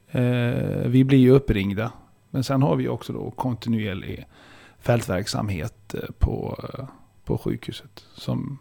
Eh, 0.08 0.88
vi 0.88 1.04
blir 1.04 1.20
ju 1.20 1.32
uppringda, 1.32 1.92
men 2.30 2.44
sen 2.44 2.62
har 2.62 2.76
vi 2.76 2.88
också 2.88 3.14
då 3.14 3.32
kontinuerlig 3.32 4.26
fältverksamhet 4.80 5.94
eh, 5.94 6.02
på, 6.20 6.64
eh, 6.64 6.86
på 7.26 7.38
sjukhuset. 7.38 8.06
Som 8.14 8.60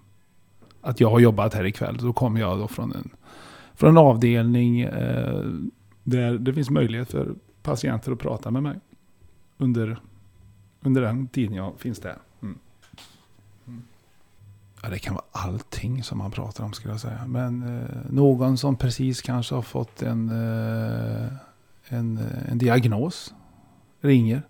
att 0.87 1.01
jag 1.01 1.11
har 1.11 1.21
jobbat 1.21 1.55
här 1.55 1.65
ikväll. 1.65 1.97
Då 1.97 2.13
kommer 2.13 2.41
jag 2.41 2.59
då 2.59 2.69
från 2.69 2.93
en, 2.93 3.11
från 3.75 3.91
en 3.91 3.99
avdelning 3.99 4.81
eh, 4.81 5.45
där 6.03 6.39
det 6.39 6.55
finns 6.55 6.71
möjlighet 6.71 7.11
för 7.11 7.35
patienter 7.63 8.13
att 8.13 8.19
prata 8.19 8.51
med 8.51 8.63
mig. 8.63 8.79
Under, 9.59 10.01
under 10.81 11.03
den 11.03 11.29
tiden 11.29 11.55
jag 11.55 11.73
finns 11.79 11.99
där. 11.99 12.17
Mm. 12.43 12.59
Mm. 13.67 13.83
Ja, 14.83 14.89
det 14.89 14.99
kan 14.99 15.15
vara 15.15 15.25
allting 15.31 16.03
som 16.03 16.19
man 16.19 16.31
pratar 16.31 16.65
om 16.65 16.73
skulle 16.73 16.95
jag 16.95 17.01
säga. 17.01 17.27
Men 17.27 17.63
eh, 17.63 17.97
någon 18.11 18.59
som 18.59 18.77
precis 18.77 19.23
kanske 19.23 19.55
har 19.55 19.63
fått 19.63 20.03
en, 20.03 20.29
eh, 20.29 21.29
en, 21.89 22.19
eh, 22.19 22.51
en 22.53 22.59
diagnos 22.59 23.35
ringer. 24.01 24.43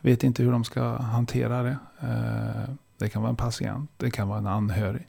Vet 0.00 0.24
inte 0.24 0.42
hur 0.42 0.52
de 0.52 0.64
ska 0.64 0.96
hantera 0.96 1.62
det. 1.62 1.78
Eh, 2.00 2.74
det 2.98 3.08
kan 3.08 3.22
vara 3.22 3.30
en 3.30 3.36
patient, 3.36 3.90
det 3.96 4.10
kan 4.10 4.28
vara 4.28 4.38
en 4.38 4.46
anhörig 4.46 5.06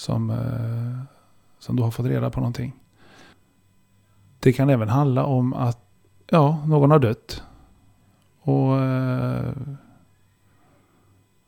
som, 0.00 0.30
eh, 0.30 1.16
som 1.58 1.76
då 1.76 1.82
har 1.82 1.90
fått 1.90 2.06
reda 2.06 2.30
på 2.30 2.40
någonting. 2.40 2.72
Det 4.40 4.52
kan 4.52 4.70
även 4.70 4.88
handla 4.88 5.24
om 5.24 5.54
att 5.54 5.78
ja, 6.26 6.64
någon 6.66 6.90
har 6.90 6.98
dött. 6.98 7.42
Och 8.40 8.78
eh, 8.78 9.52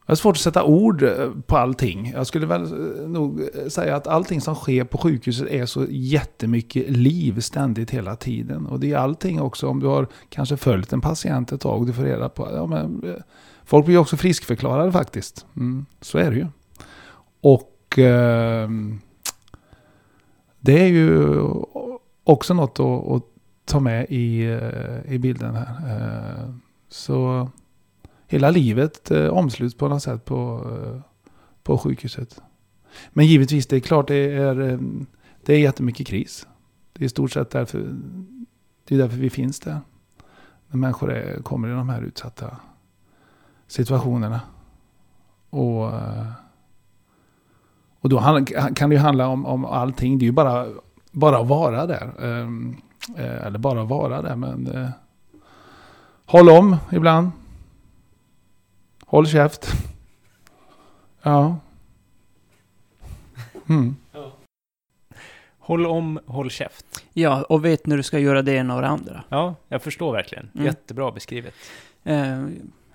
det 0.06 0.12
är 0.12 0.14
svårt 0.14 0.36
att 0.36 0.42
sätta 0.42 0.64
ord 0.64 1.02
eh, 1.02 1.30
på 1.46 1.56
allting. 1.56 2.12
Jag 2.14 2.26
skulle 2.26 2.46
väl 2.46 2.62
eh, 2.62 3.08
nog 3.08 3.40
eh, 3.40 3.68
säga 3.68 3.96
att 3.96 4.06
allting 4.06 4.40
som 4.40 4.54
sker 4.54 4.84
på 4.84 4.98
sjukhuset 4.98 5.48
är 5.48 5.66
så 5.66 5.86
jättemycket 5.90 6.90
liv 6.90 7.40
ständigt 7.40 7.90
hela 7.90 8.16
tiden. 8.16 8.66
Och 8.66 8.80
det 8.80 8.92
är 8.92 8.96
allting 8.96 9.40
också 9.40 9.68
om 9.68 9.80
du 9.80 9.86
har 9.86 10.06
kanske 10.28 10.56
följt 10.56 10.92
en 10.92 11.00
patient 11.00 11.52
ett 11.52 11.60
tag 11.60 11.80
och 11.80 11.86
du 11.86 11.92
får 11.92 12.02
reda 12.02 12.28
på... 12.28 12.48
Ja, 12.52 12.66
men, 12.66 13.16
folk 13.64 13.86
blir 13.86 13.98
också 13.98 14.16
friskförklarade 14.16 14.92
faktiskt. 14.92 15.46
Mm, 15.56 15.86
så 16.00 16.18
är 16.18 16.30
det 16.30 16.36
ju. 16.36 16.46
Och 17.40 17.71
eh, 17.98 18.68
det 20.60 20.82
är 20.82 20.86
ju 20.86 21.40
också 22.24 22.54
något 22.54 22.80
att, 22.80 23.08
att 23.12 23.22
ta 23.64 23.80
med 23.80 24.06
i, 24.08 24.44
eh, 24.44 25.14
i 25.14 25.18
bilden 25.18 25.54
här. 25.54 25.76
Eh, 25.90 26.54
så 26.88 27.48
hela 28.26 28.50
livet 28.50 29.10
eh, 29.10 29.26
omsluts 29.26 29.74
på 29.74 29.88
något 29.88 30.02
sätt 30.02 30.24
på, 30.24 30.70
eh, 30.70 31.00
på 31.62 31.78
sjukhuset. 31.78 32.42
Men 33.10 33.26
givetvis, 33.26 33.66
det 33.66 33.76
är 33.76 33.80
klart 33.80 34.08
det 34.08 34.32
är, 34.32 34.60
ehm, 34.60 35.06
det 35.44 35.54
är 35.54 35.58
jättemycket 35.58 36.06
kris. 36.06 36.46
Det 36.92 37.02
är 37.02 37.06
i 37.06 37.08
stort 37.08 37.32
sett 37.32 37.50
därför, 37.50 37.78
det 38.84 38.94
är 38.94 38.98
därför 38.98 39.16
vi 39.16 39.30
finns 39.30 39.60
där. 39.60 39.80
När 40.68 40.76
människor 40.78 41.12
är, 41.12 41.42
kommer 41.42 41.68
i 41.68 41.72
de 41.72 41.88
här 41.88 42.02
utsatta 42.02 42.56
situationerna. 43.66 44.40
Och, 45.50 45.94
eh, 45.94 46.26
och 48.02 48.08
då 48.08 48.44
kan 48.74 48.90
det 48.90 48.96
ju 48.96 49.02
handla 49.02 49.28
om, 49.28 49.46
om 49.46 49.64
allting. 49.64 50.18
Det 50.18 50.24
är 50.24 50.26
ju 50.26 50.32
bara, 50.32 50.66
bara 51.12 51.38
att 51.38 51.46
vara 51.48 51.86
där. 51.86 52.12
Ehm, 52.24 52.76
eh, 53.16 53.46
eller 53.46 53.58
bara 53.58 53.82
att 53.82 53.88
vara 53.88 54.22
där, 54.22 54.36
men 54.36 54.66
eh, 54.66 54.88
håll 56.26 56.48
om 56.50 56.76
ibland. 56.92 57.30
Håll 59.06 59.26
käft. 59.26 59.66
Ja. 61.24 61.56
Mm. 63.68 63.96
Håll 65.58 65.86
om, 65.86 66.20
håll 66.26 66.50
käft. 66.50 67.04
Ja, 67.12 67.42
och 67.42 67.64
vet 67.64 67.86
när 67.86 67.96
du 67.96 68.02
ska 68.02 68.18
göra 68.18 68.42
det 68.42 68.52
ena 68.52 68.74
och 68.74 68.80
det 68.82 68.88
andra. 68.88 69.24
Ja, 69.28 69.54
jag 69.68 69.82
förstår 69.82 70.12
verkligen. 70.12 70.48
Mm. 70.54 70.66
Jättebra 70.66 71.10
beskrivet. 71.12 71.54
Eh, 72.04 72.44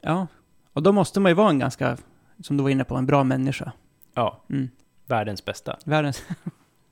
ja, 0.02 0.28
och 0.74 0.84
då 0.84 0.92
måste 0.92 1.20
man 1.20 1.30
ju 1.32 1.36
vara 1.36 1.50
en 1.50 1.60
ganska, 1.60 1.98
som 2.44 2.58
du 2.58 2.64
var 2.64 2.70
inne 2.70 2.84
på, 2.84 2.96
en 2.96 3.06
bra 3.06 3.24
människa. 3.24 3.72
Ja, 4.14 4.42
Mm. 4.50 4.70
Världens 5.08 5.46
bästa. 5.46 5.78
Världens, 5.86 6.24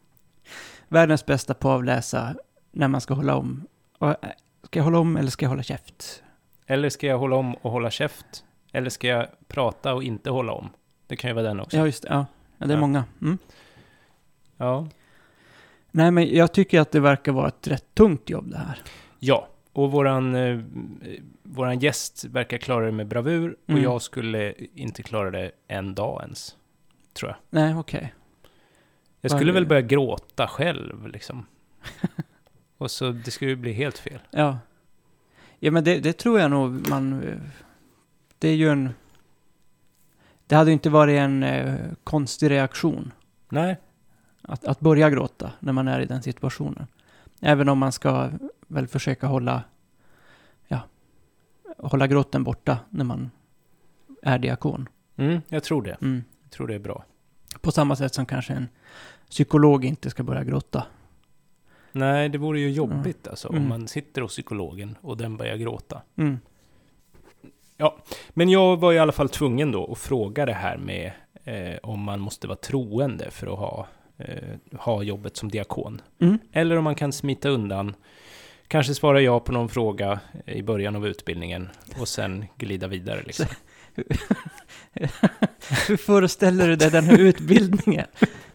världens 0.88 1.26
bästa 1.26 1.54
på 1.54 1.70
att 1.70 1.76
avläsa 1.76 2.36
när 2.72 2.88
man 2.88 3.02
ska 3.02 3.14
hålla 3.14 3.36
om. 3.36 3.68
Och, 3.98 4.10
eh, 4.10 4.16
ska 4.64 4.80
jag 4.80 4.84
hålla 4.84 5.00
om 5.00 5.18
eller 5.18 5.30
ska 5.30 5.46
jag 5.46 5.50
hålla 5.50 5.64
käft? 5.64 6.24
Eller 6.66 6.90
ska 6.90 7.08
jag 7.08 7.18
hålla 7.18 7.36
om 7.36 7.54
och 7.56 7.72
hålla 7.72 7.92
käft? 7.92 8.44
Eller 8.72 8.90
ska 8.90 9.08
jag 9.08 9.28
prata 9.48 9.94
och 9.94 10.04
inte 10.04 10.30
hålla 10.30 10.52
om? 10.54 10.70
Det 11.08 11.16
kan 11.16 11.30
ju 11.30 11.34
vara 11.34 11.48
den 11.48 11.60
också. 11.60 11.78
Ja, 11.78 11.86
just 11.86 12.04
det. 12.04 12.10
Ja, 12.12 12.26
ja 12.58 12.66
det 12.66 12.74
är 12.74 12.78
Ja. 12.78 12.82
många. 12.82 13.04
Mm. 13.22 13.38
Ja. 14.58 14.88
Nej, 15.92 16.12
men 16.12 16.36
jag 16.36 16.54
tycker 16.54 16.80
att 16.82 16.92
det 16.92 17.00
verkar 17.00 17.32
vara 17.32 17.48
ett 17.48 17.68
rätt 17.68 17.96
tungt 17.96 18.30
jobb 18.30 18.52
det 18.52 18.58
här. 18.58 18.82
Ja, 19.20 19.48
och 19.74 19.92
våran, 19.92 20.36
eh, 20.36 20.60
våran 21.44 21.80
gäst 21.80 22.26
verkar 22.26 22.58
klara 22.58 22.86
det 22.86 22.92
med 22.92 23.08
bravur 23.08 23.56
och 23.64 23.70
Mm. 23.70 23.84
jag 23.84 24.02
skulle 24.02 24.54
inte 24.76 25.04
klara 25.04 25.32
det 25.32 25.52
en 25.68 25.96
dag 25.96 26.22
ens. 26.22 26.56
Tror 27.16 27.32
jag. 27.32 27.38
Nej, 27.50 27.76
okej. 27.76 28.14
Jag 29.22 29.30
Vad- 29.30 29.40
skulle 29.40 29.52
väl 29.52 29.66
börja 29.66 29.82
gråta 29.82 30.48
själv 30.48 31.08
liksom. 31.08 31.46
och 32.78 32.92
så, 32.92 33.12
det 33.12 33.32
skulle 33.32 33.52
ju 33.52 33.56
bli 33.56 33.74
helt 33.74 33.98
fel. 33.98 34.20
Ja. 34.32 34.60
Ja, 35.60 35.72
men 35.72 35.84
det, 35.84 36.00
det 36.00 36.14
tror 36.14 36.40
jag 36.40 36.52
nog 36.52 36.90
man... 36.90 37.22
Det 38.40 38.48
är 38.50 38.56
ju 38.56 38.70
en... 38.70 38.90
Det 40.48 40.56
hade 40.56 40.70
ju 40.70 40.74
inte 40.74 40.90
varit 40.90 41.20
en 41.20 41.44
eh, 41.44 41.76
konstig 42.04 42.50
reaktion 42.50 43.12
Nej, 43.50 43.78
att, 44.42 44.66
att 44.66 44.80
börja 44.80 45.10
gråta 45.10 45.52
när 45.60 45.74
man 45.74 45.88
är 45.88 46.00
i 46.00 46.06
den 46.06 46.22
situationen. 46.22 46.88
Även 47.42 47.70
om 47.70 47.78
man 47.78 47.92
ska 47.92 48.30
väl 48.68 48.88
försöka 48.88 49.28
hålla... 49.28 49.64
Ja, 50.68 50.82
hålla 51.78 52.08
gråten 52.08 52.44
borta 52.44 52.80
när 52.90 53.06
man 53.06 53.32
är 54.22 54.40
diakon. 54.40 54.90
mm, 55.16 55.42
jag 55.48 55.64
tror 55.64 55.82
det. 55.82 55.98
Mm. 56.02 56.24
Tror 56.56 56.68
det 56.68 56.76
är 56.76 56.80
bra. 56.80 57.04
På 57.62 57.72
samma 57.72 57.96
sätt 57.96 58.14
som 58.14 58.26
kanske 58.26 58.54
en 58.54 58.68
psykolog 59.30 59.86
inte 59.86 60.10
ska 60.10 60.24
börja 60.24 60.44
gråta. 60.44 60.84
Nej, 61.92 62.30
det 62.30 62.38
vore 62.38 62.60
ju 62.60 62.70
jobbigt 62.72 63.28
alltså 63.28 63.48
om 63.48 63.56
Mm. 63.56 63.70
man 63.70 63.88
sitter 63.88 64.22
hos 64.22 64.32
psykologen 64.32 64.98
och 65.02 65.18
den 65.18 65.38
börjar 65.38 65.56
gråta. 65.58 66.02
Mm. 66.16 66.40
Men 68.30 68.50
jag 68.50 68.78
var 68.78 68.94
i 68.94 69.00
alla 69.00 69.12
fall 69.12 69.30
tvungen 69.30 69.72
då 69.72 69.92
att 69.92 69.98
fråga 70.00 70.46
det 70.46 70.54
här 70.54 70.78
med 70.78 71.12
eh, 71.44 71.78
om 71.84 72.00
man 72.00 72.20
måste 72.20 72.48
vara 72.48 72.58
troende 72.58 73.32
för 73.32 73.48
att 73.48 73.60
ha, 73.60 73.88
eh, 74.18 74.56
ha 74.80 75.04
jobbet 75.04 75.38
som 75.38 75.50
diakon. 75.50 76.02
Mm. 76.20 76.40
Eller 76.52 76.76
om 76.78 76.84
man 76.84 76.96
kan 76.96 77.14
smita 77.14 77.50
undan, 77.50 77.96
kanske 78.68 78.94
svara 78.96 79.22
ja 79.22 79.40
på 79.40 79.52
någon 79.52 79.70
fråga 79.70 80.20
i 80.46 80.62
början 80.62 80.96
av 80.96 81.08
utbildningen 81.08 81.70
och 82.00 82.08
sen 82.08 82.46
glida 82.58 82.88
vidare. 82.88 83.24
Liksom. 83.26 83.46
Hur 85.88 85.98
föreställer 85.98 86.68
du 86.68 86.76
dig 86.76 86.92
den 86.92 87.04
här 87.04 87.18
utbildningen? 87.18 88.06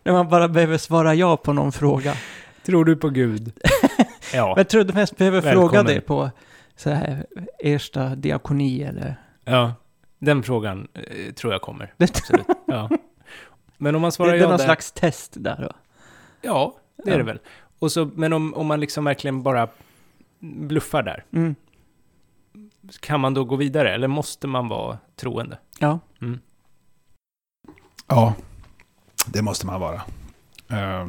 När 0.02 0.12
man 0.12 0.28
bara 0.28 0.48
behöver 0.48 0.78
svara 0.78 1.14
ja 1.14 1.36
på 1.36 1.52
någon 1.52 1.72
fråga. 1.72 2.14
Tror 2.62 2.84
du 2.84 2.96
på 2.96 3.08
Gud? 3.08 3.52
ja. 4.34 4.54
Jag 4.56 4.68
tror 4.68 4.84
du 4.84 4.92
mest 4.92 5.16
behöver 5.16 5.40
Välkommen. 5.40 5.68
fråga 5.70 5.82
det 5.82 6.00
på 6.00 6.30
så 6.76 6.90
här, 6.90 7.26
Ersta 7.58 8.14
diakoni 8.14 8.82
eller... 8.82 9.16
ja, 9.44 9.74
den 10.18 10.42
frågan 10.42 10.88
eh, 10.94 11.32
tror 11.34 11.52
jag 11.52 11.62
kommer. 11.62 11.94
Absolut. 11.98 12.46
Ja. 12.66 12.90
Men 13.76 13.94
om 13.94 14.00
man 14.02 14.08
det, 14.08 14.12
svarar 14.12 14.30
det 14.32 14.38
är 14.38 14.40
ja 14.40 14.48
någon 14.48 14.58
där, 14.58 14.64
slags 14.64 14.92
test 14.92 15.32
där 15.36 15.56
då. 15.60 15.72
Ja, 16.42 16.76
det 16.96 17.10
är 17.10 17.12
Ja. 17.12 17.18
det 17.18 17.24
väl. 17.24 17.38
Och 17.78 17.92
så, 17.92 18.10
men 18.14 18.32
om, 18.32 18.54
om 18.54 18.66
man 18.66 18.80
liksom 18.80 19.04
verkligen 19.04 19.42
bara 19.42 19.68
bluffar 20.40 21.02
där, 21.02 21.24
Mm. 21.32 21.54
Kan 23.00 23.20
man 23.20 23.34
då 23.34 23.44
gå 23.44 23.56
vidare? 23.56 23.94
Eller 23.94 24.08
måste 24.08 24.46
man 24.46 24.68
vara 24.68 24.98
troende? 25.16 25.58
Ja. 25.78 25.98
Mm. 26.22 26.40
Ja, 28.06 28.34
det 29.26 29.42
måste 29.42 29.66
man 29.66 29.80
vara. 29.80 30.02
Eh, 30.68 31.08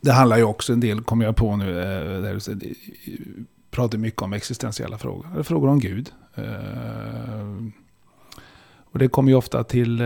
det 0.00 0.12
handlar 0.12 0.36
ju 0.36 0.42
också 0.42 0.72
en 0.72 0.80
del, 0.80 1.02
kommer 1.02 1.24
jag 1.24 1.36
på 1.36 1.56
nu, 1.56 1.78
eh, 1.78 2.22
där 2.22 2.54
du 2.54 2.74
pratar 3.70 3.98
mycket 3.98 4.22
om 4.22 4.32
existentiella 4.32 4.98
frågor. 4.98 5.26
Eller 5.32 5.42
frågor 5.42 5.68
om 5.68 5.80
Gud. 5.80 6.12
Eh, 6.34 7.56
och 8.92 8.98
det 8.98 9.08
kommer 9.08 9.30
ju 9.30 9.36
ofta 9.36 9.64
till... 9.64 9.98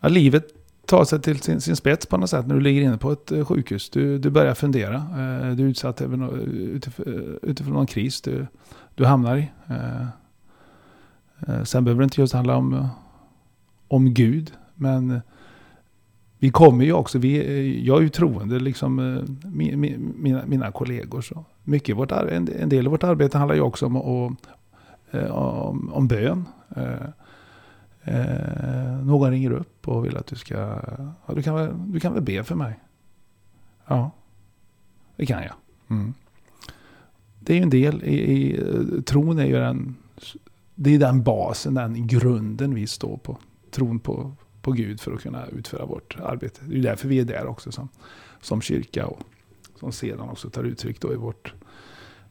Ja, 0.00 0.08
livet 0.08 0.55
Ta 0.86 1.04
sig 1.04 1.22
till 1.22 1.40
sin, 1.40 1.60
sin 1.60 1.76
spets 1.76 2.06
på 2.06 2.16
något 2.16 2.30
sätt 2.30 2.46
när 2.46 2.54
du 2.54 2.60
ligger 2.60 2.82
inne 2.82 2.98
på 2.98 3.12
ett 3.12 3.32
eh, 3.32 3.44
sjukhus. 3.44 3.90
Du, 3.90 4.18
du 4.18 4.30
börjar 4.30 4.54
fundera. 4.54 4.94
Eh, 4.94 5.50
du 5.56 5.64
är 5.64 5.68
utsatt 5.68 6.00
även, 6.00 6.22
eh, 6.22 6.28
utifrån, 6.28 7.38
utifrån 7.42 7.74
någon 7.74 7.86
kris 7.86 8.20
du, 8.20 8.46
du 8.94 9.04
hamnar 9.04 9.36
i. 9.36 9.50
Sen 11.64 11.84
behöver 11.84 12.00
det 12.00 12.04
inte 12.04 12.20
just 12.20 12.32
handla 12.32 12.56
om, 12.56 12.88
om 13.88 14.14
Gud. 14.14 14.52
Men 14.74 15.20
vi 16.38 16.50
kommer 16.50 16.84
ju 16.84 16.92
också, 16.92 17.18
vi, 17.18 17.86
jag 17.86 17.98
är 17.98 18.02
ju 18.02 18.08
troende 18.08 18.58
liksom 18.58 19.20
mina, 19.44 20.42
mina 20.46 20.72
kollegor. 20.72 21.20
Så 21.20 21.44
mycket 21.64 21.96
vårt, 21.96 22.12
en 22.12 22.68
del 22.68 22.86
av 22.86 22.90
vårt 22.90 23.04
arbete 23.04 23.38
handlar 23.38 23.54
ju 23.54 23.60
också 23.60 23.86
om, 23.86 23.96
om, 23.96 24.36
om 25.92 26.08
bön. 26.08 26.44
Eh, 28.06 29.04
någon 29.04 29.30
ringer 29.30 29.50
upp 29.50 29.88
och 29.88 30.04
vill 30.04 30.16
att 30.16 30.26
du 30.26 30.36
ska... 30.36 30.54
Ja, 31.26 31.34
du, 31.34 31.42
kan 31.42 31.54
väl, 31.54 31.92
du 31.92 32.00
kan 32.00 32.14
väl 32.14 32.22
be 32.22 32.44
för 32.44 32.54
mig? 32.54 32.80
Ja, 33.86 34.10
det 35.16 35.26
kan 35.26 35.42
jag. 35.42 35.54
Mm. 35.88 36.14
Det 37.40 37.52
är 37.52 37.56
ju 37.56 37.62
en 37.62 37.70
del 37.70 38.04
i, 38.04 38.14
i 38.14 39.02
tron 39.02 39.38
är 39.38 39.44
ju 39.44 39.52
den... 39.52 39.96
Det 40.74 40.94
är 40.94 40.98
den 40.98 41.22
basen, 41.22 41.74
den 41.74 42.06
grunden 42.06 42.74
vi 42.74 42.86
står 42.86 43.16
på. 43.16 43.38
Tron 43.70 43.98
på, 43.98 44.32
på 44.62 44.72
Gud 44.72 45.00
för 45.00 45.12
att 45.12 45.20
kunna 45.20 45.46
utföra 45.46 45.86
vårt 45.86 46.16
arbete. 46.20 46.60
Det 46.64 46.78
är 46.78 46.82
därför 46.82 47.08
vi 47.08 47.20
är 47.20 47.24
där 47.24 47.46
också 47.46 47.72
som, 47.72 47.88
som 48.40 48.60
kyrka 48.60 49.06
och 49.06 49.20
som 49.74 49.92
sedan 49.92 50.28
också 50.28 50.50
tar 50.50 50.64
uttryck 50.64 51.00
då 51.00 51.12
i 51.12 51.16
vårt 51.16 51.54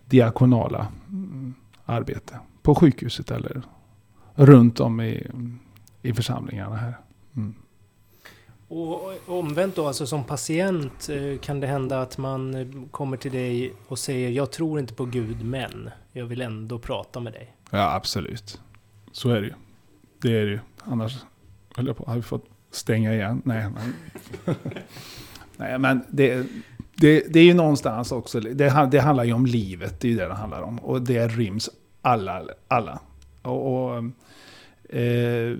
diakonala 0.06 0.88
mm, 1.10 1.54
arbete. 1.86 2.40
På 2.62 2.76
sjukhuset 2.76 3.32
eller 3.32 3.62
runt 4.36 4.80
om 4.80 5.02
i 5.02 5.28
i 6.06 6.14
församlingarna 6.14 6.76
här. 6.76 6.98
Mm. 7.36 7.56
Och 8.68 9.30
omvänt 9.30 9.76
då, 9.76 9.88
alltså 9.88 10.08
som 10.08 10.24
patient 10.24 11.10
eh, 11.10 11.40
kan 11.40 11.60
det 11.60 11.68
hända 11.68 12.02
att 12.02 12.18
man 12.18 12.56
eh, 12.56 12.68
kommer 12.92 13.18
till 13.18 13.32
dig 13.32 13.74
och 13.88 14.00
säger 14.00 14.30
jag 14.30 14.52
tror 14.52 14.80
inte 14.80 14.94
på 14.94 15.06
Gud 15.06 15.46
men 15.46 15.90
jag 16.12 16.26
vill 16.26 16.42
ändå 16.42 16.80
prata 16.80 17.20
med 17.20 17.34
dig. 17.34 17.56
Ja 17.70 17.96
absolut. 17.96 18.62
Så 19.12 19.30
är 19.30 19.42
det 19.42 19.48
ju. 19.48 19.54
Det 20.22 20.40
är 20.40 20.46
det 20.46 20.52
ju. 20.52 20.60
Annars 20.84 21.18
höll 21.76 21.88
jag 21.88 21.98
på, 21.98 22.04
har 22.08 22.16
vi 22.16 22.22
fått 22.22 22.46
stänga 22.72 23.14
igen? 23.14 23.42
Nej, 23.46 23.70
men, 23.70 23.94
Nej, 25.58 25.80
men 25.80 26.02
det, 26.10 26.48
det, 26.96 27.34
det, 27.34 27.40
är 27.40 27.44
ju 27.44 27.54
någonstans 27.54 28.12
också, 28.12 28.40
det, 28.40 28.88
det 28.92 29.00
handlar 29.00 29.24
ju 29.24 29.34
om 29.34 29.46
livet, 29.46 30.00
det 30.00 30.08
är 30.08 30.12
ju 30.12 30.18
det 30.18 30.28
det 30.28 30.34
handlar 30.34 30.62
om. 30.62 30.80
Och 30.80 31.02
det 31.02 31.28
ryms 31.28 31.70
alla, 32.02 32.44
alla. 32.68 33.00
och, 33.42 33.96
och 33.96 34.04
eh, 34.90 35.58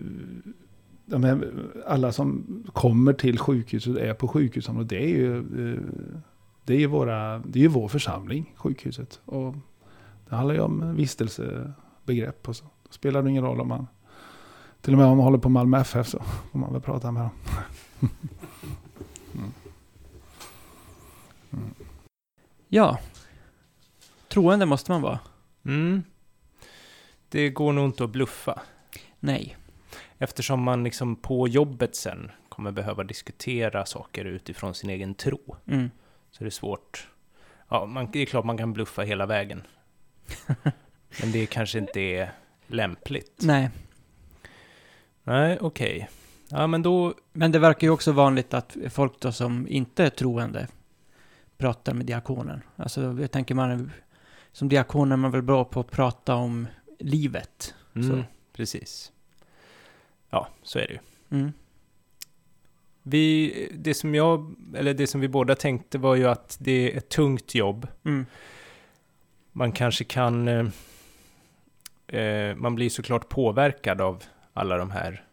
här, 1.12 1.52
alla 1.88 2.12
som 2.12 2.64
kommer 2.74 3.14
till 3.14 3.40
sjukhuset 3.40 3.98
är 3.98 4.14
på 4.14 4.28
sjukhuset. 4.28 4.90
det 4.90 5.04
är 5.04 5.08
ju, 5.08 5.38
eh, 5.38 5.82
det 6.64 6.74
är 6.74 6.80
ju, 6.80 6.88
våra, 6.88 7.40
det 7.40 7.60
är 7.60 7.64
ju 7.64 7.68
vår 7.68 7.88
församling, 7.88 8.54
sjukhuset. 8.58 9.22
Och 9.26 9.56
det 10.30 10.36
handlar 10.36 10.56
ju 10.56 10.62
om 10.62 10.96
vistelsebegrepp 10.96 12.48
och 12.48 12.56
så. 12.56 12.66
Då 12.66 12.92
spelar 12.92 13.24
det 13.24 13.30
ingen 13.30 13.44
roll 13.44 13.62
om 13.62 13.68
man, 13.68 13.88
till 14.82 14.94
och 14.94 14.98
med 14.98 15.08
om 15.08 15.18
man 15.18 15.24
håller 15.24 15.38
på 15.38 15.50
Malmö 15.50 15.80
FF 15.80 16.08
så 16.08 16.20
får 16.52 16.60
man 16.60 16.74
väl 16.74 16.82
prata 16.82 17.12
med 17.12 17.22
dem. 17.22 17.32
mm. 19.34 19.52
Mm. 21.52 21.74
Ja, 22.68 23.00
troende 24.28 24.66
måste 24.66 24.92
man 24.92 25.02
vara. 25.02 25.20
Mm. 25.66 26.04
Det 27.30 27.50
går 27.50 27.74
nog 27.74 27.86
inte 27.86 28.04
att 28.04 28.10
bluffa. 28.10 28.62
Nej. 29.26 29.58
Eftersom 30.18 30.64
man 30.64 30.84
liksom 30.84 31.16
på 31.16 31.48
jobbet 31.48 31.96
sen 31.96 32.32
kommer 32.50 32.72
behöva 32.72 33.04
diskutera 33.04 33.86
saker 33.86 34.26
utifrån 34.26 34.74
sin 34.74 34.90
egen 34.90 35.16
tro. 35.16 35.56
Mm. 35.68 35.92
Så 36.32 36.44
det 36.44 36.48
är 36.48 36.52
svårt. 36.52 37.08
Ja, 37.70 37.86
man, 37.86 38.12
det 38.12 38.20
är 38.20 38.26
klart 38.26 38.46
man 38.46 38.58
kan 38.58 38.74
bluffa 38.74 39.02
hela 39.02 39.26
vägen. 39.26 39.62
Men 41.22 41.32
det 41.32 41.46
kanske 41.46 41.78
inte 41.78 42.00
är 42.00 42.32
lämpligt. 42.68 43.42
Nej. 43.42 43.70
Nej, 45.24 45.58
okej. 45.62 45.96
Okay. 45.96 46.08
Ja, 46.50 46.68
men 46.68 46.82
då... 46.82 47.14
Men 47.34 47.52
det 47.52 47.60
verkar 47.60 47.88
ju 47.88 47.92
också 47.92 48.12
vanligt 48.12 48.54
att 48.54 48.78
folk 48.90 49.20
då 49.20 49.32
som 49.32 49.68
inte 49.68 50.04
är 50.04 50.10
troende 50.10 50.68
pratar 51.58 51.94
med 51.94 52.06
diakonen. 52.06 52.62
Alltså, 52.76 53.18
jag 53.20 53.32
tänker 53.32 53.56
man, 53.56 53.92
som 54.52 54.70
diakon 54.70 55.12
är 55.12 55.18
man 55.18 55.32
väl 55.32 55.42
bra 55.42 55.66
på 55.66 55.80
att 55.80 55.92
prata 55.92 56.36
om 56.36 56.68
livet. 57.00 57.76
Mm, 57.96 58.10
så. 58.10 58.24
Precis. 58.54 59.12
Ja, 60.36 60.48
så 60.64 60.80
är 60.80 60.88
det 60.88 60.94
ju. 60.94 61.00
Mm. 61.38 61.54
Vi, 63.04 63.70
det 63.74 63.94
som 63.94 64.16
jag, 64.16 64.56
eller 64.76 64.94
det 64.94 65.08
som 65.08 65.22
vi 65.22 65.28
båda 65.28 65.56
tänkte 65.56 65.98
var 65.98 66.16
ju 66.16 66.28
att 66.28 66.58
det 66.60 66.72
är 66.72 66.98
ett 66.98 67.10
tungt 67.10 67.56
jobb. 67.56 67.88
Mm. 68.04 68.26
Man 69.52 69.72
kanske 69.72 70.04
kan, 70.04 70.48
eh, 70.48 70.68
eh, 72.20 72.56
man 72.56 72.76
blir 72.76 72.90
såklart 72.90 73.30
påverkad 73.30 74.02
av 74.02 74.24
alla 74.54 74.78
de 74.78 74.92
här 74.92 75.24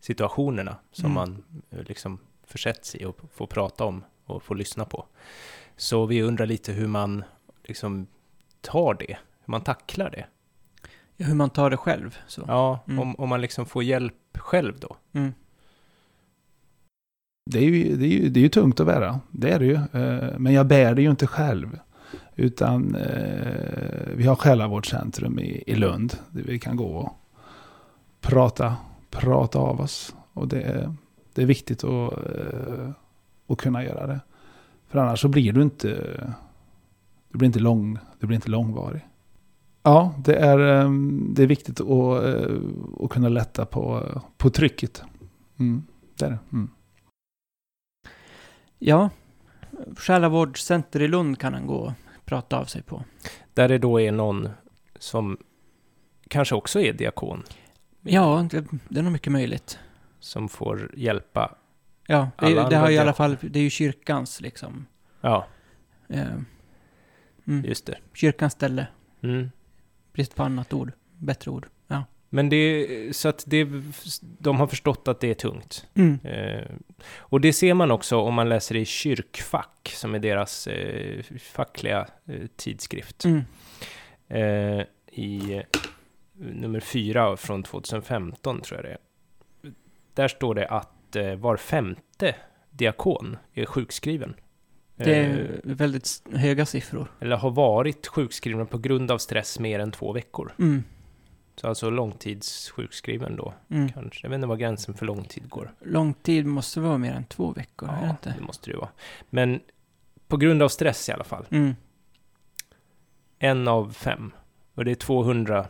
situationerna 0.00 0.76
som 0.92 1.04
mm. 1.04 1.14
man 1.14 1.44
eh, 1.70 1.84
liksom 1.84 2.18
försätts 2.44 2.94
i 2.94 3.04
och 3.04 3.20
får 3.32 3.46
prata 3.46 3.84
om 3.84 4.04
och 4.24 4.42
får 4.42 4.54
lyssna 4.54 4.84
på. 4.84 5.06
Så 5.76 6.06
vi 6.06 6.22
undrar 6.22 6.46
lite 6.46 6.72
hur 6.72 6.86
man 6.86 7.24
liksom 7.64 8.06
tar 8.60 8.94
det, 8.94 9.18
hur 9.44 9.50
man 9.50 9.60
tacklar 9.60 10.10
det. 10.10 10.26
Hur 11.18 11.34
man 11.34 11.50
tar 11.50 11.70
det 11.70 11.76
själv. 11.76 12.18
Så. 12.26 12.44
Ja, 12.46 12.84
mm. 12.88 12.98
om, 12.98 13.14
om 13.14 13.28
man 13.28 13.40
liksom 13.40 13.66
får 13.66 13.82
hjälp 13.82 14.38
själv 14.38 14.78
då. 14.80 14.96
Mm. 15.12 15.32
Det, 17.50 17.58
är 17.58 17.62
ju, 17.62 17.96
det, 17.96 18.06
är 18.06 18.08
ju, 18.08 18.28
det 18.28 18.40
är 18.40 18.42
ju 18.42 18.48
tungt 18.48 18.80
att 18.80 18.86
bära, 18.86 19.20
det 19.30 19.50
är 19.50 19.58
det 19.58 19.66
ju. 19.66 19.74
Eh, 19.74 20.38
men 20.38 20.52
jag 20.52 20.66
bär 20.66 20.94
det 20.94 21.02
ju 21.02 21.10
inte 21.10 21.26
själv. 21.26 21.78
Utan 22.36 22.94
eh, 22.94 24.08
vi 24.16 24.26
har 24.26 24.34
själavårdscentrum 24.34 25.38
i, 25.38 25.64
i 25.66 25.74
Lund, 25.74 26.18
där 26.30 26.42
vi 26.42 26.58
kan 26.58 26.76
gå 26.76 26.86
och 26.86 27.12
prata, 28.20 28.76
prata 29.10 29.58
av 29.58 29.80
oss. 29.80 30.14
Och 30.32 30.48
det 30.48 30.62
är, 30.62 30.94
det 31.34 31.42
är 31.42 31.46
viktigt 31.46 31.84
att, 31.84 32.12
eh, 32.12 32.90
att 33.48 33.58
kunna 33.58 33.84
göra 33.84 34.06
det. 34.06 34.20
För 34.88 34.98
annars 34.98 35.20
så 35.20 35.28
blir 35.28 35.52
du 35.52 35.62
inte, 35.62 35.88
du 37.28 37.38
blir 37.38 37.46
inte, 37.46 37.60
lång, 37.60 37.98
du 38.18 38.26
blir 38.26 38.34
inte 38.34 38.50
långvarig. 38.50 39.08
Ja, 39.86 40.14
det 40.18 40.34
är, 40.34 40.58
ehm, 40.58 41.28
det 41.34 41.42
är 41.42 41.46
viktigt 41.46 41.80
att, 41.80 42.24
eh, 42.24 42.56
att 43.00 43.10
kunna 43.10 43.28
lätta 43.28 43.66
på, 43.66 44.08
på 44.36 44.50
trycket. 44.50 45.02
Mm, 45.58 45.82
det 46.18 46.24
är 46.24 46.30
det. 46.30 46.38
Mm. 46.52 46.70
Ja, 48.78 49.10
Själavårdscenter 49.96 51.02
i 51.02 51.08
Lund 51.08 51.38
kan 51.38 51.54
han 51.54 51.66
gå 51.66 51.76
och 51.76 51.92
prata 52.24 52.58
av 52.58 52.64
sig 52.64 52.82
på. 52.82 53.04
Där 53.54 53.68
det 53.68 53.78
då 53.78 54.00
är 54.00 54.12
någon 54.12 54.48
som 54.98 55.38
kanske 56.28 56.54
också 56.54 56.80
är 56.80 56.92
diakon. 56.92 57.42
Ja, 58.00 58.46
det, 58.50 58.66
det 58.88 58.98
är 58.98 59.02
nog 59.02 59.12
mycket 59.12 59.32
möjligt. 59.32 59.78
Som 60.20 60.48
får 60.48 60.90
hjälpa 60.96 61.54
Ja, 62.06 62.30
det, 62.38 62.68
det 62.70 62.76
har 62.76 62.90
i 62.90 62.98
alla 62.98 63.12
fall, 63.12 63.36
det 63.40 63.58
är 63.58 63.62
ju 63.62 63.70
kyrkans 63.70 64.40
liksom. 64.40 64.86
Ja. 65.20 65.46
Eh, 66.08 66.26
mm. 67.46 67.64
Just 67.64 67.86
det. 67.86 67.98
Kyrkans 68.14 68.52
ställe. 68.52 68.86
Mm. 69.22 69.50
Brist 70.14 70.34
på 70.36 70.42
annat 70.42 70.72
ord. 70.72 70.92
Bättre 71.18 71.50
ord. 71.50 71.66
Ja. 71.86 72.04
Men 72.28 72.48
det, 72.48 73.16
så 73.16 73.28
att 73.28 73.44
det, 73.46 73.68
de 74.20 74.56
har 74.56 74.66
förstått 74.66 75.08
att 75.08 75.20
det 75.20 75.30
är 75.30 75.34
tungt. 75.34 75.86
Mm. 75.94 76.18
Eh, 76.24 76.70
och 77.16 77.40
det 77.40 77.52
ser 77.52 77.74
man 77.74 77.90
också 77.90 78.16
om 78.16 78.34
man 78.34 78.48
läser 78.48 78.76
i 78.76 78.84
Kyrkfack, 78.84 79.92
som 79.94 80.14
är 80.14 80.18
deras 80.18 80.66
eh, 80.66 81.22
fackliga 81.40 82.06
eh, 82.26 82.46
tidskrift. 82.56 83.24
Mm. 83.24 83.42
Eh, 84.28 84.86
I 85.12 85.62
nummer 86.32 86.80
fyra 86.80 87.36
från 87.36 87.62
2015, 87.62 88.60
tror 88.60 88.78
jag 88.78 88.84
det 88.84 88.92
är. 88.92 88.98
Där 90.14 90.28
står 90.28 90.54
det 90.54 90.68
att 90.68 91.16
eh, 91.16 91.34
var 91.34 91.56
femte 91.56 92.34
diakon 92.70 93.36
är 93.52 93.66
sjukskriven. 93.66 94.34
Det 94.96 95.14
är 95.14 95.60
eh, 95.64 95.74
väldigt 95.74 96.22
höga 96.32 96.66
siffror. 96.66 97.12
Eller 97.20 97.36
har 97.36 97.50
varit 97.50 98.06
sjukskrivna 98.06 98.64
på 98.64 98.78
grund 98.78 99.10
av 99.10 99.18
stress 99.18 99.58
mer 99.58 99.78
än 99.78 99.92
två 99.92 100.12
veckor. 100.12 100.54
Mm. 100.58 100.84
Så 101.56 101.68
alltså 101.68 101.90
långtidssjukskriven 101.90 103.36
då, 103.36 103.54
mm. 103.70 103.92
kanske. 103.92 104.26
Jag 104.26 104.30
vet 104.30 104.34
inte 104.34 104.46
vad 104.46 104.58
gränsen 104.58 104.94
för 104.94 105.06
långtid 105.06 105.48
går. 105.48 105.74
Långtid 105.80 106.46
måste 106.46 106.80
vara 106.80 106.98
mer 106.98 107.12
än 107.12 107.24
två 107.24 107.52
veckor, 107.52 107.88
ja, 107.92 107.96
är 107.96 108.02
det 108.02 108.10
inte? 108.10 108.34
det 108.38 108.44
måste 108.44 108.70
det 108.70 108.76
vara. 108.76 108.88
Men 109.30 109.60
på 110.28 110.36
grund 110.36 110.62
av 110.62 110.68
stress 110.68 111.08
i 111.08 111.12
alla 111.12 111.24
fall. 111.24 111.46
Mm. 111.50 111.74
En 113.38 113.68
av 113.68 113.92
fem. 113.92 114.32
Och 114.74 114.84
det 114.84 114.90
är 114.90 114.94
200 114.94 115.66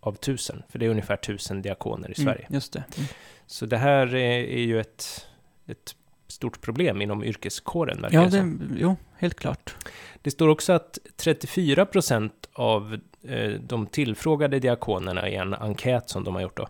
av 0.00 0.12
tusen, 0.12 0.62
för 0.68 0.78
det 0.78 0.86
är 0.86 0.90
ungefär 0.90 1.16
tusen 1.16 1.62
diakoner 1.62 2.10
i 2.10 2.20
mm, 2.20 2.34
Sverige. 2.34 2.46
Just 2.50 2.72
det. 2.72 2.84
Mm. 2.96 3.08
Så 3.46 3.66
det 3.66 3.76
här 3.76 4.14
är, 4.14 4.44
är 4.44 4.62
ju 4.62 4.80
ett 4.80 5.26
ett 5.66 5.96
stort 6.28 6.60
problem 6.60 7.02
inom 7.02 7.24
yrkeskåren, 7.24 8.02
verkar 8.02 8.18
Ja, 8.18 8.24
det 8.24 8.30
som. 8.30 8.76
jo, 8.78 8.96
helt 9.16 9.34
klart. 9.34 9.76
Det 10.22 10.30
står 10.30 10.48
också 10.48 10.72
att 10.72 10.98
34 11.16 11.86
procent 11.86 12.48
av 12.52 12.98
eh, 13.22 13.50
de 13.50 13.86
tillfrågade 13.86 14.58
diakonerna 14.58 15.28
i 15.28 15.34
en 15.34 15.54
enkät 15.54 16.08
som 16.10 16.24
de 16.24 16.34
har 16.34 16.42
gjort 16.42 16.56
då, 16.56 16.68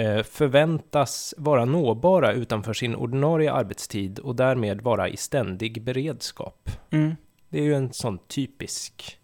eh, 0.00 0.22
förväntas 0.22 1.34
vara 1.38 1.64
nåbara 1.64 2.32
utanför 2.32 2.72
sin 2.72 2.94
ordinarie 2.94 3.52
arbetstid 3.52 4.18
och 4.18 4.36
därmed 4.36 4.80
vara 4.80 5.08
i 5.08 5.16
ständig 5.16 5.82
beredskap. 5.82 6.70
Mm. 6.90 7.16
Det 7.48 7.58
är 7.58 7.62
ju 7.64 7.74
en 7.74 7.92
sån 7.92 8.18
typisk, 8.18 9.18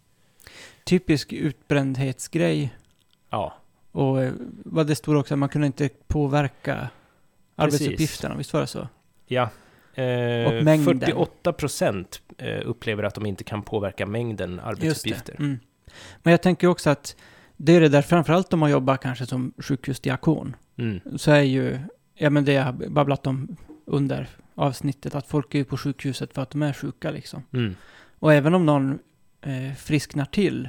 Typisk 0.84 1.32
utbrändhetsgrej. 1.32 2.74
ja, 3.30 3.54
Och 3.92 4.22
eh, 4.22 4.32
vad 4.64 4.86
det 4.86 4.96
stod 4.96 5.16
också, 5.16 5.34
att 5.34 5.38
man 5.38 5.48
kunde 5.48 5.66
inte 5.66 5.88
påverka 6.06 6.74
Precis. 6.74 7.80
arbetsuppgifterna, 7.80 8.34
visst 8.36 8.52
var 8.52 8.60
det 8.60 8.66
så? 8.66 8.88
Ja. 9.28 9.50
Eh, 9.94 10.46
Och 10.46 10.64
mängden. 10.64 10.84
48 11.00 11.52
procent 11.52 12.22
eh, 12.38 12.60
upplever 12.64 13.02
att 13.02 13.14
de 13.14 13.26
inte 13.26 13.44
kan 13.44 13.62
påverka 13.62 14.06
mängden 14.06 14.60
arbetsuppgifter. 14.60 15.36
Mm. 15.38 15.58
Men 16.22 16.30
jag 16.30 16.42
tänker 16.42 16.66
också 16.68 16.90
att 16.90 17.16
det 17.56 17.72
är 17.72 17.80
det 17.80 17.88
där, 17.88 18.02
framförallt 18.02 18.52
om 18.52 18.60
man 18.60 18.70
jobbar 18.70 18.96
kanske 18.96 19.26
som 19.26 19.52
sjukhusdiakon, 19.58 20.56
Mm. 20.76 21.00
så 21.16 21.30
är 21.30 21.40
ju, 21.42 21.78
ja 22.14 22.30
men 22.30 22.44
det 22.44 22.52
jag 22.52 22.64
har 22.64 22.72
babblat 22.72 23.26
om 23.26 23.56
under 23.84 24.28
avsnittet, 24.54 25.14
att 25.14 25.26
folk 25.26 25.54
är 25.54 25.58
ju 25.58 25.64
på 25.64 25.76
sjukhuset 25.76 26.34
för 26.34 26.42
att 26.42 26.50
de 26.50 26.62
är 26.62 26.72
sjuka 26.72 27.10
liksom. 27.10 27.42
Mm. 27.52 27.74
Och 28.18 28.32
även 28.32 28.54
om 28.54 28.66
någon 28.66 28.98
eh, 29.42 29.74
frisknar 29.76 30.24
till 30.24 30.68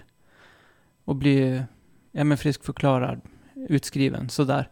och 1.06 1.16
blir, 1.16 1.66
ja 2.12 2.24
men 2.24 2.38
friskförklarad, 2.38 3.22
utskriven, 3.56 4.30
sådär, 4.30 4.70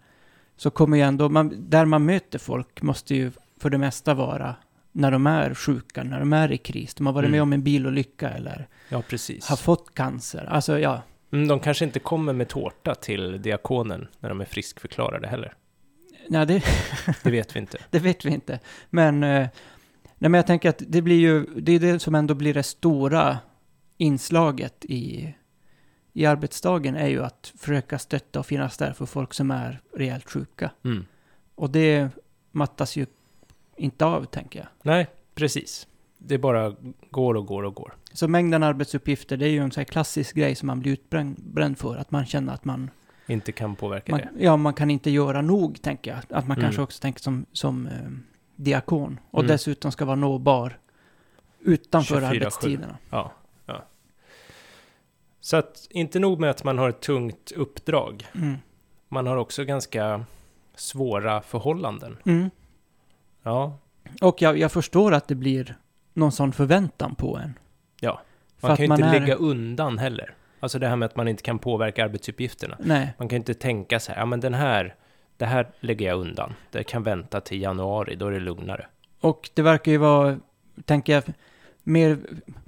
så 0.55 0.69
kommer 0.69 0.97
ju 0.97 1.03
ändå, 1.03 1.29
man, 1.29 1.69
där 1.69 1.85
man 1.85 2.05
möter 2.05 2.39
folk 2.39 2.81
måste 2.81 3.15
ju 3.15 3.31
för 3.59 3.69
det 3.69 3.77
mesta 3.77 4.13
vara 4.13 4.55
när 4.91 5.11
de 5.11 5.27
är 5.27 5.53
sjuka, 5.53 6.03
när 6.03 6.19
de 6.19 6.33
är 6.33 6.51
i 6.51 6.57
kris. 6.57 6.93
De 6.93 7.05
har 7.05 7.13
varit 7.13 7.25
Mm. 7.25 7.31
med 7.31 7.41
om 7.41 7.53
en 7.53 7.63
bilolycka 7.63 8.29
eller 8.29 8.67
Ja, 8.89 8.97
har 8.97 9.55
fått 9.55 9.93
cancer. 9.93 10.45
Alltså 10.45 10.79
ja, 10.79 11.01
Mm, 11.31 11.47
de 11.47 11.59
kanske 11.59 11.85
inte 11.85 11.99
kommer 11.99 12.33
med 12.33 12.47
tårta 12.47 12.95
till 12.95 13.41
diakonen 13.41 14.07
när 14.19 14.29
de 14.29 14.41
är 14.41 14.45
friskförklarade 14.45 15.27
heller. 15.27 15.53
nej 16.29 16.45
det, 16.45 16.63
Det 17.23 17.31
vet 17.31 17.55
vi 17.55 17.59
inte. 17.59 17.77
det 17.89 17.99
vet 17.99 18.25
vi 18.25 18.29
inte. 18.29 18.59
Men, 18.89 19.23
eh, 19.23 19.29
nej, 20.17 20.29
men 20.29 20.33
jag 20.33 20.47
tänker 20.47 20.69
att 20.69 20.81
det 20.87 21.01
blir 21.01 21.19
ju, 21.19 21.45
det 21.61 21.71
är 21.71 21.79
det 21.79 21.99
som 21.99 22.15
ändå 22.15 22.33
blir 22.33 22.53
det 22.53 22.63
stora 22.63 23.37
inslaget 23.97 24.85
i, 24.85 25.33
i 26.13 26.25
arbetsdagen 26.25 26.95
är 26.95 27.07
ju 27.07 27.23
att 27.23 27.53
försöka 27.57 27.99
stötta 27.99 28.39
och 28.39 28.45
finnas 28.45 28.77
där 28.77 28.93
för 28.93 29.05
folk 29.05 29.33
som 29.33 29.51
är 29.51 29.81
rejält 29.95 30.29
sjuka. 30.31 30.71
Mm. 30.85 31.05
Och 31.55 31.69
det 31.69 32.09
mattas 32.51 32.95
ju 32.95 33.05
inte 33.77 34.05
av, 34.05 34.23
tänker 34.25 34.59
jag. 34.59 34.67
Nej, 34.81 35.07
precis. 35.35 35.87
Det 36.17 36.37
bara 36.37 36.75
går 37.11 37.35
och 37.35 37.45
går 37.45 37.63
och 37.63 37.73
går. 37.75 37.93
Så 38.13 38.27
mängden 38.27 38.63
arbetsuppgifter, 38.63 39.37
det 39.37 39.45
är 39.45 39.49
ju 39.49 39.59
en 39.59 39.71
sån 39.71 39.79
här 39.81 39.85
klassisk 39.85 40.35
grej 40.35 40.55
som 40.55 40.67
man 40.67 40.79
blir 40.79 40.91
utbränd 40.91 41.35
bränd 41.43 41.77
för. 41.77 41.95
Att 41.95 42.11
man 42.11 42.25
känner 42.25 42.53
att 42.53 42.65
man, 42.65 42.89
Inte 43.27 43.51
kan 43.51 43.75
påverka 43.75 44.11
man, 44.11 44.19
det. 44.21 44.29
ja, 44.43 44.57
man 44.57 44.73
kan 44.73 44.91
inte 44.91 45.09
göra 45.11 45.41
nog, 45.41 45.81
tänker 45.81 46.11
jag. 46.11 46.19
Att 46.19 46.47
man 46.47 46.57
Mm. 46.57 46.61
kanske 46.61 46.81
också 46.81 47.01
tänker 47.01 47.21
som, 47.21 47.45
som 47.51 47.87
eh, 47.87 47.93
diakon. 48.55 49.19
Och 49.31 49.39
Mm. 49.39 49.47
dessutom 49.51 49.91
ska 49.91 50.05
vara 50.05 50.15
nåbar 50.15 50.79
utanför 51.59 52.21
24/7. 52.21 52.25
arbetstiderna. 52.35 52.97
Ja, 53.09 53.31
ja. 53.65 53.83
Så 55.39 55.57
att 55.57 55.87
inte 55.89 56.19
nog 56.19 56.39
med 56.39 56.49
att 56.49 56.63
man 56.63 56.77
har 56.77 56.89
ett 56.89 57.01
tungt 57.01 57.51
uppdrag. 57.51 58.25
Mm. 58.35 58.55
Man 59.09 59.27
har 59.27 59.37
också 59.37 59.63
ganska 59.63 60.25
svåra 60.75 61.41
förhållanden. 61.41 62.17
Ja, 63.47 63.77
Och 64.21 64.41
jag, 64.41 64.57
jag 64.57 64.71
förstår 64.71 65.13
att 65.13 65.27
det 65.27 65.35
blir 65.35 65.77
någon 66.13 66.31
sån 66.31 66.51
förväntan 66.51 67.15
på 67.15 67.37
en. 67.37 67.53
Ja. 67.99 68.21
Man 68.61 68.77
kan 68.77 68.85
ju 68.85 68.91
inte 68.91 69.03
är- 69.07 69.19
lägga 69.19 69.35
undan 69.35 69.97
heller. 69.97 70.33
Alltså 70.59 70.79
det 70.79 70.87
här 70.87 70.95
med 70.95 71.05
att 71.05 71.15
man 71.15 71.27
inte 71.27 71.43
kan 71.43 71.59
påverka 71.59 72.03
arbetsuppgifterna. 72.03 72.77
Nej. 72.79 73.13
Man 73.17 73.27
kan 73.27 73.35
inte 73.37 73.53
tänka 73.53 73.99
så 73.99 74.11
här, 74.11 74.19
ja 74.19 74.25
men 74.25 74.39
den 74.39 74.53
här, 74.53 74.95
det 75.37 75.45
här 75.45 75.67
lägger 75.79 76.05
jag 76.07 76.19
undan. 76.19 76.53
Det 76.71 76.83
kan 76.83 77.03
vänta 77.03 77.41
till 77.41 77.61
januari, 77.61 78.15
då 78.15 78.27
är 78.27 78.31
det 78.31 78.39
lugnare. 78.39 78.85
Och 79.21 79.49
det 79.53 79.61
verkar 79.61 79.91
ju 79.91 79.97
vara, 79.97 80.39
tänker 80.85 81.13
jag, 81.13 81.23
mer 81.83 82.17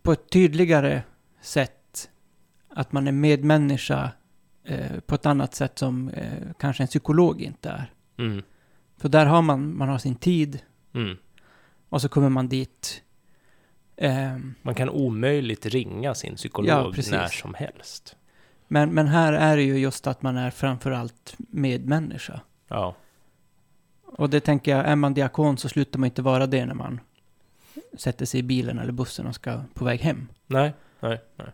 på 0.01 0.11
ett 0.11 0.29
tydligare 0.29 1.01
sätt 1.41 2.09
att 2.69 2.91
man 2.91 3.07
är 3.07 3.11
medmänniska 3.11 4.09
eh, 4.63 4.99
på 5.05 5.15
ett 5.15 5.25
annat 5.25 5.55
sätt 5.55 5.77
som 5.79 6.09
eh, 6.09 6.23
kanske 6.59 6.83
en 6.83 6.87
psykolog 6.87 7.41
inte 7.41 7.69
är. 7.69 7.91
Mm, 8.17 8.43
För 8.97 9.09
där 9.09 9.25
har 9.25 9.41
man, 9.41 9.77
man 9.77 9.89
har 9.89 9.97
sin 9.97 10.15
tid 10.15 10.59
mm. 10.93 11.17
och 11.89 12.01
så 12.01 12.09
kommer 12.09 12.29
man 12.29 12.47
dit. 12.47 13.03
Ehm, 13.97 14.55
Man 14.61 14.75
kan 14.75 14.89
omöjligt 14.89 15.65
ringa 15.65 16.13
sin 16.15 16.31
Ja, 16.31 16.35
psykolog 16.35 16.95
precis. 16.95 17.11
när 17.11 17.27
som 17.27 17.53
helst. 17.53 18.15
men, 18.67 18.89
men 18.93 19.07
här 19.07 19.33
är 19.33 19.55
det 19.57 19.63
ju 19.63 19.77
just 19.79 20.07
att 20.07 20.21
man 20.21 20.37
är 20.37 20.51
framförallt 20.51 21.35
medmänniska. 21.37 22.41
Ja, 22.67 22.95
Och 24.05 24.29
det 24.29 24.39
tänker 24.39 24.71
jag, 24.77 24.85
är 24.87 24.95
man 24.95 25.13
diakon 25.13 25.57
så 25.57 25.69
slutar 25.69 25.99
man 25.99 26.05
inte 26.07 26.21
vara 26.21 26.47
det 26.47 26.65
när 26.65 26.73
man 26.73 26.99
sätter 27.93 28.25
sig 28.25 28.39
i 28.39 28.43
bilen 28.43 28.79
eller 28.79 28.91
bussen 28.91 29.27
och 29.27 29.35
ska 29.35 29.61
på 29.73 29.85
väg 29.85 29.99
hem. 29.99 30.27
nej, 30.47 30.73
nej, 30.99 31.21
nej. 31.35 31.47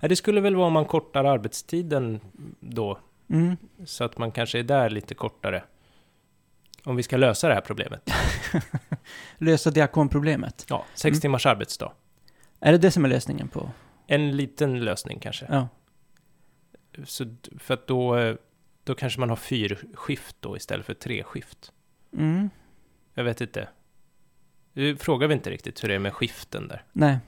Nej, 0.00 0.08
Det 0.08 0.16
skulle 0.16 0.40
väl 0.40 0.56
vara 0.56 0.66
om 0.66 0.72
man 0.72 0.84
kortar 0.84 1.24
arbetstiden 1.24 2.20
då, 2.60 2.98
Mm. 3.28 3.56
så 3.84 4.04
att 4.04 4.18
man 4.18 4.32
kanske 4.32 4.58
är 4.58 4.62
där 4.62 4.90
lite 4.90 5.14
kortare. 5.14 5.64
Om 6.86 6.96
vi 6.96 7.02
ska 7.02 7.16
lösa 7.16 7.48
det 7.48 7.54
här 7.54 7.60
problemet. 7.60 8.10
Lösa 9.38 9.70
diakonproblemet. 9.70 10.66
Ja, 10.68 10.84
sex 10.94 11.14
Mm. 11.14 11.20
timmars 11.20 11.46
arbetsdag. 11.46 11.92
Är 12.60 12.72
det 12.72 12.78
det 12.78 12.90
som 12.90 13.04
är 13.04 13.08
lösningen 13.08 13.48
på? 13.48 13.70
En 14.06 14.36
liten 14.36 14.84
lösning 14.84 15.18
kanske. 15.20 15.46
Ja. 15.50 15.68
Så, 17.04 17.36
för 17.58 17.74
att 17.74 17.86
då, 17.86 18.16
eh, 18.16 18.36
då 18.84 18.94
kanske 18.94 19.20
man 19.20 19.28
har 19.28 19.36
fyra 19.36 19.76
skift 19.94 20.36
då 20.40 20.56
istället 20.56 20.86
för 20.86 20.94
tre 20.94 21.22
skift. 21.22 21.72
Mm. 22.16 22.50
Jag 23.14 23.24
vet 23.24 23.40
inte. 23.40 23.68
Nu 24.72 24.96
frågar 24.96 25.28
vi 25.28 25.34
inte 25.34 25.50
riktigt 25.50 25.84
hur 25.84 25.88
det 25.88 25.94
är 25.94 25.98
med 25.98 26.14
skiften 26.14 26.68
där. 26.68 26.84
Nej. 26.92 27.18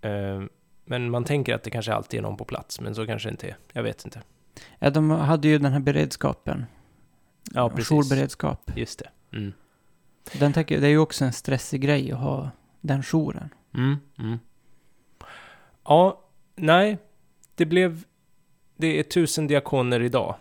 Eh, 0.00 0.42
Men 0.84 1.10
man 1.10 1.24
tänker 1.24 1.54
att 1.54 1.62
det 1.62 1.70
kanske 1.70 1.94
alltid 1.94 2.18
är 2.18 2.22
någon 2.22 2.36
på 2.36 2.44
plats, 2.44 2.80
men 2.80 2.94
så 2.94 3.06
kanske 3.06 3.28
det 3.28 3.30
inte 3.30 3.48
är. 3.48 3.56
Jag 3.72 3.82
vet 3.82 4.04
inte. 4.04 4.22
Ja, 4.78 4.90
de 4.90 5.10
hade 5.10 5.48
ju 5.48 5.58
den 5.58 5.72
här 5.72 5.80
beredskapen. 5.80 6.66
Ja, 7.54 7.68
precis. 7.70 7.90
Jourberedskap. 7.90 8.70
Just 8.76 8.98
det. 8.98 9.36
Mm. 9.36 9.52
Den 10.38 10.52
tänker, 10.52 10.80
det 10.80 10.86
är 10.86 10.90
ju 10.90 10.98
också 10.98 11.24
en 11.24 11.32
stressig 11.32 11.80
grej 11.80 12.12
att 12.12 12.18
ha 12.18 12.50
den 12.80 13.02
jouren. 13.02 13.48
Mm. 13.74 13.96
Mm. 14.18 14.38
Ja, 15.84 16.20
nej. 16.56 16.98
Det 17.54 17.66
blev... 17.66 18.04
Det 18.76 18.98
är 18.98 19.02
tusen 19.02 19.46
diakoner 19.46 20.00
idag. 20.00 20.34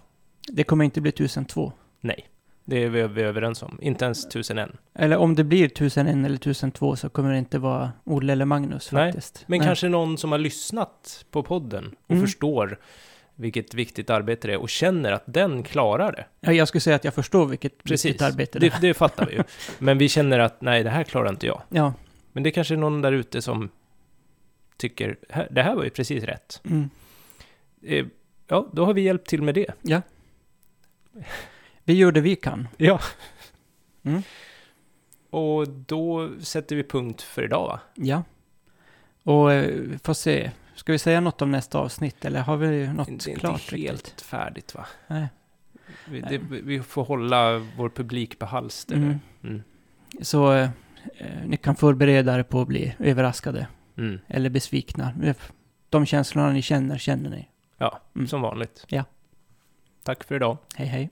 Det 0.47 0.63
kommer 0.63 0.85
inte 0.85 1.01
bli 1.01 1.09
1002. 1.09 1.73
Nej. 2.01 2.27
Det 2.65 2.83
är 2.83 2.89
vi, 2.89 3.07
vi 3.07 3.21
är 3.21 3.25
överens 3.25 3.63
om. 3.63 3.79
Inte 3.81 4.05
ens 4.05 4.29
tusen 4.29 4.57
en. 4.57 4.77
Eller 4.93 5.17
om 5.17 5.35
det 5.35 5.43
blir 5.43 5.65
1001 5.65 6.15
eller 6.25 6.35
1002 6.35 6.95
så 6.95 7.09
kommer 7.09 7.31
det 7.31 7.37
inte 7.37 7.59
vara 7.59 7.91
Olle 8.03 8.33
eller 8.33 8.45
Magnus 8.45 8.91
Nej, 8.91 9.11
faktiskt. 9.11 9.43
Men 9.47 9.59
Nej. 9.59 9.67
kanske 9.67 9.89
någon 9.89 10.17
som 10.17 10.31
har 10.31 10.39
lyssnat 10.39 11.25
på 11.31 11.43
podden 11.43 11.95
och 12.05 12.11
Mm. 12.11 12.23
förstår 12.23 12.79
vilket 13.39 13.73
viktigt 13.73 14.09
arbete 14.09 14.47
det 14.47 14.53
är 14.53 14.57
och 14.57 14.69
känner 14.69 15.11
att 15.11 15.23
den 15.25 15.63
klarar 15.63 16.11
det. 16.11 16.25
Ja, 16.39 16.51
jag 16.53 16.67
skulle 16.67 16.81
säga 16.81 16.95
att 16.95 17.03
jag 17.03 17.13
förstår 17.13 17.45
vilket 17.45 17.83
Precis, 17.83 18.05
viktigt 18.05 18.21
arbete 18.21 18.59
det 18.59 18.69
det, 18.69 18.75
är. 18.75 18.81
det 18.81 18.93
fattar 18.93 19.25
vi 19.25 19.33
ju. 19.33 19.43
Men 19.79 19.97
vi 19.97 20.09
känner 20.09 20.39
att 20.39 20.61
nej, 20.61 20.83
det 20.83 20.89
här 20.89 21.03
klarar 21.03 21.29
inte 21.29 21.45
jag. 21.47 21.61
Ja. 21.69 21.93
Men 22.31 22.43
det 22.43 22.49
är 22.49 22.51
kanske 22.51 22.73
är 22.73 22.77
någon 22.77 23.01
där 23.01 23.11
ute 23.11 23.41
som 23.41 23.69
tycker, 24.77 25.17
"Här- 25.29 25.47
det 25.51 25.63
här 25.63 25.75
var 25.75 25.83
ju 25.83 25.89
precis 25.89 26.23
rätt. 26.23 26.61
Mm. 26.65 26.89
Eh, 27.83 28.05
Ja, 28.49 28.69
då 28.73 28.85
har 28.85 28.93
vi 28.93 29.01
hjälpt 29.01 29.27
till 29.27 29.41
med 29.41 29.55
det. 29.55 29.71
Vi 31.83 31.93
gör 31.93 32.11
det 32.11 32.21
vi 32.21 32.35
kan. 32.35 32.67
Ja. 32.77 32.99
Mm. 34.03 34.21
Och 35.29 35.67
då 35.69 36.29
sätter 36.39 36.75
vi 36.75 36.83
punkt 36.83 37.21
för 37.21 37.43
idag, 37.43 37.67
va? 37.67 37.79
Ja. 37.95 38.23
Och 39.23 39.53
eh, 39.53 39.81
får 40.03 40.13
se. 40.13 40.51
Ska 40.77 40.91
vi 40.91 40.99
säga 40.99 41.21
något 41.21 41.41
om 41.41 41.51
nästa 41.51 41.79
avsnitt 41.79 42.25
eller 42.25 42.41
har 42.41 42.57
vi 42.57 42.87
något 42.87 43.07
det 43.25 43.31
är 43.31 43.35
klart 43.35 43.61
inte 43.61 43.75
helt 43.77 44.05
riktigt? 44.07 44.21
färdigt, 44.21 44.75
va? 44.75 44.85
Nej. 45.07 45.27
Vi, 46.09 46.21
det, 46.21 46.37
vi 46.49 46.81
får 46.81 47.03
hålla 47.03 47.57
vår 47.77 47.89
publik 47.89 48.39
på 48.39 48.45
halster. 48.45 48.95
Mm. 48.95 49.19
Mm. 49.43 49.61
Så 50.21 50.53
eh, 50.53 50.69
eh, 51.17 51.45
ni 51.45 51.57
kan 51.57 51.75
förbereda 51.75 52.39
er 52.39 52.43
på 52.43 52.61
att 52.61 52.67
bli 52.67 52.95
överraskade 52.99 53.67
Mm. 53.97 54.19
eller 54.27 54.49
besvikna. 54.49 55.13
De 55.89 56.05
känslorna 56.05 56.49
ni 56.51 56.61
känner, 56.61 56.97
känner 56.97 57.29
ni. 57.29 57.49
Ja, 57.77 58.01
Mm. 58.15 58.27
som 58.27 58.41
vanligt. 58.41 58.85
Ja. 58.87 59.03
Tack 60.03 60.23
för 60.23 60.35
idag. 60.35 60.57
Hej 60.75 60.87
hej. 60.87 61.09